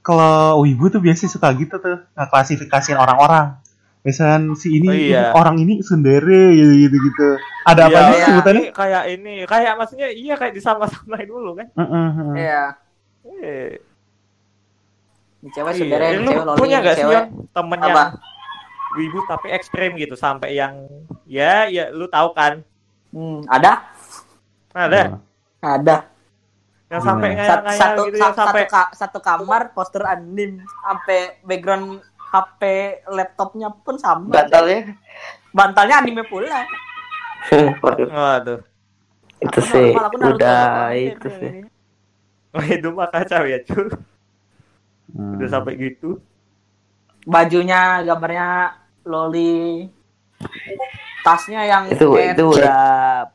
kalau 0.00 0.64
wibu 0.64 0.88
tuh 0.88 0.98
biasanya 0.98 1.30
suka 1.30 1.52
gitu 1.54 1.76
tuh 1.76 2.00
ngeklasifikasiin 2.16 2.96
orang-orang. 2.96 3.60
Misalkan 4.00 4.48
si 4.56 4.72
ini, 4.72 4.88
Oh, 4.88 4.96
iya. 4.96 5.28
ini 5.28 5.36
orang 5.36 5.56
ini 5.60 5.84
sundere 5.84 6.56
gitu 6.56 6.72
gitu 6.88 6.96
gitu. 6.96 7.28
Ada 7.68 7.82
apa 7.84 7.92
Iya, 7.92 8.00
sih 8.00 8.16
iya. 8.16 8.26
sebutannya? 8.32 8.62
Ini 8.64 8.72
kayak 8.72 9.02
ini 9.12 9.32
kayak 9.44 9.72
maksudnya 9.76 10.08
iya 10.08 10.34
kayak 10.40 10.54
disama-samain 10.56 11.28
dulu 11.28 11.52
kan 11.52 11.68
Heeh, 11.76 12.08
heeh. 12.16 12.34
Iya. 12.40 12.64
Ini 15.40 15.48
cewek 15.50 15.72
iya. 15.72 15.80
saudara, 15.80 16.04
Eh, 16.04 16.10
ini 16.10 16.18
lu 16.18 16.30
cewek 16.30 16.44
loli, 16.44 16.58
punya 16.58 16.76
gak 16.78 16.92
sih 16.92 17.00
cewek. 17.00 17.14
yang 17.14 17.26
temen 17.50 17.78
Apa? 17.78 17.88
yang 17.88 18.08
wibu 18.90 19.18
tapi 19.24 19.46
ekstrem 19.48 19.92
gitu 19.94 20.14
sampai 20.14 20.50
yang 20.52 20.74
ya 21.24 21.64
ya 21.66 21.88
lu 21.88 22.06
tahu 22.06 22.30
kan 22.30 22.60
Hmm, 23.08 23.42
ada? 23.44 23.86
ada 24.70 25.18
Ada. 25.58 25.96
yang 26.88 27.00
sampai 27.00 27.28
Gimana? 27.28 27.42
Sat- 27.44 27.62
ngayal-ngayal 27.62 27.80
satu 27.80 28.02
gitu 28.04 28.16
sa- 28.16 28.22
yang 28.22 28.34
sampai 28.36 28.62
satu, 28.62 28.72
ka- 28.72 28.92
satu 28.92 29.18
kamar 29.20 29.62
poster 29.70 30.02
anim 30.04 30.50
sampai 30.80 31.18
background 31.40 31.86
HP 32.24 32.60
laptopnya 33.08 33.68
pun 33.72 33.94
sama. 33.94 34.26
Bantalnya. 34.28 34.94
Bantalnya 35.50 35.96
anime 35.98 36.22
pula. 36.24 36.62
Waduh, 37.80 38.06
waduh 38.06 38.60
itu 39.40 39.60
sih 39.64 39.96
udah 39.96 40.92
itu 40.92 41.28
sih. 41.32 41.52
oh, 42.52 42.60
itu 42.62 42.88
mah 42.90 43.08
kacau 43.08 43.42
ya 43.42 43.56
cuy 43.64 43.88
Hmm. 45.10 45.36
udah 45.36 45.48
sampai 45.48 45.74
gitu 45.76 46.18
Bajunya 47.20 48.00
gambarnya 48.00 48.72
loli. 49.04 49.84
Tasnya 51.20 51.68
yang 51.68 51.84
Itu 51.86 52.16
hand. 52.16 52.32
itu 52.32 52.44
udah 52.48 52.80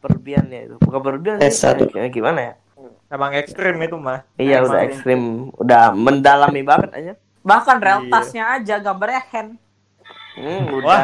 berlebihan 0.02 0.50
ya 0.50 0.62
itu. 0.66 0.76
Bukan 0.82 1.00
berlebihan 1.00 1.38
Eh, 1.38 1.54
sih. 1.54 1.62
satu. 1.62 1.86
Kayak 1.88 2.10
Gimana 2.12 2.40
ya? 2.42 2.54
emang 3.06 3.32
ekstrem 3.32 3.78
itu 3.80 3.96
mah 3.96 4.26
Iya 4.36 4.60
Emang 4.60 4.68
udah 4.68 4.82
ekstrim, 4.84 5.22
udah 5.54 5.94
mendalami 5.94 6.62
banget 6.62 6.90
aja. 6.92 7.14
Bahkan 7.42 7.78
rel 7.78 8.00
Iya. 8.02 8.10
tasnya 8.10 8.44
aja 8.52 8.76
gambarnya 8.82 9.22
hand. 9.30 9.52
Hmm, 10.36 10.66
udah. 10.68 10.84
wah 10.84 11.04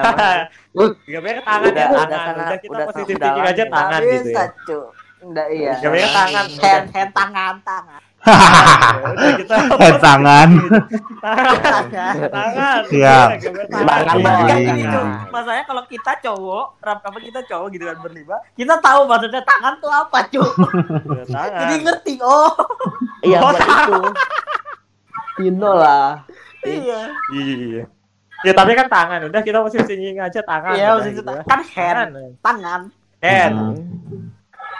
gambarnya 1.05 1.41
tangan 1.41 1.63
Udah, 1.63 1.77
ya 1.77 1.87
udah 1.87 2.05
tangan 2.09 2.33
udah 2.35 2.59
kita 2.59 2.73
udah 2.73 2.85
positif 2.89 3.15
thinking 3.15 3.45
aja 3.45 3.63
tangan 3.69 3.99
gitu 4.01 4.11
bisa, 4.25 4.41
ya 4.41 4.45
Cuk. 4.65 4.85
Nggak, 5.21 5.47
iya. 5.53 5.73
gambarnya 5.79 6.09
tangan 6.11 6.45
Hand, 6.51 6.85
hand 6.89 7.11
tangan, 7.13 7.55
tangan. 7.61 8.01
Kita 8.21 9.55
Eh, 9.81 9.93
tangan. 9.97 10.49
tangan 11.17 11.83
tangan 12.29 12.81
Siap. 12.85 13.27
Iya, 13.33 13.65
Tangan, 13.67 14.15
tangan 14.21 14.57
Iya. 14.71 15.01
Masalahnya 15.27 15.65
kalau 15.65 15.83
kita 15.85 16.11
cowok, 16.21 16.65
apa 16.79 17.17
kita 17.19 17.39
cowok 17.43 17.67
gitu 17.71 17.83
kan 17.83 17.97
berlima, 17.97 18.37
kita 18.53 18.77
tahu 18.77 18.99
maksudnya 19.05 19.41
tangan 19.41 19.73
tuh 19.77 19.89
apa, 19.89 20.17
tangan 21.27 21.49
Jadi 21.59 21.75
ngerti, 21.81 22.13
oh. 22.21 22.53
Iya 23.21 23.37
buat 23.39 23.57
itu. 23.65 23.99
Know 25.51 25.73
lah. 25.73 26.21
Iya. 26.61 27.09
iya 27.33 27.83
ya 28.41 28.53
tapi 28.53 28.73
kan 28.73 28.85
tangan 28.85 29.21
udah 29.23 29.41
kita 29.41 29.61
masih 29.61 29.81
singing 29.83 30.17
aja 30.17 30.41
tangan 30.41 30.73
Iya, 30.73 30.93
udah 30.93 30.97
maksudnya 30.97 31.13
gitu 31.13 31.31
kan 31.45 31.61
hand, 31.63 32.11
tangan 32.41 32.41
tangan. 32.41 32.81
hand 33.21 33.53
Hmm. 33.53 34.29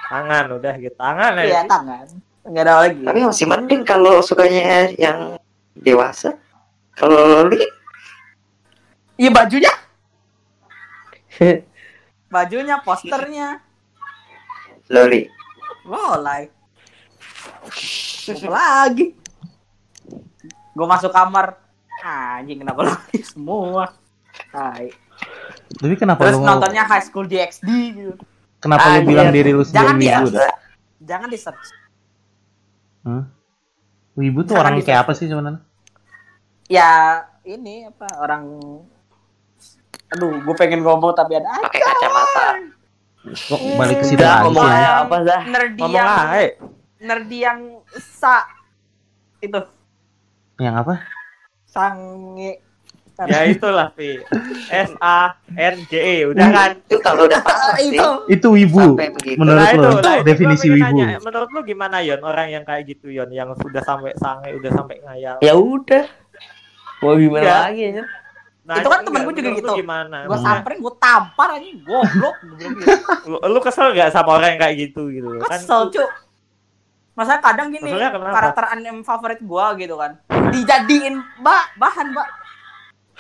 tangan 0.10 0.46
udah 0.52 0.74
gitu 0.78 0.96
tangan 0.96 1.32
Iya, 1.38 1.46
ya 1.52 1.62
tangan. 1.66 2.06
Enggak 2.42 2.64
ada 2.66 2.74
lagi. 2.82 3.02
Tapi 3.02 3.20
masih 3.22 3.46
mending 3.46 3.82
kalau 3.84 4.20
sukanya 4.20 4.90
yang 4.96 5.20
dewasa. 5.74 6.38
Kalau 6.92 7.18
Loli, 7.18 7.62
Iya 9.16 9.30
bajunya, 9.30 9.70
bajunya, 12.34 12.76
posternya. 12.82 13.62
Loli. 14.90 15.30
Mulai. 15.86 16.50
Apa 18.28 18.48
lagi? 18.50 19.14
Gue 20.74 20.88
masuk 20.88 21.14
kamar. 21.14 21.58
Anjing 22.02 22.66
kenapa 22.66 22.82
lagi 22.84 23.22
semua? 23.22 23.94
Hai. 24.50 24.90
Tapi 25.78 25.94
kenapa 25.94 26.26
Terus 26.26 26.42
lu 26.42 26.44
nontonnya 26.44 26.82
High 26.82 27.06
School 27.06 27.30
DxD 27.30 27.70
gitu. 27.94 28.14
kenapa 28.58 28.90
lu 28.90 28.94
Anjir. 28.98 29.08
bilang 29.08 29.30
diri 29.30 29.52
lu 29.54 29.62
Jangan 29.62 29.96
sendiri 29.96 30.34
dah? 30.34 30.54
Jangan 31.00 31.28
di 31.30 31.38
search. 31.38 31.68
Hmm? 33.02 33.24
Wibu 34.14 34.44
tuh 34.44 34.56
orang 34.56 34.76
di- 34.76 34.84
kayak 34.84 35.04
apa 35.04 35.12
sih 35.12 35.26
sebenarnya? 35.26 35.62
Ya 36.68 36.90
ini 37.44 37.86
apa 37.86 38.08
orang 38.18 38.44
Aduh, 40.12 40.38
gue 40.38 40.56
pengen 40.56 40.82
ngomong 40.82 41.12
tapi 41.12 41.36
ada 41.36 41.56
Pakai 41.62 41.80
kacamata. 41.80 42.48
Kok 43.22 43.60
balik 43.76 43.96
ke 43.96 44.06
situ 44.06 44.20
lagi 44.20 44.44
ngomong 44.44 44.60
sih? 44.62 44.76
aja 44.76 44.92
apa 45.00 45.16
dah? 45.22 45.42
nerdi 45.46 45.80
ngomong 45.80 46.04
aja 46.04 46.50
nerdi 47.00 47.38
yang 47.40 47.60
sa 48.12 48.44
itu 49.40 49.62
Yang 50.58 50.76
apa? 50.78 50.94
sange 51.64 52.52
ya 53.28 53.40
itulah 53.46 53.88
pi 53.92 54.18
S 54.68 54.92
A 54.98 55.36
N 55.52 55.76
G 55.86 55.94
E 55.94 56.16
udah 56.26 56.48
kan 56.48 56.72
Itu 56.82 56.98
kalau 57.00 57.26
udah 57.26 57.42
pasti 57.42 57.92
itu 57.92 58.08
Itu 58.28 58.48
wibu. 58.52 58.96
Menurut 59.36 59.58
Nah, 59.58 59.70
lu, 59.72 59.82
itu, 59.82 59.90
nah, 60.00 60.16
itu 60.18 60.26
definisi 60.26 60.68
pengen 60.68 60.78
wibu. 60.80 60.98
nanya, 61.04 61.18
menurut 61.20 61.50
lu 61.50 61.60
gimana 61.62 61.98
Yon 62.00 62.22
orang 62.22 62.48
yang 62.50 62.64
kayak 62.64 62.88
gitu 62.88 63.10
Yon 63.10 63.30
yang 63.30 63.52
sudah 63.54 63.82
sampai 63.82 64.16
sange 64.16 64.50
udah 64.54 64.72
sampai 64.72 64.98
ngayal 65.02 65.38
Ya 65.40 65.54
udah. 65.54 66.06
Mau 67.00 67.14
gimana 67.16 67.42
Enggak. 67.42 67.62
lagi 67.68 67.82
ya? 67.82 68.06
nanya, 68.62 68.78
Itu 68.78 68.88
kan 68.88 69.00
enggak, 69.02 69.06
temen 69.10 69.22
gue 69.22 69.34
juga 69.36 69.50
gitu. 69.58 69.74
Gimana? 69.74 70.18
Gue 70.22 70.30
Maksudnya, 70.32 70.54
samperin, 70.54 70.78
gue 70.80 70.94
tampar 70.96 71.50
aja, 71.58 71.70
goblok. 71.82 72.36
Gitu. 72.62 72.84
lu, 73.34 73.38
lu 73.42 73.60
kesel 73.60 73.88
gak 73.92 74.14
sama 74.14 74.30
orang 74.38 74.54
yang 74.54 74.62
kayak 74.62 74.76
gitu 74.78 75.02
gitu? 75.10 75.28
Kesel, 75.42 75.90
cuk. 75.90 76.10
Masa 77.12 77.42
kadang 77.42 77.74
gini, 77.74 77.90
karakter 78.08 78.66
anime 78.70 79.02
favorit 79.02 79.42
gue 79.42 79.66
gitu 79.82 79.98
kan. 79.98 80.16
Dijadiin 80.54 81.18
ba 81.42 81.74
bahan, 81.76 82.14
Mbak. 82.14 82.28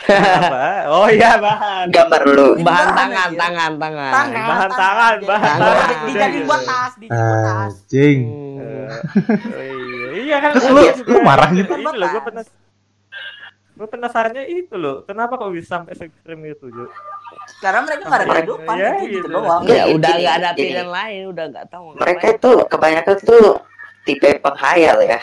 Apa? 0.01 0.65
Oh 0.89 1.07
iya 1.07 1.37
bahan. 1.37 1.85
Gambar 1.89 2.21
lu. 2.25 2.47
Bahan 2.57 2.63
bahan 2.63 2.89
tangan, 2.95 3.29
tangan, 3.35 3.71
tangan. 3.77 4.11
Tangan, 4.11 4.47
bahan 4.49 4.71
tangan, 4.71 5.15
bahan 5.23 5.57
tangan. 5.57 5.87
Di- 5.87 5.99
Dijadiin 6.07 6.43
buat 6.43 6.61
tas, 6.63 6.93
dijadiin 6.97 7.21
buat 7.21 7.41
tas. 7.43 7.73
Anjing. 7.77 8.19
Oh, 8.21 9.61
iya, 9.61 10.07
iya 10.17 10.37
kan. 10.39 10.49
Terus 10.53 10.67
lu- 10.67 11.05
lu 11.07 11.19
marah 11.21 11.49
gitu? 11.51 11.71
Ini 11.71 11.91
loh, 11.91 12.07
gue 12.09 12.21
penas. 12.23 12.47
Gue 13.71 13.87
penasarannya 13.87 14.43
itu 14.45 14.75
loh, 14.75 15.01
kenapa 15.03 15.35
kok 15.35 15.49
bisa 15.49 15.79
sampai 15.79 15.97
ekstrem 15.97 16.41
itu, 16.45 16.65
Jo? 16.67 16.85
Karena 17.57 17.79
mereka 17.81 18.03
gak 18.03 18.13
ada 18.13 18.21
Iya, 18.21 18.33
kehidupan, 18.35 18.75
iya, 18.77 18.91
gitu, 18.99 19.09
gitu 19.09 19.27
doang. 19.27 19.61
Ya 19.65 19.83
udah 19.87 20.11
nggak 20.13 20.35
ada 20.37 20.49
pilihan 20.53 20.89
lain, 20.91 21.21
udah 21.29 21.45
nggak 21.49 21.65
tahu. 21.67 21.85
Mereka 21.95 22.27
tuh 22.37 22.57
kebanyakan 22.67 23.15
tuh 23.21 23.45
tipe 24.03 24.29
penghayal 24.37 24.97
ya. 25.01 25.19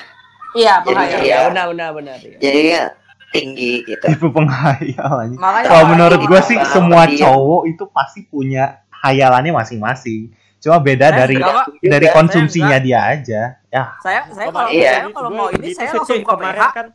Iya, 0.56 0.74
iya. 0.82 1.18
Ya 1.20 1.38
benar 1.46 1.66
benar 1.70 1.90
benar. 1.92 2.16
ya. 2.18 2.38
Jadi 2.40 2.60
ya 2.72 2.82
tinggi 3.30 3.84
gitu. 3.84 4.04
Tipe 4.04 4.26
penghayal 4.28 5.12
anjing. 5.20 5.36
Makanya 5.36 5.68
Kalau 5.68 5.84
menurut 5.88 6.20
gue 6.20 6.40
sih 6.42 6.56
semua 6.66 7.04
dia- 7.04 7.24
cowok 7.24 7.62
itu 7.66 7.84
pasti 7.88 8.20
punya 8.24 8.80
hayalannya 8.90 9.52
masing-masing. 9.52 10.32
Cuma 10.58 10.78
beda 10.78 11.08
Saya 11.08 11.18
dari 11.22 11.36
Pak. 11.38 11.66
dari 11.78 12.06
Saya 12.06 12.16
konsumsinya 12.16 12.76
dia 12.78 12.98
aja. 13.06 13.42
Ya, 13.68 13.82
saya 14.02 14.26
saya 14.28 14.48
kalau 14.48 14.68
Iya. 14.68 14.92
saya 14.96 15.12
kalau 15.12 15.30
mau 15.30 15.48
ini 15.48 15.70
saya 15.70 15.92
langsung 15.92 16.18
buka 16.18 16.34
PH, 16.34 16.60
kan 16.72 16.86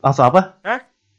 langsung 0.00 0.24
apa? 0.26 0.40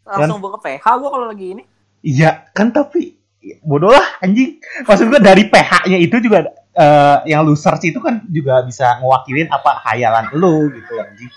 langsung 0.02 0.39
buka 0.43 0.58
PH 0.60 0.86
gua 0.99 1.10
kalau 1.10 1.26
lagi 1.26 1.47
ini. 1.56 1.64
Iya, 2.02 2.45
kan 2.52 2.70
tapi 2.70 3.18
bodoh 3.62 3.89
lah 3.89 4.06
anjing. 4.20 4.62
Maksud 4.84 5.08
gue 5.08 5.18
dari 5.18 5.47
PH-nya 5.47 5.97
itu 5.97 6.14
juga 6.20 6.45
eh, 6.72 7.17
yang 7.28 7.43
lu 7.43 7.53
search 7.53 7.84
itu 7.86 7.99
kan 7.99 8.24
juga 8.28 8.63
bisa 8.63 8.99
ngewakilin 8.99 9.47
apa 9.47 9.82
hayalan 9.86 10.32
lu 10.34 10.72
gitu 10.72 10.93
anjing. 10.97 11.32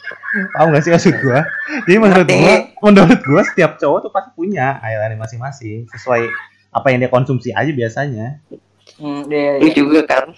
Tahu 0.51 0.67
gak 0.75 0.83
sih 0.83 0.91
maksud 0.91 1.15
gue? 1.17 1.39
Jadi 1.87 1.97
menurut 1.99 2.27
gue, 2.27 2.55
menurut 2.83 3.21
gue 3.23 3.43
setiap 3.47 3.79
cowok 3.79 3.99
tuh 4.05 4.11
pasti 4.11 4.31
punya 4.35 4.79
hayalannya 4.83 5.19
masing-masing 5.19 5.87
sesuai 5.91 6.27
apa 6.71 6.87
yang 6.91 7.03
dia 7.03 7.11
konsumsi 7.11 7.55
aja 7.55 7.71
biasanya. 7.71 8.43
Hmm, 8.99 9.27
iya, 9.31 9.63
Lu 9.63 9.71
iya. 9.71 9.75
juga 9.75 10.01
kan. 10.07 10.35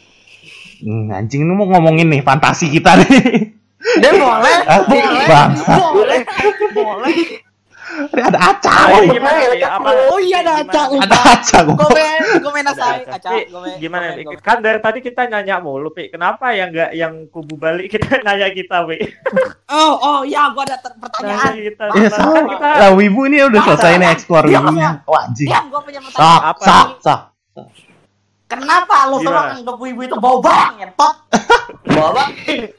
Hmm, 0.77 1.09
anjing 1.09 1.45
lu 1.45 1.57
mau 1.57 1.65
ngomongin 1.67 2.13
nih 2.13 2.21
fantasi 2.21 2.69
kita 2.69 3.01
nih. 3.01 3.57
Dan 4.01 4.21
boleh, 4.21 4.57
Ah, 4.67 4.83
boleh, 4.85 5.25
bangsa. 5.25 5.73
boleh, 5.93 6.21
boleh. 6.73 7.17
Ada 8.13 8.39
acak. 8.51 8.77
Oh, 8.89 9.03
gimana 9.05 9.37
nih? 9.47 9.61
Apa? 9.63 9.89
Oh 10.09 10.19
iya 10.19 10.39
ada 10.41 10.53
acak. 10.61 10.87
Ada 10.99 11.19
acak. 11.33 11.65
Komen, 11.71 12.21
komen 12.41 12.65
asai, 12.67 13.03
acak. 13.03 13.49
Komen, 13.49 13.77
gimana 13.77 14.05
komen. 14.15 14.39
Kan 14.39 14.61
dari 14.61 14.79
tadi 14.79 14.99
kita 15.01 15.27
nanya 15.27 15.59
mulu, 15.59 15.89
Pi. 15.91 16.09
Kenapa 16.09 16.53
yang 16.53 16.71
enggak 16.71 16.91
yang 16.93 17.13
kubu 17.27 17.57
balik 17.57 17.89
kita 17.93 18.21
nanya 18.21 18.49
kita, 18.49 18.85
Pi? 18.85 18.97
Oh, 19.67 19.93
oh 19.97 20.19
ya, 20.23 20.51
gua 20.51 20.63
ada 20.63 20.77
Nanya 20.77 20.97
pertanyaan. 21.01 21.53
kita. 21.57 21.85
Ya 21.93 22.09
Kan 22.09 22.11
sama. 22.13 22.41
kita 22.49 22.69
Lah 22.77 22.91
wibu 22.93 23.21
ini 23.25 23.37
udah 23.43 23.61
selesai 23.65 23.93
nih 23.97 24.09
explore 24.09 24.47
wibunya. 24.47 24.91
Wah 25.03 25.25
anjing. 25.25 25.49
Diam, 25.49 25.65
gua 25.69 25.81
punya 25.81 26.01
Sak, 26.01 26.11
pertanyaan. 26.11 26.43
Apa? 26.47 26.63
sak, 26.63 26.87
sak. 27.01 27.21
Kenapa 28.47 29.11
lo 29.11 29.19
semua 29.19 29.43
Gimana? 29.43 29.59
anggap 29.59 29.77
ibu 29.81 30.01
itu 30.01 30.17
bau 30.17 30.39
bang 30.39 30.73
ya, 30.79 30.89
top? 30.95 31.15
Bawa 31.97 32.25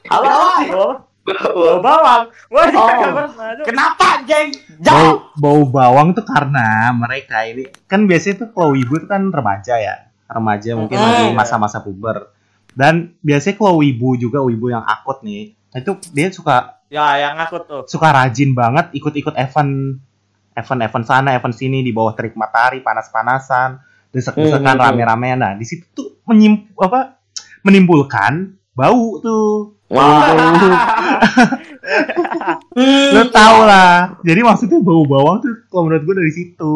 Halo, 0.08 0.32
Oh, 0.70 0.92
bau 1.30 1.78
bawang. 1.78 2.22
Oh. 2.48 2.58
pernah. 2.58 3.60
Kenapa 3.62 4.04
anjing? 4.18 4.48
Bau, 4.78 4.84
Jauh. 4.84 5.16
bau 5.34 5.62
bawang 5.64 6.12
tuh 6.12 6.22
karena 6.22 6.88
mereka 6.90 7.44
ini 7.44 7.66
kan 7.84 8.04
biasanya 8.04 8.42
tuh 8.42 8.48
kalau 8.50 8.72
wibu 8.72 8.98
tuh 8.98 9.08
kan 9.08 9.28
remaja 9.28 9.74
ya. 9.76 9.96
Remaja 10.24 10.76
mungkin 10.76 10.94
Mm. 10.94 11.04
lagi 11.04 11.24
masa-masa 11.32 11.80
puber. 11.80 12.28
Dan 12.70 13.16
biasanya 13.18 13.56
kalau 13.56 13.80
wibu 13.80 14.14
juga 14.14 14.38
wibu 14.38 14.68
yang 14.68 14.82
akut 14.82 15.20
nih, 15.20 15.56
itu 15.72 15.92
dia 16.10 16.28
suka 16.28 16.78
Ya, 16.88 17.04
yang 17.18 17.36
aku 17.36 17.56
tuh. 17.60 17.82
suka 17.84 18.08
rajin 18.08 18.52
banget 18.52 18.92
ikut-ikut 18.92 19.34
event 19.34 20.00
event-event 20.54 21.04
sana, 21.04 21.32
event 21.32 21.52
sini 21.52 21.80
di 21.80 21.90
bawah 21.90 22.12
terik 22.12 22.34
matahari 22.34 22.80
panas-panasan, 22.80 23.78
desek-desekan 24.10 24.74
Hmm, 24.74 24.84
rame-ramean. 24.84 25.38
Nah, 25.38 25.52
di 25.54 25.62
situ 25.62 25.86
tuh 25.92 26.08
menyim 26.24 26.74
apa 26.76 27.14
menimbulkan 27.62 28.52
bau 28.72 29.18
tuh. 29.18 29.77
Lu 33.14 33.22
tau 33.32 33.58
lah. 33.64 34.20
Jadi 34.20 34.40
maksudnya 34.44 34.78
bau 34.84 35.04
bawang 35.08 35.40
tuh 35.40 35.64
kalau 35.72 35.88
menurut 35.88 36.04
gue 36.04 36.14
dari 36.20 36.32
situ. 36.32 36.74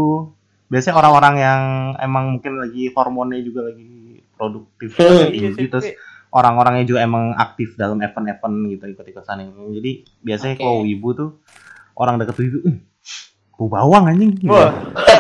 Biasanya 0.72 0.96
orang-orang 0.96 1.34
yang 1.36 1.60
emang 2.00 2.24
mungkin 2.40 2.56
lagi 2.56 2.88
hormonnya 2.96 3.44
juga 3.44 3.68
lagi 3.68 4.24
produktif 4.32 4.96
Hmm, 4.96 5.28
Iya 5.28 5.52
sih, 5.52 5.60
tinggi, 5.60 5.68
terus 5.68 5.86
orang-orangnya 6.32 6.88
juga 6.88 7.04
emang 7.04 7.36
aktif 7.36 7.76
dalam 7.76 8.00
event-event 8.00 8.56
gitu 8.72 8.84
ikut-ikut 8.96 9.20
sana. 9.20 9.44
Jadi 9.68 10.08
biasanya 10.24 10.56
Oke. 10.56 10.64
kalau 10.64 10.82
ibu 10.88 11.08
tuh 11.12 11.30
orang 11.92 12.16
deket 12.16 12.40
itu 12.48 12.58
"Eh, 12.64 12.76
bau 13.52 13.68
bawang 13.68 14.04
anjing. 14.08 14.32
Wah, 14.44 14.72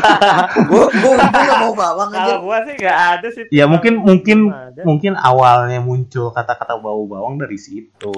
Gua 0.70 0.86
gua 0.90 1.14
ibu 1.14 1.38
gak 1.38 1.58
mau 1.60 1.72
bawang 1.72 2.10
aja. 2.10 2.18
kalau 2.18 2.38
gua 2.42 2.58
sih 2.64 2.74
nggak 2.74 2.98
ada 3.12 3.28
sih. 3.30 3.44
Ya 3.50 3.64
mungkin 3.64 4.02
mungkin 4.02 4.38
Ada. 4.50 4.82
mungkin 4.82 5.12
awalnya 5.14 5.78
muncul 5.78 6.30
kata-kata 6.30 6.74
bau 6.76 7.04
bawang 7.04 7.36
dari 7.36 7.54
situ. 7.54 8.10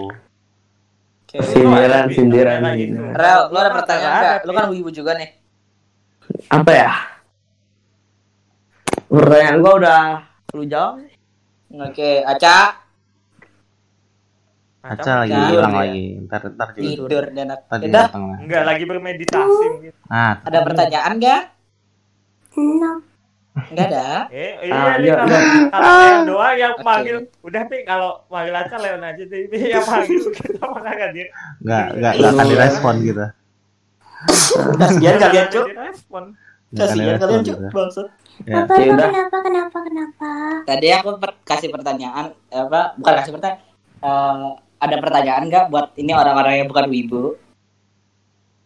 Sindiran, 1.35 2.09
sindiran 2.09 2.63
Kayak 2.63 2.79
gitu. 2.79 2.95
Rel, 3.11 3.41
lu 3.51 3.59
ada 3.59 3.71
pertanyaan 3.75 4.07
Nggak 4.07 4.23
nggak? 4.23 4.37
ada, 4.39 4.47
Lu 4.47 4.53
kan 4.55 4.65
ibu 4.71 4.91
juga 4.91 5.13
nih. 5.19 5.31
Apa 6.49 6.71
ya? 6.73 6.93
Pertanyaan 9.07 9.57
gua 9.59 9.73
udah 9.77 10.03
lu 10.53 10.63
jawab. 10.65 11.03
Oke, 11.75 12.23
Aca 12.23 12.84
Aca 14.85 15.13
lagi 15.19 15.33
hilang 15.33 15.73
dia. 15.73 15.81
lagi. 15.81 16.07
Ntar 16.23 16.41
ntar 16.53 16.69
juga. 16.71 16.83
tidur 16.85 17.25
dan 17.31 17.47
Tadi 17.57 17.85
Udah, 17.89 18.05
datang 18.05 18.23
lah. 18.29 18.39
Enggak 18.39 18.63
lagi 18.65 18.85
bermeditasi 18.85 19.67
gitu. 19.83 19.99
Nah, 20.07 20.33
ada 20.41 20.59
pertanyaan 20.61 21.13
nggak? 21.17 21.43
No. 22.55 22.93
Nggak 23.55 23.87
ada. 23.89 24.07
Eh, 24.29 24.51
Ah, 24.67 24.67
iya 24.67 24.93
nih 24.99 25.07
iya, 25.07 25.15
kalau 25.15 25.31
iya. 25.31 25.43
kalau 25.71 25.91
Leon 25.97 26.21
doang 26.27 26.57
yang 26.59 26.75
panggil. 26.79 27.17
Udah 27.41 27.63
Pi 27.65 27.77
kalau 27.83 28.11
panggil 28.27 28.53
aja 28.53 28.77
Leon 28.77 29.01
aja 29.01 29.23
deh. 29.23 29.41
Pi 29.47 29.57
yang 29.65 29.87
panggil 29.89 30.21
kita 30.29 30.65
mana 30.65 30.91
kan 30.93 31.11
dia. 31.11 31.27
nggak 31.63 31.85
nggak 31.95 32.13
nggak 32.15 32.31
akan 32.31 32.47
direspon 32.47 32.95
gitu. 33.01 33.25
Kasihan 34.75 35.17
kalian, 35.19 35.47
Cuk. 35.49 35.67
Kasihan 36.73 37.17
kalian, 37.17 37.41
Cuk. 37.43 37.57
Bangsat. 37.71 38.09
Ya. 38.43 38.67
Apa, 38.67 38.75
Ya 38.75 38.91
apa, 38.91 39.07
kenapa, 39.07 39.37
kenapa, 39.41 39.79
kenapa? 39.81 40.31
Tadi 40.67 40.87
aku 40.91 41.09
per- 41.17 41.39
kasih 41.47 41.71
pertanyaan 41.71 42.35
apa? 42.51 42.99
Bukan 42.99 43.13
kasih 43.15 43.33
pertanyaan. 43.33 43.63
Eh, 44.03 44.49
ada 44.85 44.97
pertanyaan 44.99 45.43
nggak 45.47 45.65
buat 45.69 45.87
ini 45.95 46.13
orang-orang 46.13 46.55
yang 46.57 46.69
bukan 46.69 46.87
wibu? 46.87 47.25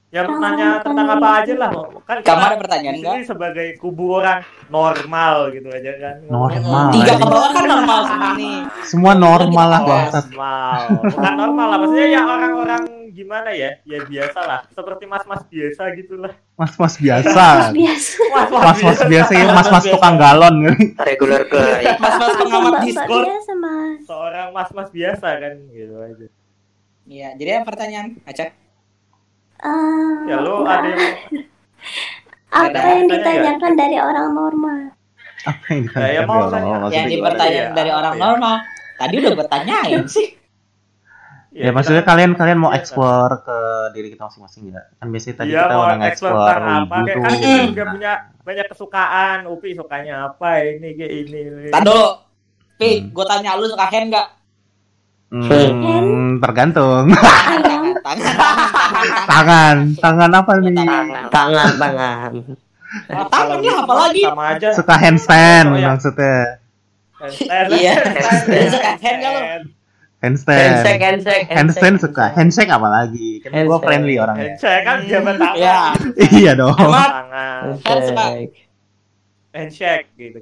Yang 0.09 0.27
Oh, 0.27 0.41
nanya 0.41 0.81
tentang 0.81 1.05
apa 1.07 1.45
aja 1.45 1.53
lah. 1.55 1.69
Kan 2.03 2.25
Kamu 2.25 2.41
kita 2.41 2.49
ada 2.49 2.57
pertanyaan 2.57 2.97
nggak? 2.97 3.29
sebagai 3.29 3.69
kubu 3.77 4.16
orang 4.16 4.41
normal 4.66 5.53
gitu 5.53 5.69
aja 5.69 5.93
kan. 6.01 6.16
Normal. 6.25 6.85
Tiga 6.97 7.12
ke 7.12 7.27
bawah 7.29 7.51
kan 7.53 7.64
normal 7.69 7.99
semua 8.09 8.31
nih. 8.33 8.57
Semua 8.83 9.12
normal 9.12 9.66
lah 9.69 9.81
bangsat. 9.85 10.25
normal. 10.33 10.81
Bukan 11.12 11.35
normal 11.37 11.66
lah. 11.69 11.79
Maksudnya 11.79 12.07
ya 12.09 12.21
orang-orang 12.25 12.83
gimana 13.19 13.51
ya? 13.51 13.83
Ya 13.83 13.99
biasa 14.01 14.41
lah. 14.41 14.61
Seperti 14.71 15.05
mas-mas 15.05 15.43
biasa 15.45 15.83
gitu 15.93 16.14
lah. 16.16 16.31
Mas-mas 16.55 16.95
biasa. 16.97 17.75
Biasa. 17.75 18.19
Mas-mas 18.55 18.99
biasa 19.03 19.33
ya, 19.33 19.47
mas-mas 19.51 19.85
tukang 19.85 20.14
galon. 20.14 20.55
Regular 20.97 21.43
girl. 21.45 21.75
Mas-mas 21.97 22.33
pengamat 22.37 22.73
Discord. 22.83 23.27
biasa, 23.27 23.53
mas. 23.55 23.99
Seorang 24.05 24.49
mas-mas 24.53 24.89
biasa 24.89 25.29
kan 25.35 25.55
gitu 25.69 25.95
aja. 25.99 26.27
Iya, 27.05 27.29
jadi 27.35 27.51
apa 27.57 27.64
pertanyaan? 27.66 28.09
Aca? 28.23 28.47
Ah, 29.59 30.23
Ya 30.25 30.37
lu 30.39 30.62
nggak. 30.62 30.79
ada 30.79 30.89
yang 30.89 31.03
apa 32.49 32.79
yang 32.89 33.07
ditanyakan 33.07 33.73
dari 33.75 33.97
orang 33.99 34.29
normal? 34.31 34.79
Apa 35.41 35.64
yang 35.69 35.83
Ya, 35.85 35.89
ya 35.89 36.23
ditanyakan 36.23 36.27
mau 36.27 36.37
kalau 36.39 36.51
tanya. 36.51 36.69
maksudnya 36.77 36.95
Yang 36.95 37.09
dipertanyakan 37.11 37.66
Iya, 37.66 37.77
dari 37.77 37.91
orang 37.91 38.14
ya? 38.14 38.21
normal. 38.21 38.55
Tadi 38.95 39.14
udah 39.16 39.33
gue 39.33 39.47
tanyain 39.49 40.03
sih. 40.07 40.27
Ya 41.49 41.72
maksudnya 41.72 42.05
kalian 42.05 42.36
kalian 42.36 42.61
mau 42.61 42.70
explore 42.76 43.40
ke 43.40 43.59
diri 43.96 44.12
kita 44.12 44.28
masing-masing 44.28 44.68
ya? 44.68 44.84
Kan 45.01 45.09
biasanya 45.09 45.36
tadi 45.40 45.51
Iya 45.51 45.61
kita 45.64 45.74
mau 45.74 45.84
udah 45.88 45.96
tentang 46.12 46.64
apa 46.84 46.96
kayak 47.09 47.16
kan 47.24 47.30
kita 47.32 47.62
juga 47.72 47.84
punya 47.88 48.12
banyak 48.44 48.66
kesukaan 48.68 49.38
Upi 49.49 49.68
sukanya 49.72 50.14
apa 50.28 50.49
ini 50.61 50.88
kayak 50.92 51.12
ini 51.24 51.38
ini. 51.49 51.68
Tadi 51.72 51.84
dulu. 51.88 52.09
Pi, 52.78 52.90
Hmm. 53.03 53.11
gue 53.11 53.24
tanya 53.26 53.59
lu 53.59 53.66
suka 53.66 53.90
hand 53.90 54.07
nggak? 54.12 54.28
Hmm, 55.28 56.38
tergantung. 56.38 57.11
Ayam. 57.11 57.84
Tangan, 59.28 59.28
tangan, 59.28 59.76
tangan, 60.01 60.30
apa 60.32 60.51
nih? 60.64 60.72
Tangan. 60.72 61.28
Tangan, 61.28 61.70
tangan. 61.76 62.30
Tangan 63.28 63.59
lah, 63.61 63.76
apa 63.84 63.94
lagi? 64.01 64.22
sama 64.24 64.44
aja 64.57 64.68
Suka 64.72 64.94
handstand 64.96 65.76
iya. 65.76 65.86
maksudnya. 65.92 66.38
Handstand. 67.20 67.66
Iya. 67.76 67.94
Handstand. 68.01 68.68
Suka 68.72 68.90
hand 68.96 69.16
nggak 69.20 69.32
lu? 69.32 69.78
Handstand. 70.19 70.59
Handshake, 70.59 71.03
handshake, 71.03 71.47
Handstand 71.47 71.97
suka. 72.03 72.35
Handshake 72.35 72.71
apalagi? 72.75 73.39
Kan 73.39 73.71
gue 73.71 73.79
friendly 73.79 74.19
orangnya. 74.19 74.59
Handshake 74.59 74.83
kan 74.83 74.99
jabat 75.07 75.37
tangan. 75.39 75.55
Ya. 75.55 75.79
iya 76.35 76.53
dong. 76.59 76.75
Tangan. 76.75 77.62
Kan 77.87 77.99
suka. 78.03 78.25
Handshake. 78.27 78.55
Handshake 79.55 80.09
gitu. 80.19 80.41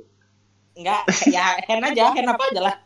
enggak 0.77 1.09
ya 1.33 1.57
hand 1.72 1.89
aja, 1.89 2.12
hand 2.12 2.29
apa 2.29 2.43
aja 2.53 2.61
lah. 2.61 2.77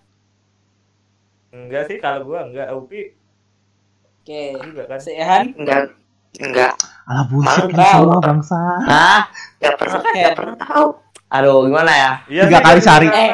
Enggak 1.51 1.91
sih 1.91 1.99
kalau 1.99 2.22
gua 2.22 2.47
enggak 2.47 2.70
Upi 2.70 3.18
Oke. 4.22 4.55
juga 4.62 4.82
kan. 4.86 4.99
Si 5.03 5.11
Enggak, 5.18 5.91
enggak. 6.38 6.78
Alah 7.11 7.26
bullshit 7.26 7.66
semua 7.74 8.22
bangsa. 8.22 8.59
Hah? 8.86 9.26
Enggak 9.59 9.74
pernah, 9.74 10.01
enggak 10.07 10.34
pernah 10.38 10.57
tahu. 10.59 10.86
Aduh, 11.30 11.66
gimana 11.66 11.93
ya? 11.95 12.12
Iya 12.30 12.43
Tiga 12.47 12.59
sih, 12.59 12.66
kali 12.66 12.78
gua 12.78 12.86
sehari. 12.86 13.07
Eh, 13.11 13.28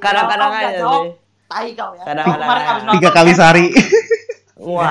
kadang-kadang 0.00 0.50
aja 0.52 0.68
sih. 0.80 1.21
Tai 1.52 1.68
kau 1.74 1.90
ya. 1.92 2.02
Kadang-kadang 2.02 2.40
Kemarin 2.40 2.62
aja. 2.62 2.72
abis 2.72 2.82
nonton 2.82 2.94
Tiga 2.96 3.10
kali 3.12 3.32
sehari. 3.32 3.66
Wah. 4.56 4.90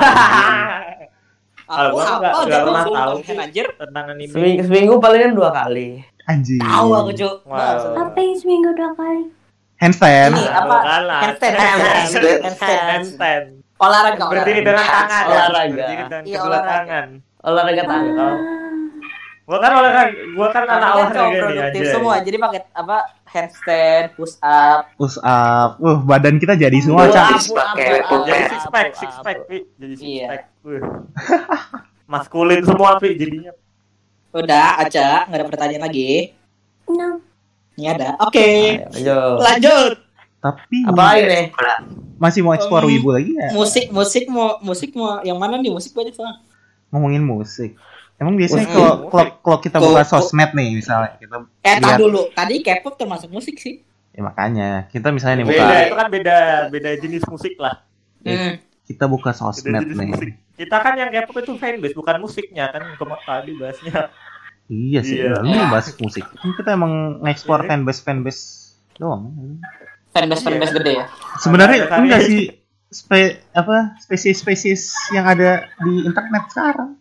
Aku 1.65 1.87
gua 1.89 2.03
apa 2.11 2.27
tuh 2.35 2.51
pernah 2.51 2.83
tahu 2.85 3.15
sih. 3.23 3.33
anjir. 3.33 3.65
tentang 3.73 4.05
anime. 4.09 4.29
Seminggu, 4.29 4.61
seminggu 4.67 4.93
palingan 4.99 5.31
dua 5.33 5.49
kali. 5.49 6.03
Anjing. 6.23 6.59
Tahu 6.59 6.89
aku, 6.93 7.11
Cuk. 7.15 7.33
Wow. 7.45 7.97
Apa 7.97 8.17
yang 8.19 8.35
seminggu 8.35 8.69
dua 8.71 8.91
kali? 8.93 9.23
Handstand. 9.79 10.35
Ini 10.35 10.45
apa? 10.45 10.77
Handstand. 11.23 11.55
Handstand. 11.55 12.41
Handstand. 12.43 12.81
Handstand. 12.85 13.45
Olahraga. 13.79 14.23
Berdiri 14.29 14.61
dengan 14.61 14.83
tangan. 14.83 15.23
Olahraga. 15.25 15.73
Berdiri 15.73 15.95
dengan 15.97 16.21
Iya, 16.21 16.37
kedua 16.37 16.45
olahraga. 16.51 16.69
tangan. 16.69 17.07
Olahraga 17.41 17.83
tangan. 17.83 18.35
Gua 19.41 19.57
kan 19.57 19.71
olahraga, 19.73 20.01
gua 20.31 20.47
kan 20.47 20.63
Karena 20.63 20.75
anak 20.77 20.91
kan 20.91 21.11
olahraga 21.17 21.49
nih 21.73 21.81
aja. 21.81 21.91
semua, 21.91 22.15
jadi 22.21 22.37
pakai 22.37 22.59
apa 22.71 22.97
handstand, 23.31 24.11
push 24.13 24.35
up, 24.39 24.91
Push 24.95 25.17
up. 25.17 25.75
Wah, 25.77 25.97
badan 25.99 26.35
kita 26.35 26.53
jadi 26.53 26.75
semua, 26.77 27.07
Cak. 27.07 27.47
pull 28.05 28.21
Jadi 28.23 28.35
up. 28.37 28.49
six 28.49 28.61
pack, 28.67 28.87
six 28.93 29.11
pack, 29.17 29.37
Pi. 29.47 29.57
Jadi 29.75 29.93
six 29.95 30.05
Iya. 30.05 30.27
pack. 30.27 30.41
Maskulin 32.05 32.61
semua, 32.61 32.99
Pi, 32.99 33.15
jadinya. 33.15 33.51
udah 34.31 34.79
aja, 34.79 35.27
nggak 35.27 35.37
ada 35.37 35.47
pertanyaan 35.47 35.83
lagi. 35.83 36.35
No. 36.85 37.19
Ini 37.73 37.87
ada. 37.89 38.19
Oke, 38.21 38.79
Ayo. 38.91 39.39
lanjut. 39.39 39.95
Tapi 40.37 40.77
Apa 40.83 40.97
lagi 41.13 41.21
nih? 41.23 41.45
masih 42.17 42.41
mau 42.41 42.51
explore 42.51 42.83
Um, 42.83 42.91
wibu 42.91 43.09
lagi 43.11 43.31
ya? 43.31 43.53
Musik, 43.53 43.89
musik 43.89 44.25
mau, 44.25 44.57
musik 44.59 44.91
mau 44.91 45.21
yang 45.21 45.37
mana 45.37 45.55
nih? 45.55 45.69
Musik 45.69 45.93
banyak 45.93 46.11
soalnya. 46.11 46.41
Ngomongin 46.89 47.21
musik. 47.21 47.77
Emang 48.21 48.37
biasanya 48.37 48.69
kalau 48.69 48.93
kalau 49.09 49.25
kalau 49.35 49.57
kita 49.59 49.77
Kok- 49.77 49.85
buka 49.87 50.03
sosmed 50.05 50.53
nih 50.53 50.77
misalnya 50.77 51.17
kita 51.17 51.41
Eh, 51.59 51.75
lihat 51.75 51.97
dulu. 51.97 52.29
Tadi 52.29 52.55
K-pop 52.61 52.93
termasuk 52.95 53.27
musik 53.27 53.57
sih. 53.57 53.81
ya 54.11 54.21
makanya 54.21 54.85
kita 54.87 55.07
misalnya 55.09 55.41
nih 55.41 55.47
buka 55.47 55.63
Beda, 55.63 55.77
itu 55.81 55.95
kan 55.95 56.07
beda 56.09 56.37
beda 56.67 56.89
jenis 56.95 57.23
musik 57.25 57.55
lah. 57.57 57.79
Hmm. 58.21 58.59
kita 58.83 59.07
buka 59.07 59.31
sosmed 59.31 59.71
nih. 59.87 60.05
musik. 60.05 60.31
Kita 60.53 60.77
kan 60.77 60.93
yang 60.93 61.09
K-pop 61.09 61.35
itu 61.39 61.55
fanbase, 61.55 61.95
bukan 61.95 62.15
musiknya 62.19 62.69
kan 62.69 62.83
tadi 63.19 63.51
bahasnya. 63.55 64.11
Iya 64.67 65.01
sih, 65.01 65.17
Iya. 65.17 65.41
ini 65.41 65.57
bahas 65.65 65.89
musik. 65.97 66.23
Kita 66.37 66.71
emang 66.71 67.19
nge-explore 67.19 67.65
Iya. 67.65 67.69
fanbase 67.71 68.01
fanbase 68.01 68.41
doang. 68.95 69.31
Fanbase 70.11 70.43
fanbase 70.45 70.73
gede 70.73 70.91
ya. 70.93 71.05
Sebenarnya 71.39 71.77
kali. 71.87 71.99
enggak 72.05 72.21
sih 72.21 72.41
spe, 72.87 73.19
apa 73.49 73.95
spesies-spesies 73.97 74.83
yang 75.09 75.25
ada 75.25 75.65
di 75.79 76.05
internet 76.05 76.43
sekarang. 76.47 77.00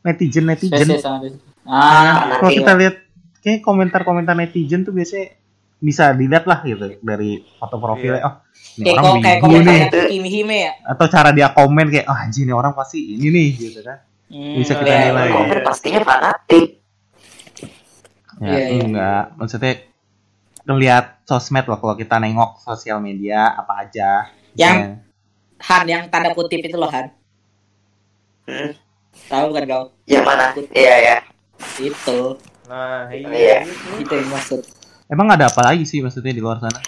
Netizen 0.00 0.44
netizen. 0.44 0.80
Spesies 0.80 1.00
sama 1.00 1.20
dia. 1.20 1.36
Ah, 1.62 2.40
Kalau 2.40 2.50
iya. 2.50 2.58
kita 2.58 2.72
lihat 2.74 2.94
kayak 3.40 3.60
komentar-komentar 3.60 4.32
netizen 4.32 4.82
tuh 4.82 4.90
biasanya 4.90 5.36
bisa 5.76 6.12
dilihat 6.12 6.44
lah 6.44 6.60
gitu 6.60 7.00
dari 7.00 7.40
foto 7.56 7.76
profilnya. 7.76 8.20
Oh, 8.22 8.34
ini 8.76 8.84
kayak 8.86 8.96
orang 8.96 9.04
kok 9.06 9.20
kayak 9.20 9.36
nih. 9.36 9.42
komentarnya 9.42 9.86
Kimi 10.08 10.28
Hime 10.28 10.56
ya. 10.58 10.72
Atau 10.84 11.06
cara 11.06 11.30
dia 11.30 11.48
komen 11.50 11.86
kayak, 11.88 12.06
oh 12.06 12.16
anjing 12.16 12.44
ini 12.44 12.52
orang 12.52 12.72
pasti 12.72 12.98
ini 13.16 13.28
nih 13.28 13.48
gitu 13.52 13.80
kan. 13.80 13.98
Hmm, 14.28 14.56
Bisa 14.56 14.72
kita 14.74 14.88
iya, 14.88 15.00
nilai. 15.06 15.24
iya. 15.26 15.34
Komen 15.34 15.58
pastinya 15.60 16.00
fanatik. 16.00 16.66
Ya, 18.40 18.48
Iya, 18.50 18.66
iya. 18.70 18.82
enggak. 18.82 19.24
Maksudnya 19.36 19.72
ngelihat 20.62 21.04
sosmed 21.24 21.64
loh 21.64 21.76
kalau 21.76 21.94
kita 21.94 22.16
nengok 22.16 22.60
sosial 22.60 23.00
media 23.00 23.52
apa 23.52 23.84
aja. 23.84 24.28
Yang- 24.54 24.80
Misalnya, 24.80 25.08
Han 25.60 25.84
yang 25.84 26.04
tanda 26.08 26.32
kutip 26.32 26.56
itu 26.58 26.72
loh 26.72 26.88
Han. 26.88 27.12
Hmm. 28.46 28.72
Tahu 29.28 29.48
kan 29.54 29.62
kau? 29.66 29.84
Yang 30.06 30.24
mana? 30.26 30.46
Iya 30.74 30.96
ya. 30.98 31.16
Itu. 31.78 32.38
Nah, 32.66 33.10
Iya. 33.10 33.28
iya. 33.30 33.56
gitu. 33.66 34.06
Itu 34.06 34.12
yang 34.14 34.30
maksud. 34.30 34.60
Emang 35.10 35.26
ada 35.30 35.50
apa 35.50 35.62
lagi 35.66 35.82
sih 35.82 35.98
maksudnya 35.98 36.30
di 36.30 36.42
luar 36.42 36.62
sana? 36.62 36.78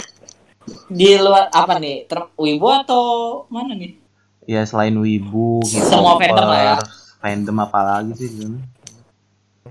Di 0.87 1.19
luar 1.19 1.51
apa 1.51 1.83
nih? 1.83 2.07
Ter 2.07 2.23
Wibu 2.39 2.67
atau 2.71 3.05
mana 3.51 3.75
nih? 3.75 3.99
Ya 4.43 4.67
selain 4.67 4.95
wibu, 4.99 5.63
Semua 5.63 6.19
K-popers, 6.19 6.35
fandom 6.35 6.47
lah 6.51 6.61
ya. 6.63 6.75
Fandom 7.23 7.57
apa 7.63 7.81
lagi 7.87 8.13
sih 8.19 8.27
gitu. 8.27 8.59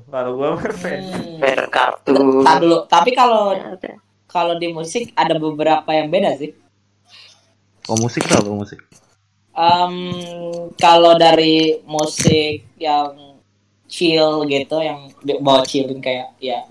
Kalau 0.08 0.32
gua 0.39 0.56
fan. 0.56 0.99
Hmm. 1.04 1.39
Fair 1.43 1.68
kartu. 1.68 2.16
Tar 2.43 2.58
dulu. 2.60 2.78
Tapi 2.88 3.12
kalau 3.12 3.52
Ya, 3.56 3.76
kalau 4.32 4.56
di 4.56 4.72
musik 4.72 5.12
ada 5.16 5.36
beberapa 5.36 5.91
yang 5.91 6.08
beda 6.08 6.39
sih. 6.39 6.56
Oh 7.91 7.99
musik 7.99 8.24
apa 8.32 8.47
musik? 8.47 8.80
Em, 9.52 9.95
kalau 10.80 11.20
dari 11.20 11.84
musik 11.84 12.64
yang 12.80 13.36
chill 13.91 14.47
gitu, 14.47 14.80
yang 14.80 15.12
bawa 15.43 15.68
chillin 15.68 15.99
kayak 15.99 16.32
ya 16.39 16.64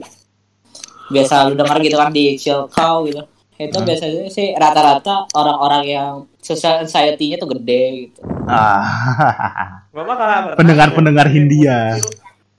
biasa 1.11 1.51
lu 1.51 1.59
dengar 1.59 1.77
gitu 1.83 1.97
kan 1.99 2.09
di 2.09 2.39
chill 2.41 2.65
cow 2.71 3.05
gitu. 3.05 3.21
Itu 3.61 3.77
Hmm. 3.77 3.85
biasanya 3.85 4.25
sih 4.33 4.57
rata-rata 4.57 5.29
orang-orang 5.37 5.85
yang 5.85 6.13
social 6.41 6.81
anxiety-nya 6.81 7.37
tuh 7.37 7.53
gede 7.53 8.09
gitu. 8.09 8.25
Ah, 8.49 9.85
Pendengar-pendengar 10.57 11.29
Hindia. 11.29 12.01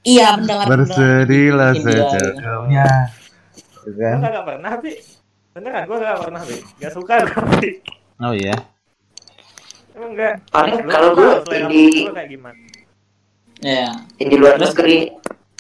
Iya, 0.05 0.37
secukupnya. 2.21 2.85
Gitu 3.57 3.89
Gua 3.97 3.97
kan? 3.97 4.17
kagak 4.21 4.43
pernah, 4.45 4.71
Pi. 4.77 4.91
Beneran, 5.57 5.81
gua 5.89 5.97
kagak 5.97 6.19
pernah, 6.21 6.41
Pi. 6.45 6.57
Gak 6.77 6.91
suka 6.93 7.13
Pi. 7.57 7.69
Oh 8.21 8.33
iya. 8.37 8.53
Emang 9.91 10.11
enggak. 10.11 10.33
Paling 10.47 10.75
kalau 10.85 11.09
selera 11.43 11.67
di 11.67 11.83
kayak 12.07 12.27
gimana? 12.27 12.59
Iya, 13.61 13.89
yang 14.17 14.27
di 14.27 14.37
luar 14.37 14.55
negeri 14.57 14.97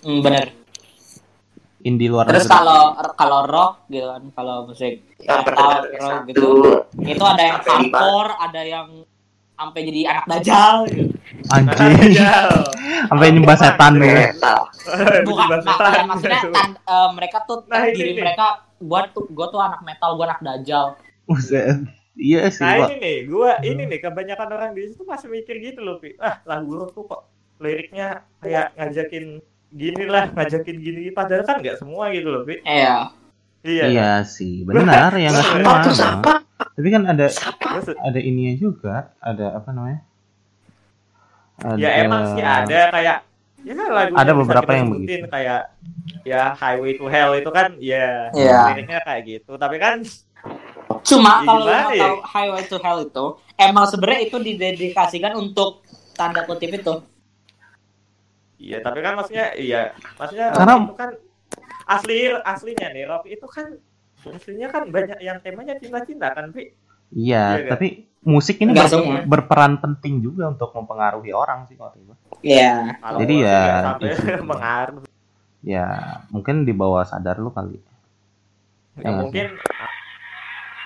hmm, 0.01 0.21
bener. 0.21 0.47
Indie 1.81 2.07
luar 2.07 2.29
Terus 2.29 2.45
negeri. 2.45 2.55
kalau 2.55 2.81
kalau 3.13 3.39
rock 3.45 3.73
gitu 3.87 4.05
kan, 4.05 4.23
kalau 4.31 4.55
musik 4.65 5.01
yang 5.17 5.41
metal, 5.41 5.69
rock 5.81 5.81
satu 5.99 6.27
gitu, 6.27 6.47
itu 6.99 7.23
ada 7.23 7.43
yang 7.43 7.57
hardcore, 7.59 8.31
ada 8.37 8.61
yang 8.61 8.87
sampai 9.51 9.81
jadi 9.83 9.99
anak 10.07 10.25
dajal 10.27 10.75
gitu. 10.87 11.13
Anjing. 11.47 12.17
Sampai 13.09 13.29
nyembah 13.29 13.57
setan 13.57 13.97
gitu. 13.97 14.09
metal. 14.09 14.59
bukan 15.21 15.45
ya, 15.57 16.03
maksudnya 16.05 16.41
tan- 16.49 16.77
eh, 16.79 17.09
mereka 17.13 17.37
tuh 17.43 17.65
Nah, 17.65 17.85
diri 17.87 18.13
nih. 18.13 18.21
mereka 18.21 18.45
gua 18.77 19.05
tuh 19.07 19.25
gua 19.27 19.49
tuh 19.49 19.57
anak 19.59 19.81
metal 19.81 20.13
gua 20.13 20.25
anak 20.27 20.41
dajal 20.41 20.97
Buset. 21.25 21.81
Iya 22.11 22.47
sih, 22.47 22.59
Nah 22.61 22.75
ini 22.85 22.95
nih, 22.97 23.17
gua 23.25 23.51
ini 23.61 23.87
nih 23.87 23.99
kebanyakan 23.99 24.49
orang 24.51 24.71
di 24.71 24.87
situ 24.87 25.03
masih 25.03 25.27
mikir 25.27 25.55
gitu 25.57 25.79
loh, 25.79 25.95
Pi. 25.95 26.11
Ah, 26.17 26.43
lagu 26.43 26.75
rock 26.75 26.91
tuh 26.91 27.03
kok 27.05 27.21
liriknya 27.57 28.07
kayak 28.37 28.75
ngajakin 28.75 29.39
gini 29.69 30.03
lah, 30.05 30.27
ngajakin 30.29 30.77
gini 30.77 31.07
padahal 31.09 31.43
kan 31.43 31.59
nggak 31.59 31.79
semua 31.79 32.11
gitu 32.11 32.27
loh, 32.27 32.43
Pi. 32.43 32.59
iya 32.61 33.09
Iya. 33.61 33.83
Iya 33.87 34.11
sih, 34.25 34.65
benar 34.65 35.13
ya 35.13 35.29
nggak 35.29 35.45
semua. 35.51 35.69
Apa 35.69 35.79
tuh 35.81 35.93
siapa? 35.93 36.33
Tapi 36.71 36.87
kan 36.89 37.03
ada 37.05 37.25
Siapa? 37.29 37.67
Ada 37.95 38.19
ininya 38.19 38.53
juga, 38.55 38.95
ada 39.17 39.45
apa 39.53 39.69
namanya? 39.69 40.01
Ada... 41.57 41.77
Ya 41.77 41.89
emang 42.01 42.23
sih 42.33 42.41
ada 42.41 42.81
kayak 42.89 43.17
ya 43.61 43.73
kan 43.77 43.87
lagu 43.93 44.13
Ada 44.17 44.31
beberapa 44.33 44.71
yang 44.73 44.87
begitu 44.89 45.21
begitu. 45.21 45.29
kayak 45.29 45.61
ya 46.25 46.57
Highway 46.57 46.97
to 46.97 47.05
Hell 47.05 47.37
itu 47.37 47.49
kan 47.49 47.77
ya 47.77 48.33
Iya. 48.33 48.73
liriknya 48.73 48.99
kayak 48.99 49.21
gitu. 49.23 49.51
Tapi 49.55 49.77
kan 49.77 50.01
cuma 51.03 51.33
Ya, 51.35 51.45
kalau 51.45 51.65
ya? 51.65 51.81
tahu 51.99 52.15
Highway 52.23 52.63
to 52.65 52.77
Hell 52.77 52.99
itu 53.03 53.25
emang 53.55 53.85
sebenarnya 53.85 54.21
itu 54.23 54.37
didedikasikan 54.37 55.33
untuk 55.33 55.81
tanda 56.13 56.43
kutip 56.43 56.71
itu 56.71 56.93
Iya, 58.57 58.77
tapi 58.79 59.01
kan 59.01 59.17
maksudnya 59.17 59.57
iya, 59.57 59.89
maksudnya 60.15 60.53
Karena- 60.53 60.77
itu 60.79 60.93
kan 60.93 61.09
asli 61.87 62.15
aslinya 62.37 62.87
nih 62.89 63.03
rock 63.03 63.25
itu 63.25 63.41
kan 63.43 63.73
aslinya 64.23 64.69
kan 64.69 64.85
banyak 64.87 65.17
yang 65.19 65.41
temanya 65.41 65.73
cinta-cinta 65.75 66.29
kan, 66.29 66.53
Pi. 66.53 66.69
Iya, 67.11 67.57
Iya, 67.57 67.67
tapi 67.67 68.05
musik 68.21 68.61
ini 68.61 68.71
ber- 68.71 68.85
semua. 68.85 69.25
berperan 69.25 69.75
penting 69.75 70.21
juga 70.21 70.45
untuk 70.47 70.69
mempengaruhi 70.71 71.33
orang 71.33 71.65
sih 71.65 71.73
kalau 71.73 71.89
itu. 71.91 72.13
Iya 72.39 73.01
Kalau 73.01 73.17
Jadi 73.17 73.33
ya, 73.41 73.61
mengaruh. 74.45 75.01
Ya, 75.61 75.85
mungkin 76.29 76.61
di 76.61 76.71
bawah 76.71 77.01
sadar 77.01 77.37
lu 77.37 77.49
kali. 77.49 77.81
Ya, 78.95 79.01
Iya. 79.01 79.09
mungkin 79.17 79.45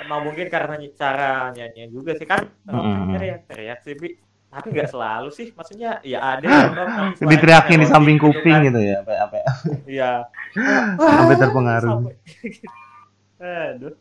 emang 0.02 0.20
mungkin 0.24 0.48
karena 0.48 0.76
cara 0.92 1.30
nyanyinya 1.52 1.88
juga 1.88 2.12
sih 2.14 2.26
kan 2.26 2.44
Mm-mm. 2.66 3.14
teriak-teriak 3.14 3.80
sih, 3.82 3.96
Pi. 3.96 4.10
Tapi 4.48 4.72
nggak 4.72 4.88
selalu 4.88 5.30
sih, 5.30 5.52
maksudnya 5.52 6.00
ya 6.00 6.20
ada 6.22 6.48
yang 6.48 6.72
tapi 6.72 6.92
suaranya 7.12 7.28
Diteriakin 7.28 7.78
di 7.78 7.88
samping 7.88 8.16
gitu 8.16 8.26
kuping 8.32 8.56
kan. 8.56 8.64
gitu 8.64 8.80
ya, 8.80 8.96
apa 9.04 9.12
apa. 9.20 9.36
Iya. 9.84 10.12
Sampai 11.12 11.36
terpengaruh. 11.36 11.92
Sampai- 11.92 12.18
Aduh. 13.76 13.94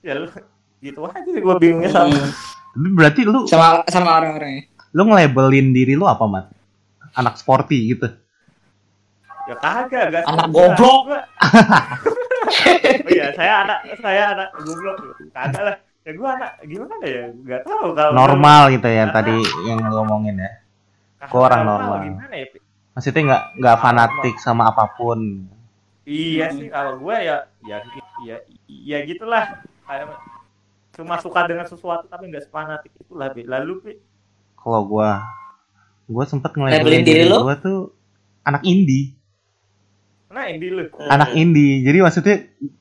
Ya 0.00 0.12
lu 0.14 0.30
gitu 0.78 1.02
aja 1.04 1.26
sih 1.26 1.42
gua 1.42 1.58
bingungnya 1.58 1.90
sama. 1.90 2.14
Berarti 2.72 3.20
lu 3.26 3.42
sama 3.44 3.82
sama 3.84 4.16
orang-orangnya. 4.16 4.70
lu 4.90 5.02
nge-labelin 5.04 5.70
diri 5.70 5.92
lu 5.92 6.06
apa, 6.06 6.24
Mat? 6.24 6.46
Anak 7.12 7.34
sporty 7.34 7.90
gitu. 7.90 8.06
Ya 9.44 9.58
kagak, 9.58 10.14
gak 10.14 10.22
Anak 10.24 10.46
goblok. 10.48 11.10
Oh 13.06 13.10
iya, 13.10 13.32
saya 13.34 13.52
anak 13.64 13.78
saya 14.02 14.22
anak 14.34 14.48
goblok. 14.62 14.96
Kagak 15.30 15.62
lah. 15.62 15.76
Ya 16.00 16.10
gua 16.16 16.28
anak 16.36 16.52
gimana 16.64 16.94
ya? 17.04 17.24
Gak 17.44 17.62
tahu 17.68 17.92
kalau 17.92 18.12
Normal 18.16 18.62
gitu 18.72 18.86
ya 18.88 18.96
yang 19.04 19.12
tadi 19.12 19.36
yang 19.68 19.78
lu 19.84 19.92
ngomongin 20.00 20.36
ya. 20.40 20.50
Gua 21.28 21.40
orang 21.52 21.62
normal. 21.68 21.96
Gimana 22.08 22.34
ya? 22.34 22.46
Maksudnya 22.96 23.22
nggak 23.28 23.42
nggak 23.60 23.76
fanatik 23.80 24.34
sama 24.42 24.62
apa 24.72 24.84
pun. 24.96 25.46
Iya 26.08 26.50
sih 26.50 26.66
kalau 26.66 26.98
gue 26.98 27.16
ya 27.22 27.46
ya 27.62 27.78
ya 28.26 28.36
ya 28.66 28.98
gitulah 29.06 29.62
kayak 29.86 30.10
cuma 30.96 31.14
suka 31.22 31.46
dengan 31.46 31.68
sesuatu 31.70 32.10
tapi 32.10 32.26
nggak 32.34 32.50
fanatik 32.50 32.90
itulah 32.98 33.30
Pi. 33.30 33.46
lalu 33.46 33.74
Pi, 33.78 33.92
Kalau 34.58 34.82
gua 34.90 35.22
gua 36.10 36.24
sempet 36.26 36.50
nge-labelin 36.50 37.06
diri 37.06 37.30
gua 37.30 37.54
tuh 37.54 37.94
anak 38.42 38.66
indie. 38.66 39.14
Nah 40.30 40.46
ini 40.46 40.66
lu 40.70 40.86
anak 41.10 41.34
indie. 41.34 41.82
Jadi 41.82 41.98
maksudnya 42.00 42.36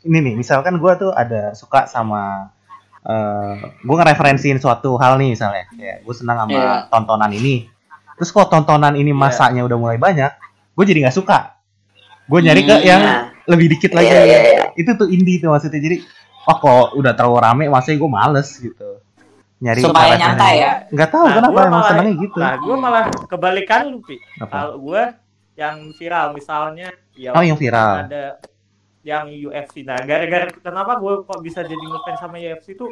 ini 0.06 0.18
nih, 0.22 0.34
misalkan 0.38 0.78
gua 0.78 0.94
tuh 0.96 1.10
ada 1.10 1.58
suka 1.58 1.90
sama 1.90 2.54
eh 3.00 3.54
gua 3.82 3.96
ngereferensiin 4.04 4.62
suatu 4.62 5.00
hal 5.02 5.18
nih 5.18 5.34
misalnya, 5.34 5.66
kayak 5.72 6.04
gue 6.04 6.14
senang 6.14 6.46
sama 6.46 6.52
Iya. 6.54 6.76
tontonan 6.92 7.32
ini. 7.32 7.66
Terus 8.20 8.30
kalau 8.30 8.48
tontonan 8.52 8.94
ini 8.94 9.10
Iya. 9.10 9.18
masanya 9.18 9.62
udah 9.64 9.78
mulai 9.80 9.98
banyak, 9.98 10.30
gue 10.76 10.84
jadi 10.86 11.08
nggak 11.08 11.18
suka. 11.18 11.58
Gue 12.30 12.46
nyari 12.46 12.62
ke 12.62 12.76
Hmm, 12.76 12.86
yang 12.86 13.02
lebih 13.50 13.74
dikit 13.74 13.98
lagi. 13.98 14.12
Iya, 14.14 14.22
iya, 14.28 14.40
iya. 14.46 14.64
Itu 14.78 14.94
tuh 14.94 15.08
indie 15.10 15.42
tuh 15.42 15.50
maksudnya. 15.50 15.82
Jadi, 15.82 16.06
oh 16.46 16.58
kalau 16.62 16.94
udah 16.94 17.18
terlalu 17.18 17.38
rame, 17.42 17.66
masanya 17.74 17.98
gue 17.98 18.12
males 18.12 18.50
gitu. 18.54 18.90
Nyari 19.60 19.82
Supaya 19.82 20.14
nyantai 20.14 20.56
ya? 20.62 20.72
Nggak 20.94 21.10
tahu 21.10 21.26
Nah, 21.26 21.36
kenapa 21.42 21.60
emang 21.66 21.84
senangnya 21.90 22.14
gitu. 22.22 22.38
nah 22.40 22.54
gue 22.56 22.76
malah 22.78 23.04
kebalikan 23.26 23.82
lu 23.90 24.00
Pi. 24.06 24.16
Kalau 24.38 24.78
gue 24.78 25.04
yang 25.58 25.92
viral 25.92 26.32
misalnya 26.32 26.88
ya 27.20 27.32
Oh, 27.32 27.44
yang 27.44 27.60
viral. 27.60 28.08
ada 28.08 28.40
yang 29.02 29.28
UFC 29.28 29.84
nah 29.84 30.00
gara-gara 30.00 30.48
kenapa 30.54 30.96
gue 30.96 31.14
kok 31.22 31.40
bisa 31.40 31.60
jadi 31.62 31.80
ngefans 31.82 32.20
sama 32.20 32.36
UFC 32.38 32.74
tuh 32.74 32.92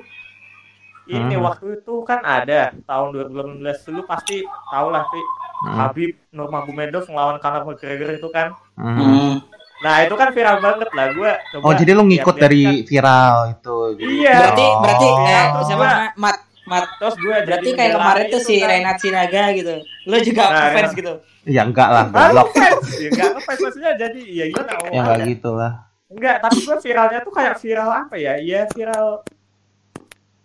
ini 1.05 1.33
Hmm. 1.33 1.45
waktu 1.45 1.79
itu 1.79 2.03
kan 2.03 2.19
ada 2.19 2.75
tahun 2.81 3.07
2018 3.15 3.63
dulu 3.85 4.03
pasti 4.03 4.43
tau 4.67 4.87
lah 4.87 5.07
Pi 5.07 5.19
Hmm. 5.57 5.73
Habib 5.73 6.13
Nurmagomedov 6.29 7.07
ngelawan 7.07 7.39
Conor 7.39 7.63
McGregor 7.65 8.11
itu 8.13 8.27
kan 8.27 8.51
Hmm. 8.75 8.93
Hmm. 8.93 9.31
Nah 9.77 10.01
itu 10.01 10.13
kan 10.13 10.29
viral 10.31 10.57
banget 10.57 10.89
lah 10.89 11.07
gue. 11.11 11.31
Oh 11.59 11.69
jadi 11.71 11.93
lu 11.93 12.01
ngikut 12.03 12.35
dari 12.35 12.81
viral 12.83 13.53
itu. 13.53 13.77
Iya. 13.95 14.33
Berarti 14.41 14.65
Oh. 14.65 14.79
berarti 14.81 15.05
eh, 15.05 15.17
Iya, 15.23 15.41
terus 15.53 15.65
siapa? 15.67 15.87
Mat 16.15 16.35
Mat 16.67 16.85
Terus 16.97 17.15
gue 17.15 17.35
berarti 17.41 17.69
kayak 17.71 17.91
kemarin 17.93 18.25
tuh 18.27 18.41
si 18.41 18.55
kan. 18.57 18.67
Renat 18.69 18.97
Sinaga 18.97 19.43
gitu. 19.51 19.73
Lu 20.03 20.17
juga 20.19 20.43
Nah, 20.45 20.69
fans 20.69 20.75
Renat. 20.85 20.91
gitu. 20.93 21.13
Ya 21.47 21.61
enggak 21.63 21.87
lah, 21.87 22.05
Ah, 22.05 22.27
goblok. 22.27 22.47
Ya 22.93 23.07
enggak 23.07 23.29
ngefans 23.33 23.59
maksudnya 23.61 23.91
jadi 23.95 24.21
ya? 24.21 24.45
Oh, 24.45 24.87
Ya 24.89 24.99
enggak 24.99 25.17
ada. 25.17 25.25
gitu 25.25 25.49
lah. 25.53 25.71
Enggak, 26.07 26.35
tapi 26.39 26.57
gue 26.61 26.77
viralnya 26.77 27.19
tuh 27.19 27.33
kayak 27.33 27.55
viral 27.57 27.89
apa 27.89 28.15
ya? 28.15 28.33
Iya 28.37 28.59
viral 28.69 29.07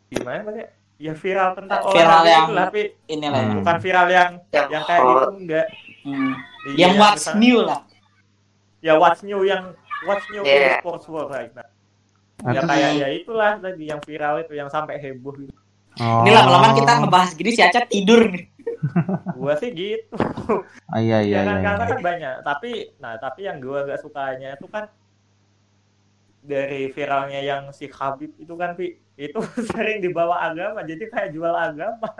gimana 0.08 0.40
maksudnya? 0.40 0.68
Ya 0.96 1.12
viral 1.12 1.50
tentang 1.52 1.80
Viral 1.82 1.98
olahraga 1.98 2.22
yang- 2.24 2.40
gitu 2.40 2.52
lah, 2.52 2.64
tapi 2.64 2.82
Inilah. 3.08 3.40
Hmm. 3.40 3.54
bukan 3.58 3.76
viral 3.80 4.06
yang 4.08 4.30
Yang 4.48 4.66
yang 4.68 4.84
kayak 4.84 5.02
gitu 5.02 5.28
enggak. 5.36 5.66
Hmm. 6.02 6.32
Iya, 6.64 6.76
Yang 6.78 6.92
what's 6.96 7.14
misalnya- 7.16 7.40
new 7.40 7.58
lah. 7.60 7.80
Ya 8.80 8.92
what's 8.96 9.20
new 9.20 9.40
yang 9.42 9.64
what's 10.02 10.26
new 10.28 10.42
in 10.42 10.50
Yeah. 10.52 10.78
sports 10.78 11.06
world 11.06 11.30
right 11.30 11.50
now. 11.52 11.66
Nah, 12.38 12.50
Ya 12.50 12.60
terus- 12.60 12.70
kayak 12.70 12.90
ya 12.96 13.08
itulah 13.12 13.52
tadi 13.56 13.84
yang 13.84 14.00
viral 14.00 14.34
itu 14.38 14.52
yang 14.52 14.66
sampai 14.66 14.94
heboh 14.96 15.34
gitu. 15.36 15.54
Oh. 16.00 16.24
Ini 16.24 16.30
lama-lama 16.32 16.72
kita 16.72 16.92
ngebahas 17.04 17.30
gini 17.36 17.50
si 17.52 17.60
Aca 17.60 17.84
tidur 17.84 18.24
nih. 18.32 18.48
Gua 19.36 19.52
sih 19.60 19.70
gitu. 19.76 20.16
Oh, 20.48 21.00
iya 21.00 21.20
iya 21.20 21.44
ya 21.44 21.48
kan 21.48 21.56
iya. 21.58 21.64
karena 21.64 21.84
iya. 21.84 21.90
kan 21.92 22.00
banyak 22.00 22.34
tapi 22.44 22.70
nah 22.98 23.12
tapi 23.20 23.40
yang 23.48 23.56
gua 23.60 23.84
gak 23.84 24.00
sukanya 24.00 24.56
itu 24.56 24.66
kan 24.68 24.88
dari 26.42 26.90
viralnya 26.90 27.40
yang 27.40 27.70
si 27.70 27.86
Habib 27.86 28.34
itu 28.34 28.52
kan 28.58 28.74
Pi, 28.74 28.98
itu 29.14 29.38
sering 29.70 30.02
dibawa 30.02 30.42
agama 30.50 30.82
jadi 30.82 31.06
kayak 31.06 31.30
jual 31.30 31.54
agama 31.54 32.10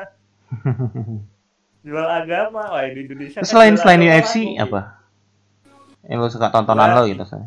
jual 1.87 2.07
agama 2.07 2.63
wah 2.71 2.87
di 2.87 3.03
Indonesia 3.03 3.43
Terus 3.43 3.51
kan 3.51 3.59
selain 3.59 3.75
selain 3.75 4.01
UFC 4.07 4.35
lagi. 4.55 4.63
apa? 4.63 4.81
Yang 6.07 6.19
lu 6.23 6.29
suka 6.31 6.49
tontonan 6.55 6.95
Gua- 6.95 7.03
lo 7.03 7.11
gitu 7.11 7.25
saya. 7.27 7.47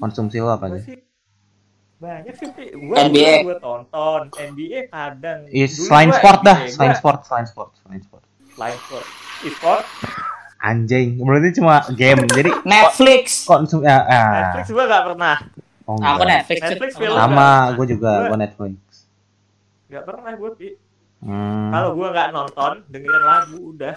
Konsumsi 0.00 0.40
lo 0.40 0.50
apa 0.56 0.72
sih? 0.80 0.98
Sih 2.02 2.08
banyak 2.26 2.34
sih 2.34 2.48
gua 2.80 2.96
NBA. 3.06 3.34
gua 3.42 3.56
tonton 3.58 4.22
NBA 4.34 4.80
kadang 4.88 5.46
Iya, 5.46 5.66
Dulu 5.66 5.78
selain 5.80 6.08
gua 6.08 6.18
sport 6.18 6.40
dah, 6.42 6.58
selain 6.66 6.94
sport, 6.94 7.18
selain 7.22 7.46
sport, 7.46 7.70
selain 7.78 8.00
sport. 8.00 8.22
selain 8.50 8.76
sport 8.76 9.06
e-sport 9.42 9.82
Anjing, 10.58 11.18
berarti 11.18 11.58
cuma 11.58 11.82
game. 11.92 12.22
Jadi 12.28 12.50
Netflix. 12.70 13.42
konsum 13.42 13.82
ya, 13.82 13.98
ah. 14.00 14.30
Netflix 14.52 14.66
gua 14.70 14.84
gak 14.86 15.04
pernah 15.04 15.36
Oh, 15.82 15.98
Aku. 15.98 16.22
Netflix. 16.22 16.62
Netflix 16.62 16.90
film. 16.94 17.18
Sama, 17.18 17.48
gue 17.74 17.86
juga, 17.88 18.10
Gua- 18.16 18.28
gue 18.28 18.38
Netflix. 18.38 18.78
gak 19.88 20.04
pernah 20.04 20.32
gua 20.32 20.50
Pi. 20.54 20.68
Hmm. 21.18 21.70
kalau 21.70 21.90
gua 21.92 22.10
nggak 22.10 22.28
nonton 22.30 22.72
dengerin 22.88 23.22
lagu 23.22 23.58
udah 23.70 23.94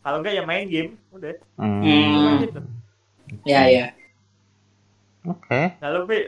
kalau 0.00 0.18
enggak 0.18 0.34
ya 0.34 0.42
main 0.42 0.66
game 0.66 0.98
udah 1.08 1.34
Hmm. 1.54 1.78
Hmm. 1.80 2.34
Gitu. 2.40 2.60
Ya 3.42 3.62
ya. 3.64 3.86
Oke, 5.24 5.74
Lalu 5.80 6.00
Pi, 6.04 6.18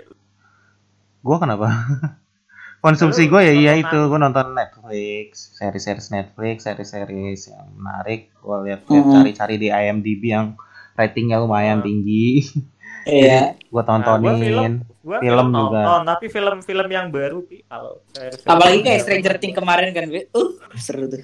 gue 1.27 1.37
kenapa? 1.37 1.66
Konsumsi 2.85 3.27
gue 3.27 3.41
ya 3.43 3.51
iya 3.51 3.72
itu, 3.74 3.99
gue 3.99 4.18
nonton 4.20 4.55
Netflix, 4.55 5.59
seri-seri 5.59 5.99
Netflix, 6.12 6.62
seri-seri 6.62 7.35
yang 7.35 7.66
menarik. 7.74 8.31
Gue 8.39 8.57
lihat 8.62 8.87
Mhm. 8.87 9.11
cari-cari 9.11 9.57
di 9.59 9.68
IMDb 9.68 10.22
yang 10.31 10.55
ratingnya 10.95 11.43
lumayan 11.43 11.83
Oh. 11.83 11.85
tinggi. 11.85 12.27
Iya. 13.07 13.55
gue 13.55 13.83
Nah, 13.87 14.18
gua 14.18 14.35
film, 14.35 14.43
tontonin. 14.43 14.72
gua 14.99 15.18
Film 15.22 15.22
film, 15.22 15.47
juga. 15.55 15.79
nonton, 15.79 16.01
tapi 16.05 16.27
film-film 16.27 16.89
yang 16.91 17.07
baru 17.14 17.39
Pi. 17.47 17.62
Kalau 17.62 18.03
Apalagi 18.43 18.83
kayak. 18.83 19.01
Stranger 19.07 19.35
Things 19.39 19.55
kemarin 19.55 19.95
kan. 19.95 20.11
Uh, 20.35 20.51
seru 20.74 21.07
tuh. 21.07 21.22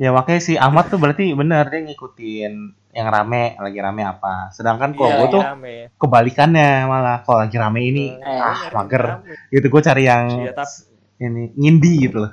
Ya 0.00 0.08
makanya 0.08 0.40
si 0.40 0.56
Ahmad 0.56 0.88
tuh 0.88 0.96
berarti 0.96 1.36
bener 1.36 1.68
dia 1.68 1.84
ngikutin 1.84 2.52
yang 2.98 3.06
rame, 3.06 3.54
lagi 3.54 3.78
rame 3.78 4.02
apa. 4.02 4.50
Sedangkan 4.50 4.90
kok 4.90 5.06
Iya, 5.06 5.16
gue 5.16 5.28
tuh 5.30 5.42
rame. 5.44 5.74
kebalikannya 5.94 6.68
malah 6.84 7.22
kalau 7.22 7.38
lagi 7.40 7.54
rame 7.54 7.80
ini 7.80 8.10
Eh, 8.12 8.26
ah 8.26 8.58
bener, 8.58 8.72
mager. 8.74 9.02
rame. 9.14 9.32
Gitu 9.48 9.66
gue 9.68 9.82
cari 9.84 10.02
yang 10.02 10.24
Iya, 10.42 10.52
tapi 10.52 10.74
ini 11.20 11.42
ngindi 11.54 11.92
gitu 12.02 12.18
loh. 12.18 12.32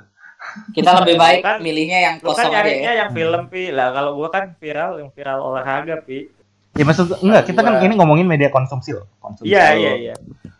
Kita 0.68 0.90
lebih 1.00 1.14
baik 1.16 1.40
Kan- 1.40 1.60
milihnya 1.60 1.98
yang 2.00 2.14
kan 2.18 2.26
kosong 2.28 2.48
aja 2.48 2.62
nyarinya 2.62 2.92
ya. 2.92 2.98
yang 3.00 3.10
film 3.12 3.42
Pi. 3.46 3.70
Lah 3.70 3.90
kalau 3.90 4.14
gua 4.14 4.28
kan 4.28 4.54
viral 4.54 4.98
yang 4.98 5.10
viral 5.10 5.38
olahraga 5.40 5.98
Pi. 6.00 6.30
Ya 6.72 6.82
maksud 6.82 7.18
enggak 7.18 7.46
kita 7.46 7.60
kan 7.60 7.80
ini 7.80 7.94
ngomongin 7.94 8.26
media 8.26 8.46
konsumsi 8.48 8.90
loh. 8.90 9.06
Konsumsi 9.18 9.48
Iya, 9.48 9.64
lo. 9.70 9.80
iya, 9.80 9.92
iya. 9.96 10.14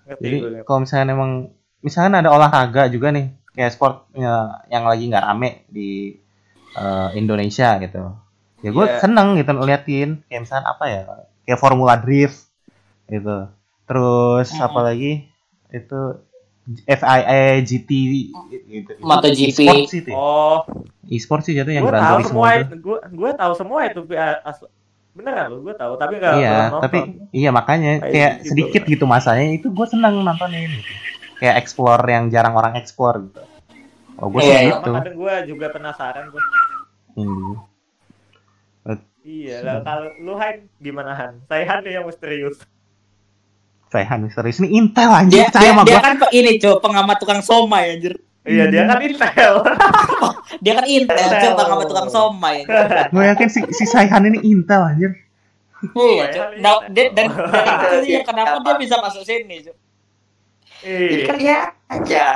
Jadi 0.09 0.37
gue. 0.39 0.61
kalau 0.63 0.83
misalnya 0.83 1.13
emang 1.13 1.51
misalnya 1.81 2.19
ada 2.21 2.31
olahraga 2.31 2.87
juga 2.89 3.11
nih 3.11 3.27
kayak 3.53 3.71
sport 3.71 4.11
ya, 4.13 4.35
yang 4.69 4.85
lagi 4.85 5.07
nggak 5.07 5.25
rame 5.25 5.51
di 5.67 6.15
eh, 6.73 7.09
Indonesia 7.15 7.79
gitu. 7.79 8.05
Ya 8.67 8.75
gue 8.75 8.83
Iya. 8.85 8.99
seneng 8.99 9.39
gitu 9.39 9.51
ngeliatin 9.53 10.11
kayak 10.27 10.41
misalnya 10.43 10.67
apa 10.67 10.85
ya 10.85 11.03
kayak 11.47 11.61
Formula 11.61 11.95
Drift 11.95 12.51
gitu. 13.07 13.47
Terus 13.87 14.51
Hmm. 14.51 14.67
apa 14.67 14.81
lagi 14.83 15.31
itu 15.69 16.01
FIA 16.83 17.63
GT 17.63 17.91
gitu. 18.67 18.91
MotoGP. 18.99 19.55
E-sport 19.55 19.87
sih. 19.87 20.03
Oh, 20.11 20.67
E-sport 21.07 21.43
sih 21.43 21.55
jatuh 21.55 21.71
yang 21.71 21.87
gua 21.87 21.95
Gran 21.95 22.03
tahu 22.03 22.11
Turismo 22.19 22.31
semua 22.35 22.49
itu. 22.53 22.75
Gua 22.83 22.99
gua 23.07 23.31
tahu 23.33 23.53
semua 23.55 23.81
itu 23.87 24.01
Beneran 25.17 25.49
lu, 25.49 25.63
gua 25.63 25.73
tahu, 25.73 25.93
tapi 25.97 26.21
enggak 26.21 26.33
Iya, 26.37 26.57
tapi 26.77 26.99
iya 27.33 27.49
makanya 27.49 28.03
Kayak 28.03 28.13
kayak 28.13 28.33
gitu. 28.37 28.47
sedikit 28.51 28.83
gitu 28.85 29.05
masanya 29.07 29.49
itu 29.49 29.71
gue 29.71 29.87
seneng 29.87 30.21
nontonin 30.21 30.69
gitu. 30.69 30.93
Kayak 31.39 31.57
explore 31.57 32.05
yang 32.05 32.29
jarang 32.29 32.53
orang 32.53 32.77
explore 32.77 33.25
gitu. 33.25 33.41
Oh 34.19 34.29
gue 34.29 34.43
Iya, 34.43 34.53
sih 34.53 34.67
iya. 34.67 34.75
gitu. 34.77 34.91
kadang 34.93 35.17
gua 35.17 35.35
juga 35.47 35.67
penasaran. 35.71 36.25
Ini. 37.15 37.49
Iya, 39.27 39.57
lah 39.67 39.83
kalau 39.83 40.07
lu 40.23 40.39
Han 40.39 40.71
gimana 40.79 41.11
Han? 41.19 41.43
Saya 41.51 41.67
Han 41.67 41.83
yang 41.83 42.07
misterius. 42.07 42.63
Saya 43.91 44.07
misterius 44.23 44.63
ini 44.63 44.79
Intel 44.79 45.11
anjir 45.11 45.43
Dia, 45.43 45.51
percaya 45.51 45.71
dia, 45.83 45.83
dia 45.83 45.99
kan 45.99 46.15
ini 46.31 46.51
cuy 46.63 46.75
pengamat 46.79 47.17
tukang 47.19 47.43
somai 47.43 47.99
anjir. 47.99 48.15
Iya, 48.47 48.71
dia 48.71 48.87
kan 48.87 49.03
Intel. 49.03 49.55
Dia 50.63 50.73
kan 50.79 50.87
intel 50.87 51.19
cuy 51.19 51.53
pengamat 51.59 51.87
tukang 51.91 52.09
somai. 52.09 52.63
Gue 53.11 53.25
yakin 53.27 53.49
si, 53.51 53.61
si 53.75 53.85
Saihan 53.85 54.23
ini 54.31 54.39
Intel 54.47 54.79
anjir. 54.79 55.11
Iya 55.83 56.25
cuy. 56.31 56.47
Intel. 56.55 56.63
Nah, 56.63 56.87
dia, 56.87 57.11
dan 57.11 57.27
dan 57.35 57.67
itu 57.67 57.87
dia 58.07 58.21
kenapa 58.23 58.63
dia 58.63 58.75
bisa 58.79 58.95
masuk 59.03 59.27
sini 59.27 59.67
cuy. 59.67 59.75
Iya, 60.87 61.27
kan 61.27 61.37
ya 61.43 61.59
aja. 61.91 62.27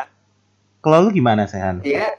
Kalau 0.83 1.07
lu 1.07 1.15
gimana 1.15 1.47
Saihan? 1.47 1.79
Dia, 1.87 2.19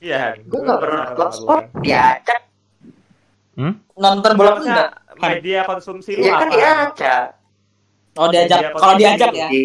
iya. 0.00 0.32
Han. 0.32 0.48
gue 0.48 0.60
nggak 0.64 0.78
pernah 0.80 1.00
nonton 1.12 1.30
sport. 1.36 1.68
Diajak. 1.84 2.53
Nonton 3.94 4.30
bola 4.34 4.50
Maksudnya 4.52 4.74
enggak? 4.74 4.90
media 5.16 5.60
konsumsi 5.62 6.10
lu 6.12 6.22
Iya 6.22 6.32
kan 6.34 6.42
apa? 6.42 6.54
diajak. 6.54 7.24
Oh 8.14 8.26
diajak. 8.28 8.60
Kalau 8.72 8.94
diajak 8.94 9.30
ya. 9.30 9.48
Di 9.48 9.62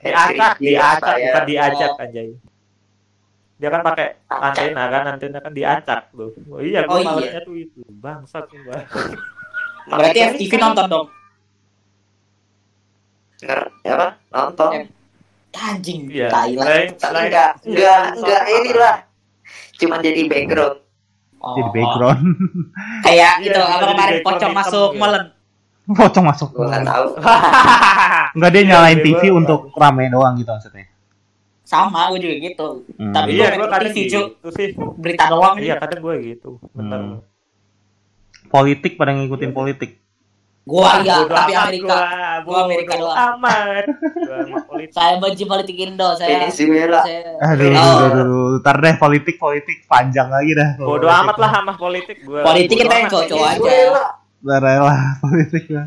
Diacak, 0.00 0.56
series 0.56 0.72
diacak, 0.72 1.14
ya. 1.14 1.24
bukan 1.26 1.44
diajak 1.44 1.90
Oh. 1.90 2.02
anjay. 2.02 2.28
dia 3.54 3.68
kan 3.68 3.82
pakai 3.82 4.06
antena 4.26 4.82
kan 4.88 5.02
antena 5.06 5.38
kan 5.38 5.52
diacak 5.52 6.08
tuh 6.10 6.32
oh 6.48 6.56
iya 6.58 6.80
Oh, 6.82 6.96
gue 6.96 6.98
iya. 6.98 7.12
malesnya 7.12 7.40
tuh 7.42 7.52
itu 7.54 7.84
bangsat 7.94 8.48
gua 8.50 8.80
Berarti 9.90 10.18
FTV 10.32 10.52
nonton 10.56 10.86
dong. 10.86 11.06
Nger 13.38 13.60
apa? 13.84 14.08
Nonton. 14.30 14.70
Anjing, 15.50 16.00
Iya. 16.08 16.28
lah. 16.30 16.46
Lain- 16.46 16.94
Tapi 16.94 17.20
enggak, 17.26 17.50
iya, 17.66 17.66
enggak, 17.66 18.02
enggak 18.14 18.42
inilah. 18.54 18.96
Cuma 19.74 19.94
jadi 19.98 20.20
background. 20.24 20.76
Oh, 21.40 21.56
Jadi 21.56 21.70
background. 21.72 22.20
Kayak 23.06 23.32
Iya, 23.40 23.48
itu 23.48 23.58
apa 23.58 23.84
kemarin 23.86 23.96
background 24.14 24.26
pocong 24.28 24.52
masuk 24.52 24.88
gitu. 24.90 25.00
melen. 25.00 25.24
Pocong 25.90 26.24
masuk. 26.26 26.48
Gua 26.52 26.66
nggak 26.68 26.84
tahu. 26.84 27.06
Enggak 28.36 28.50
dia 28.50 28.62
nyalain 28.66 28.94
Iya, 28.94 29.04
TV 29.04 29.22
gua- 29.24 29.36
untuk 29.38 29.60
rame 29.72 30.04
doang 30.06 30.34
gitu 30.36 30.50
maksudnya. 30.50 30.84
Sama, 31.62 32.10
gue 32.10 32.20
juga 32.20 32.36
gitu. 32.36 32.66
Hmm. 32.92 33.10
Tapi 33.10 33.30
iya 33.32 33.46
gua 33.48 33.56
gue 33.56 33.68
kadang 33.70 33.92
TV, 33.92 33.98
gitu 34.04 34.20
sih 34.50 34.66
Berita 34.96 35.24
doang 35.28 35.54
iya 35.56 35.64
iya. 35.68 35.74
kadang 35.78 36.00
gue 36.00 36.14
gitu 36.28 36.50
bener 36.70 37.00
Hmm. 37.00 37.18
Politik 38.46 38.94
pada 38.94 39.10
ngikutin 39.10 39.50
politik. 39.50 40.02
Gua 40.62 41.00
iya, 41.00 41.16
Bodo 41.18 41.32
tapi 41.32 41.52
amat 41.52 41.66
Amerika. 41.66 41.88
gua, 41.88 42.04
Gua 42.44 42.58
Amerika 42.62 42.92
doang. 42.94 43.16
amat 43.34 43.84
gua 44.68 44.84
Saya 44.88 45.14
benci 45.16 45.44
politik 45.44 45.76
Indo, 45.78 46.08
saya. 46.14 46.46
Venezuela. 46.46 47.00
saya 47.00 47.20
Aduh, 47.42 47.68
Oh. 47.70 47.80
aduh, 47.80 47.96
aduh, 47.98 48.20
aduh. 48.20 48.60
Ntar 48.60 48.76
deh 48.78 48.94
politik 48.96 49.36
politik 49.36 49.76
panjang 49.84 50.28
lagi 50.28 50.52
dah. 50.52 50.70
bodo 50.76 51.06
amat 51.06 51.36
lah 51.36 51.50
sama 51.50 51.72
politik 51.74 52.20
gue 52.20 52.40
Politik 52.40 52.76
kita 52.78 52.94
yang 52.94 53.08
cowok-cowok 53.08 53.48
aja. 53.50 53.70
Ntar 54.40 54.62
lah 54.62 55.00
politik 55.24 55.64
lah. 55.70 55.86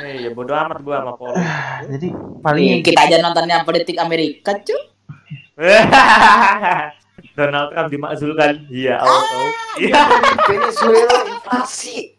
iya 0.00 0.30
bodo 0.30 0.52
amat 0.54 0.78
gue 0.78 0.94
sama 0.94 1.12
politik 1.12 1.44
Jadi 1.90 2.08
Paling 2.14 2.40
paling 2.40 2.70
kita 2.80 3.00
aja 3.02 3.16
nontonnya 3.18 3.56
politik 3.62 3.96
Amerika, 3.96 4.54
cuy. 4.56 4.80
Donald 7.34 7.68
Trump 7.68 7.88
dimakzulkan 7.88 8.66
iya 8.68 8.98
Allah 8.98 9.22
tahu 9.24 9.46
iya 9.80 10.02
Venezuela 10.46 11.16
inflasi. 11.24 12.17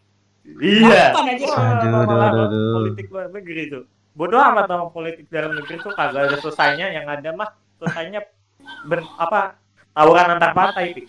Iya 0.62 1.10
Kapan 1.10 1.24
aja? 1.30 1.44
Wah, 1.46 1.56
Aduh, 1.74 1.90
aduh, 1.98 2.18
aduh, 2.18 2.42
aduh. 2.44 2.72
politik 2.76 3.06
luar 3.08 3.28
negeri 3.28 3.62
tuh 3.68 3.84
bodo 4.10 4.36
amat 4.36 4.64
sama 4.66 4.86
politik 4.88 5.24
dalam 5.26 5.52
negeri 5.52 5.76
tuh 5.78 5.92
kagak 5.92 6.22
ada 6.24 6.36
selesainya 6.36 6.86
yang 6.90 7.06
ada 7.06 7.30
mah 7.30 7.48
selesainya 7.76 8.20
ber 8.84 9.00
apa 9.16 9.56
tawuran 9.90 10.26
antar 10.30 10.52
partai. 10.52 11.06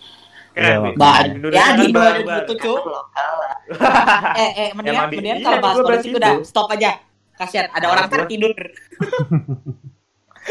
Iya, 0.52 0.78
keren 0.78 0.78
Pi. 0.86 0.92
Bah, 0.96 1.18
Indonesia 1.24 1.56
ya 1.56 1.64
kan 1.64 1.76
di 1.78 1.86
baru- 1.90 2.12
2000 2.14 2.28
baru. 2.28 2.44
itu, 2.44 2.54
cuy. 2.58 2.80
Lokal 2.86 3.32
lah. 3.34 3.54
Eh, 4.38 4.52
eh, 4.54 4.70
mendingan, 4.72 5.08
mendingan 5.08 5.38
iya, 5.38 5.46
kalau 5.46 5.60
bahas 5.60 5.78
politik 5.82 6.10
itu. 6.10 6.18
udah 6.18 6.34
stop 6.44 6.68
aja. 6.70 6.92
Kasihan, 7.34 7.68
ada 7.72 7.86
orang 7.88 8.06
Gua- 8.06 8.28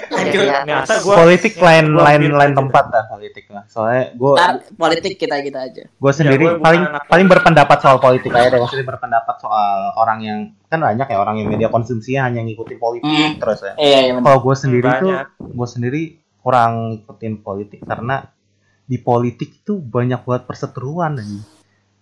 kan. 0.03 0.25
Iya, 0.25 0.57
Nih, 0.63 0.75
asal 0.79 0.97
gua 1.01 1.15
politik 1.19 1.53
lain 1.57 1.85
gua 1.91 2.05
lain 2.07 2.21
ambil 2.23 2.37
lain 2.39 2.53
tempat 2.55 2.85
dah 2.87 3.05
politik 3.07 3.45
lah. 3.49 3.63
Soalnya 3.67 4.05
gue 4.13 4.33
politik 4.75 5.15
kita 5.17 5.37
kita 5.39 5.59
aja. 5.63 5.83
gue 5.87 6.13
sendiri 6.13 6.41
gua 6.41 6.53
bukan 6.55 6.65
paling 6.65 6.83
anak 6.87 7.03
paling 7.05 7.27
berpendapat 7.27 7.79
soal 7.79 7.97
politik 7.99 8.31
aja 8.31 8.49
deh. 8.49 8.59
Maksudnya 8.59 8.87
berpendapat 8.87 9.37
soal 9.37 9.77
orang 9.95 10.19
yang 10.21 10.39
kan 10.67 10.79
banyak 10.79 11.05
ya 11.05 11.19
orang 11.19 11.37
yang 11.37 11.49
media 11.49 11.69
konsumsinya 11.69 12.25
hanya 12.25 12.41
ngikutin 12.41 12.79
politik 12.79 13.05
Hmm. 13.05 13.37
terus 13.37 13.61
ya. 13.61 13.73
Iya, 13.75 13.99
iya. 14.01 14.13
Kalau 14.17 14.39
gue 14.41 14.55
sendiri 14.55 14.89
tuh 14.97 15.11
banyak. 15.13 15.27
gue 15.51 15.69
sendiri 15.69 16.03
kurang 16.39 16.73
ngikutin 16.97 17.35
politik 17.41 17.81
karena 17.83 18.25
di 18.83 18.97
politik 18.97 19.61
itu 19.61 19.77
banyak 19.77 20.21
buat 20.21 20.45
perseteruan 20.45 21.17
aja. 21.17 21.41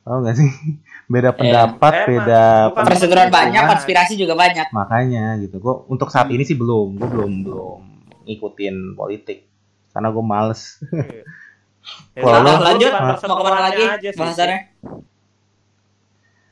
Tahu 0.01 0.25
gak 0.25 0.37
sih? 0.37 0.49
Beda 1.13 1.33
pendapat, 1.33 1.93
Emang, 2.05 2.09
beda 2.21 2.43
Perseteruan 2.73 3.29
banyak, 3.29 3.61
Iya. 3.61 3.71
konspirasi 3.73 4.13
juga 4.15 4.33
banyak. 4.33 4.69
makanya 4.73 5.37
gitu. 5.39 5.57
Gue 5.57 5.85
untuk 5.89 6.09
saat 6.09 6.29
ini 6.29 6.45
sih 6.45 6.53
belum, 6.53 6.97
gue 6.97 7.09
belum 7.09 7.33
belum 7.45 7.81
ngikutin 8.29 8.93
politik. 8.93 9.49
Karena 9.91 10.13
gue 10.13 10.21
males. 10.23 10.77
Ya, 12.13 12.21
Kalau 12.21 12.61
lanjut, 12.61 12.93
bukan 12.93 13.27
mau 13.27 13.37
ke 13.39 13.45
mana 13.49 13.61
lagi? 13.65 13.85
bahasannya? 14.13 14.59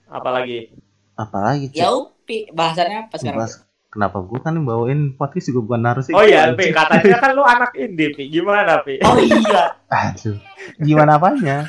apalagi 0.08 0.72
Apalagi? 1.14 1.72
Ya 1.72 1.88
upi, 1.90 2.48
bahasannya 2.50 3.08
apa 3.08 3.16
sekarang? 3.16 3.40
Bahas- 3.40 3.64
Kenapa 3.86 4.20
gue 4.20 4.36
kan 4.38 4.52
yang 4.52 4.64
bawain 4.64 5.00
podcast 5.12 5.48
juga 5.48 5.64
bukan 5.64 5.80
harus 5.82 6.04
oh 6.10 6.20
iya 6.20 6.52
Pi. 6.52 6.68
Katanya 6.68 7.16
kan 7.16 7.32
lu 7.36 7.40
anak 7.40 7.72
indie 7.74 8.12
Pi. 8.12 8.28
Gimana 8.28 8.84
Pi? 8.84 9.00
Oh 9.00 9.16
iya, 9.16 9.72
Aduh, 9.88 10.36
gimana 10.78 11.16
apanya? 11.16 11.64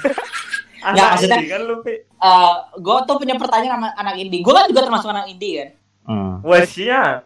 anak 0.81 1.15
maksudnya- 1.15 1.39
indie 1.39 1.47
kan 1.49 1.61
lu 1.63 1.75
Pi. 1.79 2.03
Eh 2.03 2.53
gue 2.77 2.97
tuh 3.03 3.15
punya 3.15 3.35
pertanyaan 3.35 3.79
sama 3.79 3.87
anak 3.95 4.15
indie. 4.17 4.39
Gue 4.39 4.51
kan 4.51 4.65
juga 4.65 4.81
termasuk 4.81 5.07
anak 5.07 5.27
indie 5.29 5.53
kan. 5.57 5.69
Hmm, 6.03 6.31
wah 6.41 6.59
siap 6.61 7.23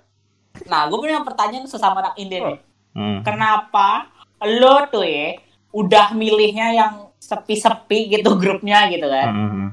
Nah, 0.63 0.85
gue 0.85 0.97
punya 0.99 1.21
pertanyaan 1.21 1.65
sesama 1.65 1.97
anak 1.99 2.13
indie 2.15 2.37
nih. 2.39 2.57
Hmm. 2.93 3.21
Kenapa 3.21 4.09
lo 4.41 4.87
tuh 4.87 5.03
ya 5.03 5.37
udah 5.71 6.11
milihnya 6.11 6.67
yang 6.71 6.93
sepi-sepi 7.17 8.11
gitu 8.11 8.35
grupnya 8.35 8.89
gitu 8.89 9.05
kan? 9.05 9.27
hmm, 9.29 9.49
hmm. 9.51 9.69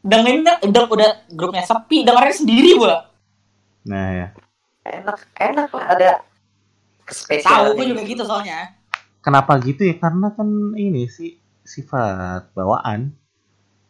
Dengerin 0.00 0.40
udah 0.64 0.84
udah 0.88 1.10
grupnya 1.28 1.60
sepi, 1.60 2.02
dengerin 2.02 2.32
sendiri 2.34 2.70
gua. 2.74 3.04
Nah 3.82 4.08
ya, 4.10 4.26
Enak, 4.80 5.18
enak 5.34 5.68
lah 5.70 5.86
ada 5.88 6.10
Tahu 7.04 7.12
spesial. 7.12 7.74
gue 7.74 7.84
juga 7.86 8.02
gitu 8.02 8.22
soalnya. 8.22 8.76
kenapa 9.20 9.60
gitu 9.60 9.84
ya? 9.84 9.96
Karena 9.96 10.32
kan 10.32 10.46
ini 10.74 11.04
sih 11.04 11.36
sifat 11.60 12.52
bawaan. 12.52 13.12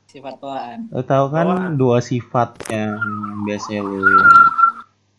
Sifat 0.04 0.38
bawaan. 0.38 0.90
Lo 0.90 1.02
tau 1.02 1.28
kan 1.28 1.46
Bawaan. 1.46 1.74
dua 1.76 1.98
sifat 2.00 2.58
yang 2.66 2.98
biasanya 3.44 3.82
lo 3.82 3.98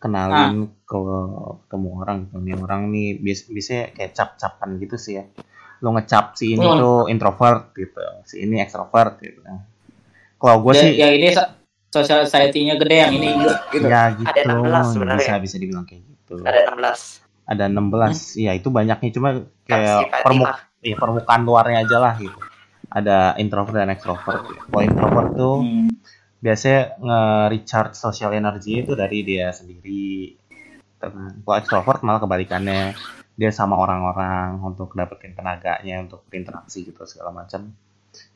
kenalin 0.02 0.54
kalau 0.82 1.22
ketemu 1.62 1.88
orang. 1.96 2.18
Nih 2.36 2.54
orang 2.56 2.82
nih 2.88 3.16
bias 3.16 3.46
biasanya 3.46 3.84
kayak 3.92 4.12
cap-capan 4.12 4.68
gitu 4.76 4.96
sih 4.96 5.14
ya. 5.16 5.24
Lo 5.78 5.90
ngecap 5.90 6.34
si 6.34 6.52
ini 6.52 6.62
Hmm. 6.62 6.76
tuh 6.76 6.98
introvert 7.06 7.70
gitu, 7.72 7.98
si 8.22 8.42
ini 8.42 8.58
extrovert 8.58 9.18
gitu. 9.18 9.38
Kalau 10.36 10.58
gue 10.60 10.72
Ya, 10.72 10.80
sih 10.80 10.90
ya 10.96 11.08
ini 11.08 11.30
so- 11.30 11.54
social 11.88 12.22
society-nya 12.22 12.74
gede 12.76 12.96
yang 12.98 13.12
ini 13.12 13.28
gitu. 13.70 13.84
ya 13.84 14.10
gitu 14.12 14.26
Ada 14.26 14.42
16 14.48 14.86
sebenarnya. 14.92 15.20
bisa 15.20 15.32
bisa 15.38 15.56
dibilang 15.56 15.84
kayak 15.84 16.02
gitu. 16.02 16.34
Ada 16.40 16.58
16. 16.68 17.00
Ada 17.44 17.64
16. 17.68 18.16
Iya, 18.36 18.52
itu 18.52 18.68
banyaknya 18.68 19.10
cuma 19.12 19.28
kayak 19.64 19.98
permuk 20.20 20.48
iya, 20.80 20.94
permukaan 20.94 21.42
luarnya 21.42 21.78
aja 21.80 21.96
lah 21.96 22.14
gitu. 22.16 22.38
Ada 22.88 23.36
introvert 23.36 23.76
dan 23.76 23.88
extrovert. 23.88 24.42
Kalau 24.44 24.82
introvert 24.82 25.28
tuh 25.32 25.54
Hmm. 25.60 25.88
Biasanya 26.42 26.98
nge-recharge 26.98 27.94
social 27.94 28.34
energy 28.34 28.82
itu 28.82 28.92
dari 28.92 29.22
dia 29.22 29.54
sendiri. 29.54 30.34
Kalau 30.98 31.56
extrovert 31.56 32.02
malah 32.02 32.18
kebalikannya. 32.18 32.92
Dia 33.32 33.48
sama 33.48 33.80
orang-orang 33.80 34.60
untuk 34.60 34.92
dapetin 34.92 35.32
tenaganya 35.32 36.04
untuk 36.04 36.20
berinteraksi 36.28 36.84
gitu 36.84 37.00
segala 37.08 37.32
macam. 37.32 37.72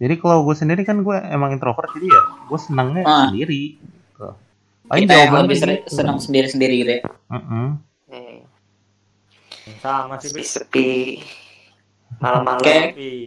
Jadi 0.00 0.14
kalau 0.16 0.40
gue 0.40 0.56
sendiri 0.56 0.88
kan 0.88 1.04
gue 1.04 1.12
emang 1.20 1.52
introvert 1.52 1.92
jadi 1.92 2.08
ya 2.08 2.22
gue 2.48 2.58
senangnya 2.58 3.02
Ah. 3.04 3.28
sendiri. 3.28 3.76
Gitu. 3.76 4.28
Paling 4.88 5.02
Kita 5.04 5.14
yang 5.20 5.34
lebih 5.36 5.58
seri- 5.60 5.82
gitu. 5.84 5.92
senang 5.92 6.16
sendiri-sendiri 6.16 6.74
gitu 6.80 6.92
ya. 6.96 7.00
Mm-mm. 7.28 7.66
Eh, 8.08 8.40
sama 9.84 10.16
sih 10.16 10.32
Pi 10.32 10.40
Sepi-sepi. 10.40 10.90
Malam-malam. 12.16 12.64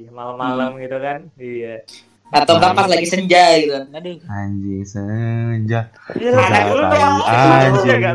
Malam-malam 0.09 0.69
gitu 0.81 0.97
kan 0.97 1.19
iya 1.37 1.85
Atau 2.29 2.53
nggak 2.55 2.73
pas 2.73 2.85
lagi 2.85 3.05
senja 3.05 3.43
gitu. 3.57 3.73
Aduh. 3.89 4.17
Anjing 4.25 4.83
senja. 4.83 5.79
Iya, 6.13 6.29
Udah, 6.29 6.45
anak 6.45 6.61
lu 6.67 6.81
tai 6.81 6.99
dong. 6.99 7.17
anjing. 7.25 7.99
Iya? 7.99 8.11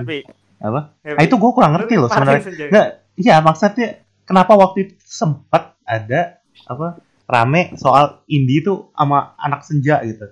Apa? 0.60 0.80
Ya, 1.02 1.12
Ah, 1.18 1.22
itu 1.22 1.34
gue 1.34 1.50
kurang 1.50 1.72
ngerti 1.74 1.94
loh 1.94 2.08
sebenarnya. 2.08 2.42
senja. 2.42 2.64
Nggak, 2.66 2.86
iya 3.16 3.34
maksudnya 3.38 3.88
kenapa 4.22 4.52
waktu 4.54 4.78
itu 4.82 4.94
sempat 5.00 5.76
ada 5.82 6.40
apa 6.64 6.98
rame 7.24 7.74
soal 7.74 8.24
indie 8.26 8.60
itu 8.60 8.88
sama 8.90 9.34
anak 9.36 9.60
senja 9.62 10.00
gitu. 10.02 10.24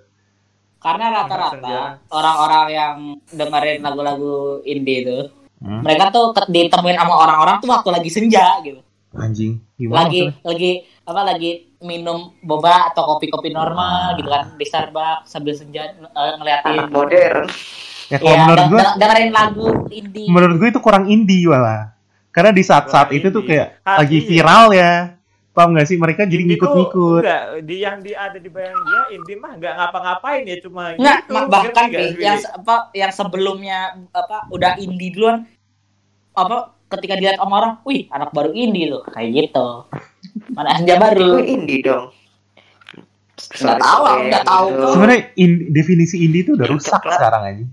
Karena 0.77 1.07
Senja. 1.07 1.19
rata-rata 1.21 1.77
orang-orang 2.09 2.65
yang 2.69 2.95
dengerin 3.29 3.79
lagu-lagu 3.79 4.35
indie 4.63 4.99
itu, 5.01 5.17
Hmm. 5.57 5.79
mereka 5.79 6.11
tuh 6.11 6.35
ditemuin 6.45 6.91
sama 6.93 7.15
orang-orang 7.17 7.55
tuh 7.57 7.71
waktu 7.71 7.89
lagi 7.89 8.09
senja 8.09 8.59
gitu. 8.59 8.83
Anjing, 9.13 9.61
gimana 9.75 9.99
lagi 10.03 10.19
maksudnya? 10.25 10.41
lagi 10.43 10.71
apa 11.03 11.21
lagi 11.23 11.51
minum 11.79 12.19
boba 12.39 12.89
atau 12.89 13.05
kopi-kopi 13.07 13.49
normal 13.49 14.15
gitu 14.15 14.25
kan 14.25 14.55
di 14.55 14.65
Starbucks 14.65 15.29
sambil 15.29 15.53
senja 15.53 15.93
eh, 15.93 16.33
ngeliatin 16.35 16.79
Anak 16.79 16.89
modern. 16.89 17.45
Ya 18.05 18.17
kalau 18.17 18.29
Iya, 18.31 18.41
menurut 18.43 18.65
gue, 18.65 18.79
deng- 18.79 18.97
dengerin 18.97 19.31
lagu 19.31 19.67
indie. 19.89 20.27
menurut 20.27 20.55
gue 20.57 20.69
itu 20.69 20.81
kurang 20.81 21.05
indie 21.05 21.45
malah. 21.45 21.93
Karena 22.29 22.49
di 22.49 22.61
saat-saat 22.61 23.07
Kurang 23.07 23.19
itu 23.19 23.27
tuh 23.29 23.43
kayak 23.43 23.67
Ah, 23.81 24.01
lagi 24.01 24.17
iya. 24.17 24.25
viral 24.27 24.65
ya. 24.71 24.93
Paham 25.53 25.77
gak 25.77 25.85
sih 25.85 25.95
mereka 25.95 26.25
jadi 26.25 26.43
ngikut-ngikut. 26.43 27.21
enggak, 27.21 27.43
di 27.61 27.75
yang 27.77 28.01
di 28.01 28.11
ada 28.11 28.35
di 28.35 28.49
bayang 28.49 28.73
dia 28.81 29.01
indie 29.13 29.37
mah 29.37 29.53
enggak 29.53 29.73
ngapa-ngapain 29.75 30.41
ya 30.43 30.57
cuma 30.57 30.97
Nggak, 30.97 31.17
gitu, 31.21 31.33
bahkan 31.45 31.83
nggak, 31.85 32.01
Pi? 32.09 32.25
yang 32.25 32.37
apa 32.41 32.75
yang 32.91 33.11
sebelumnya 33.11 33.79
apa 34.09 34.49
udah 34.49 34.73
indie 34.75 35.13
duluan 35.13 35.45
apa 36.33 36.72
ketika 36.93 37.13
dilihat 37.15 37.37
sama 37.37 37.53
orang, 37.55 37.73
wih 37.83 38.05
anak 38.07 38.29
baru 38.29 38.51
indie 38.51 38.87
loh 38.87 39.01
kayak 39.05 39.29
gitu. 39.31 39.67
Mana 40.51 40.77
senja 40.77 40.95
Itu 40.95 41.03
baru. 41.03 41.29
indie 41.39 41.81
dong. 41.81 42.05
Nggak 43.33 43.77
tahu, 43.77 44.01
nggak 44.29 44.45
tahu. 44.45 44.67
Sebenarnya 44.93 45.21
in- 45.35 45.63
definisi 45.69 46.15
indie 46.21 46.41
itu 46.41 46.53
udah 46.53 46.67
rusak 46.67 46.95
coklat. 46.95 47.17
sekarang 47.17 47.43
aja. 47.43 47.65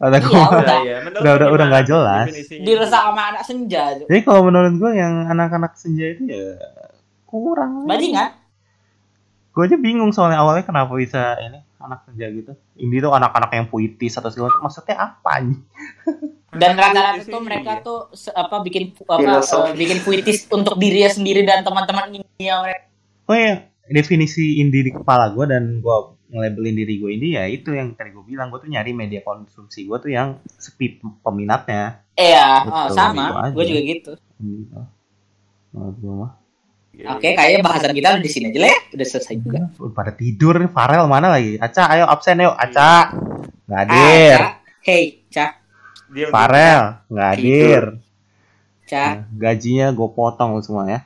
Kata 0.00 0.16
Iya, 0.16 0.24
gua. 0.24 0.44
udah. 0.48 0.78
Menurut 0.80 1.20
Udah- 1.20 1.34
udah- 1.36 1.50
udah 1.52 1.64
nggak 1.68 1.84
jelas. 1.84 2.26
Dirusak 2.48 3.00
sama 3.04 3.22
anak 3.28 3.42
senja. 3.44 3.82
Jadi 4.00 4.20
kalau 4.22 4.40
menurut 4.42 4.72
gue 4.74 4.90
yang 4.96 5.28
anak-anak 5.28 5.76
senja 5.76 6.06
itu 6.08 6.24
ya 6.24 6.56
kurang. 7.26 7.84
Bajingan. 7.84 8.32
Gue 9.50 9.62
aja 9.66 9.76
bingung 9.76 10.08
soalnya 10.10 10.40
awalnya 10.40 10.64
kenapa 10.64 10.94
bisa 10.94 11.36
ini 11.36 11.60
anak 11.76 12.06
senja 12.06 12.26
gitu. 12.28 12.52
Ini 12.74 12.96
tuh 12.98 13.12
anak-anak 13.12 13.50
yang 13.52 13.66
puitis 13.66 14.16
atau 14.16 14.30
segala 14.30 14.48
macam. 14.50 14.64
Maksudnya 14.64 14.96
apa 14.96 15.32
nih? 15.42 15.58
Dan 16.50 16.74
rata-rata 16.74 17.22
tuh 17.22 17.30
sih. 17.30 17.46
mereka 17.46 17.72
tuh 17.78 18.00
se- 18.10 18.34
apa 18.34 18.58
bikin 18.66 18.90
apa 19.06 19.38
eh, 19.70 19.74
bikin 19.78 19.98
puitis 20.02 20.50
untuk 20.50 20.74
dirinya 20.82 21.10
sendiri 21.10 21.46
dan 21.46 21.62
teman-teman 21.62 22.10
ini 22.10 22.26
mereka. 22.42 22.90
Oh 23.30 23.38
ya 23.38 23.70
definisi 23.90 24.62
indie 24.62 24.86
di 24.86 24.92
kepala 24.94 25.34
gue 25.34 25.44
dan 25.50 25.82
gue 25.82 25.96
nge-labelin 26.30 26.74
diri 26.78 26.94
gue 27.02 27.10
indie 27.10 27.34
ya 27.34 27.44
itu 27.50 27.74
yang 27.74 27.94
tadi 27.98 28.14
gue 28.14 28.22
bilang 28.22 28.54
gue 28.54 28.62
tuh 28.62 28.70
nyari 28.70 28.94
media 28.94 29.22
konsumsi 29.22 29.86
gue 29.86 29.98
tuh 29.98 30.10
yang 30.10 30.38
sepi 30.46 31.02
peminatnya. 31.22 32.06
Iya, 32.14 32.66
oh, 32.66 32.86
gitu 32.90 32.94
sama. 32.94 33.46
aja. 33.46 33.54
Gue 33.54 33.64
juga 33.66 33.80
gitu. 33.82 34.12
Indie, 34.38 34.70
oh. 34.74 34.86
Mah. 36.18 36.32
Oke, 36.90 37.32
kayaknya 37.32 37.62
bahasan 37.62 37.94
kita 37.94 38.18
udah 38.18 38.22
di 38.22 38.30
sini 38.30 38.50
aja 38.50 38.60
lah 38.66 38.70
ya. 38.74 38.78
Udah 38.98 39.06
selesai 39.06 39.34
juga. 39.38 39.58
Udah 39.78 39.94
pada 39.94 40.12
tidur 40.12 40.58
nih 40.58 40.70
Farel 40.70 41.06
mana 41.06 41.30
lagi? 41.30 41.56
Aca 41.56 41.86
ayo 41.94 42.04
absen 42.10 42.42
yuk 42.42 42.54
Aca. 42.58 43.14
Nggak 43.70 43.80
hadir. 43.86 44.38
Ca. 44.38 44.48
Hey, 44.80 45.02
Cak, 45.30 45.59
Dia 46.10 46.26
Farel 46.28 46.82
nggak 47.06 47.28
hadir. 47.34 47.82
Cak. 48.84 49.06
Nah, 49.06 49.16
gajinya 49.30 49.86
gue 49.90 50.08
potong 50.10 50.58
lu 50.58 50.62
semua 50.62 50.84
ya. 50.84 51.00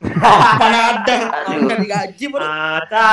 Mana 0.00 0.78
ada? 0.96 1.16
Udah 1.58 1.76
digaji 1.76 2.24
baru. 2.30 2.44
Aca. 2.46 3.10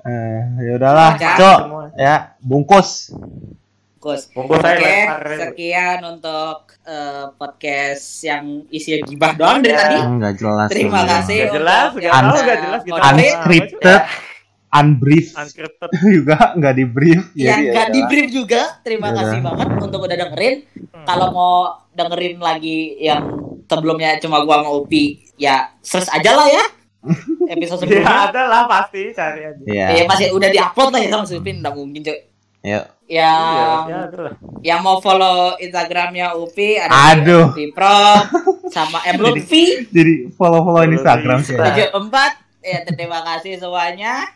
Eh, 0.00 0.40
ya 0.64 0.72
udahlah. 0.74 1.12
Cok. 1.14 1.58
Ya, 1.94 2.32
bungkus. 2.40 3.12
Bungkus. 3.12 4.32
Bungkus 4.32 4.58
Oke, 4.58 4.64
saya 4.64 4.80
lempar. 4.80 5.22
sekian 5.52 5.98
untuk 6.08 6.56
eh, 6.82 7.24
podcast 7.36 8.04
yang 8.24 8.44
isinya 8.72 8.98
gibah 9.04 9.32
doang 9.36 9.60
dari 9.60 9.76
Ya. 9.76 9.80
tadi. 9.84 9.96
Enggak 10.00 10.34
jelas. 10.40 10.68
Terima 10.72 11.02
kasih. 11.04 11.38
Gak 11.44 11.52
jelas, 11.52 11.86
untuk 11.92 12.00
gak 12.00 12.08
yang 12.08 12.16
tahu, 12.16 12.32
udah 12.32 12.42
gak 12.42 12.58
jelas. 12.64 12.80
Kita 12.80 12.94
konten. 12.96 13.12
Unscripted, 13.12 14.00
unbrief 14.72 15.32
Unscripted. 15.32 15.90
juga 16.16 16.54
nggak 16.54 16.74
di 16.74 16.84
brief. 16.84 17.20
yang 17.32 17.46
Jadi 17.52 17.62
ya 17.62 17.72
nggak 17.72 17.74
udahlah. 17.82 17.90
di 17.90 18.00
brief 18.06 18.28
juga 18.30 18.62
terima 18.80 19.08
Ya 19.08 19.14
kasih 19.16 19.38
banget 19.40 19.68
untuk 19.80 20.00
udah 20.00 20.16
dengerin 20.18 20.56
Hmm. 20.90 21.06
kalau 21.06 21.28
mau 21.30 21.54
dengerin 21.90 22.36
lagi 22.38 22.78
yang 22.98 23.22
sebelumnya 23.64 24.18
cuma 24.18 24.42
gua 24.42 24.60
sama 24.60 24.70
Upi 24.74 25.04
ya 25.34 25.72
search 25.80 26.06
aja 26.08 26.34
lah 26.34 26.44
ya 26.44 26.64
episode 27.48 27.80
Ya 27.80 28.04
sebelumnya 28.04 28.16
ada 28.28 28.42
lah 28.44 28.62
pasti 28.66 29.02
cari 29.10 29.40
aja. 29.44 29.62
Iya. 29.62 29.86
ya 29.92 30.02
masih 30.04 30.26
udah 30.30 30.48
diupload 30.48 30.90
lah 30.90 31.00
ya 31.00 31.08
sama 31.08 31.24
Supin 31.24 31.58
nggak 31.58 31.72
mungkin 31.72 32.02
cuy 32.02 32.18
Yuk. 32.60 32.84
yang 33.08 33.40
Iya, 33.80 33.88
ya 33.88 33.98
ada 34.04 34.18
lah. 34.20 34.34
yang 34.60 34.80
mau 34.80 34.98
follow 34.98 35.56
Instagramnya 35.56 36.36
Upi 36.36 36.76
ada 36.76 36.92
Aduh. 37.14 37.46
di 37.54 37.70
Pro 37.70 37.96
sama 38.68 39.00
M 39.08 39.16
Lutfi 39.16 39.88
Jadi 39.88 40.28
follow-follow 40.30 40.84
Instagram 40.86 41.40
sih. 41.40 41.54
Iya. 41.54 41.64
tujuh 41.64 41.88
empat 41.96 42.32
ya 42.60 42.84
terima 42.84 43.24
kasih 43.24 43.56
semuanya 43.56 44.28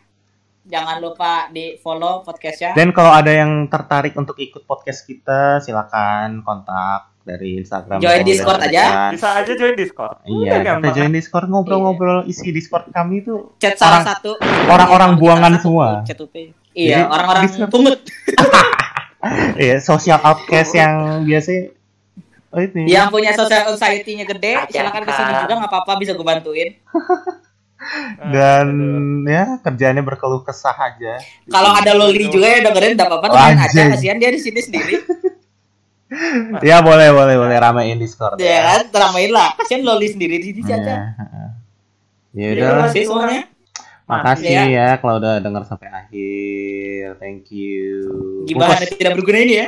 jangan 0.64 0.96
lupa 0.98 1.48
di 1.48 1.76
follow 1.76 2.20
podcastnya 2.20 2.72
Dan 2.72 2.90
kalau 2.90 3.10
ada 3.10 3.28
yang 3.28 3.68
tertarik 3.68 4.12
untuk 4.14 4.34
ikut 4.36 4.64
podcast 4.64 5.04
kita, 5.04 5.60
silakan 5.60 6.40
kontak 6.40 7.12
dari 7.20 7.56
Instagram. 7.56 8.00
Join 8.00 8.20
Discord 8.22 8.60
aja. 8.60 9.08
Bisa 9.08 9.32
aja 9.34 9.48
join 9.50 9.72
Discord. 9.74 10.20
Iya, 10.24 10.60
Udah 10.60 10.76
kita 10.76 10.88
join 10.94 11.08
Discord 11.10 11.48
ngobrol-ngobrol 11.48 12.24
isi 12.24 12.48
Discord 12.48 12.88
kami 12.90 13.20
itu 13.20 13.56
chat 13.56 13.76
salah 13.76 14.00
Orang- 14.00 14.08
satu 14.10 14.30
orang-orang 14.66 15.10
Iya, 15.10 15.20
buangan 15.20 15.52
satu 15.52 15.62
semua. 15.62 15.86
chat 16.02 16.18
UP. 16.18 16.34
Iya, 16.36 16.52
Jadi, 16.74 17.02
orang-orang 17.06 17.42
Discord- 17.44 17.70
pungut. 17.70 17.98
Iya, 19.56 19.80
social 19.80 20.20
outcast 20.20 20.76
yang 20.76 20.92
biasanya 21.24 21.72
oh 22.52 22.60
itu. 22.60 22.76
Yang 22.84 23.08
punya 23.08 23.32
social 23.32 23.72
anxiety-nya 23.72 24.28
gede, 24.28 24.68
silakan 24.68 25.00
ke 25.02 25.12
sini 25.12 25.32
juga 25.40 25.54
nggak 25.56 25.70
apa-apa 25.70 25.92
bisa 25.96 26.12
gue 26.12 26.20
bantuin. 26.22 26.76
Dan 28.24 28.66
Aduh. 28.70 29.28
ya 29.28 29.44
kerjaannya 29.60 30.00
berkeluh 30.00 30.40
kesah 30.40 30.72
aja. 30.72 31.20
Kalau 31.46 31.70
ada 31.70 31.92
loli 31.92 32.26
juga 32.26 32.48
ya 32.48 32.64
dengerin 32.64 32.94
enggak 32.94 33.08
apa-apa 33.08 33.26
temenin 33.28 33.58
aja, 33.60 33.82
kasihan 33.92 34.16
dia 34.16 34.30
di 34.30 34.40
sini 34.40 34.60
sendiri. 34.60 34.94
Ya 36.62 36.78
boleh 36.78 37.10
boleh 37.10 37.34
boleh 37.34 37.56
ramein 37.58 37.98
Discord. 37.98 38.38
ya 38.38 38.62
kan, 38.62 38.80
teramain 38.86 39.26
lah. 39.28 39.50
Kasihan 39.58 39.82
loli 39.82 40.06
sendiri 40.06 40.38
di 40.38 40.54
sini 40.54 40.62
Ya, 40.62 40.76
aja. 40.78 40.94
heeh. 41.18 41.48
Ya 42.30 42.38
Iya, 42.38 42.46
udah, 42.46 42.54
Terima 42.54 42.82
kasih 42.86 43.02
semuanya. 43.04 43.42
makasih 44.04 44.46
Iya. 44.46 44.62
ya 44.68 44.88
kalau 45.00 45.14
udah 45.16 45.34
denger 45.40 45.62
sampai 45.64 45.88
akhir. 45.90 47.06
Thank 47.18 47.50
you. 47.50 47.90
Gimana 48.46 48.84
tidak 48.84 49.12
berguna 49.16 49.38
ini 49.42 49.54
ya? 49.56 49.66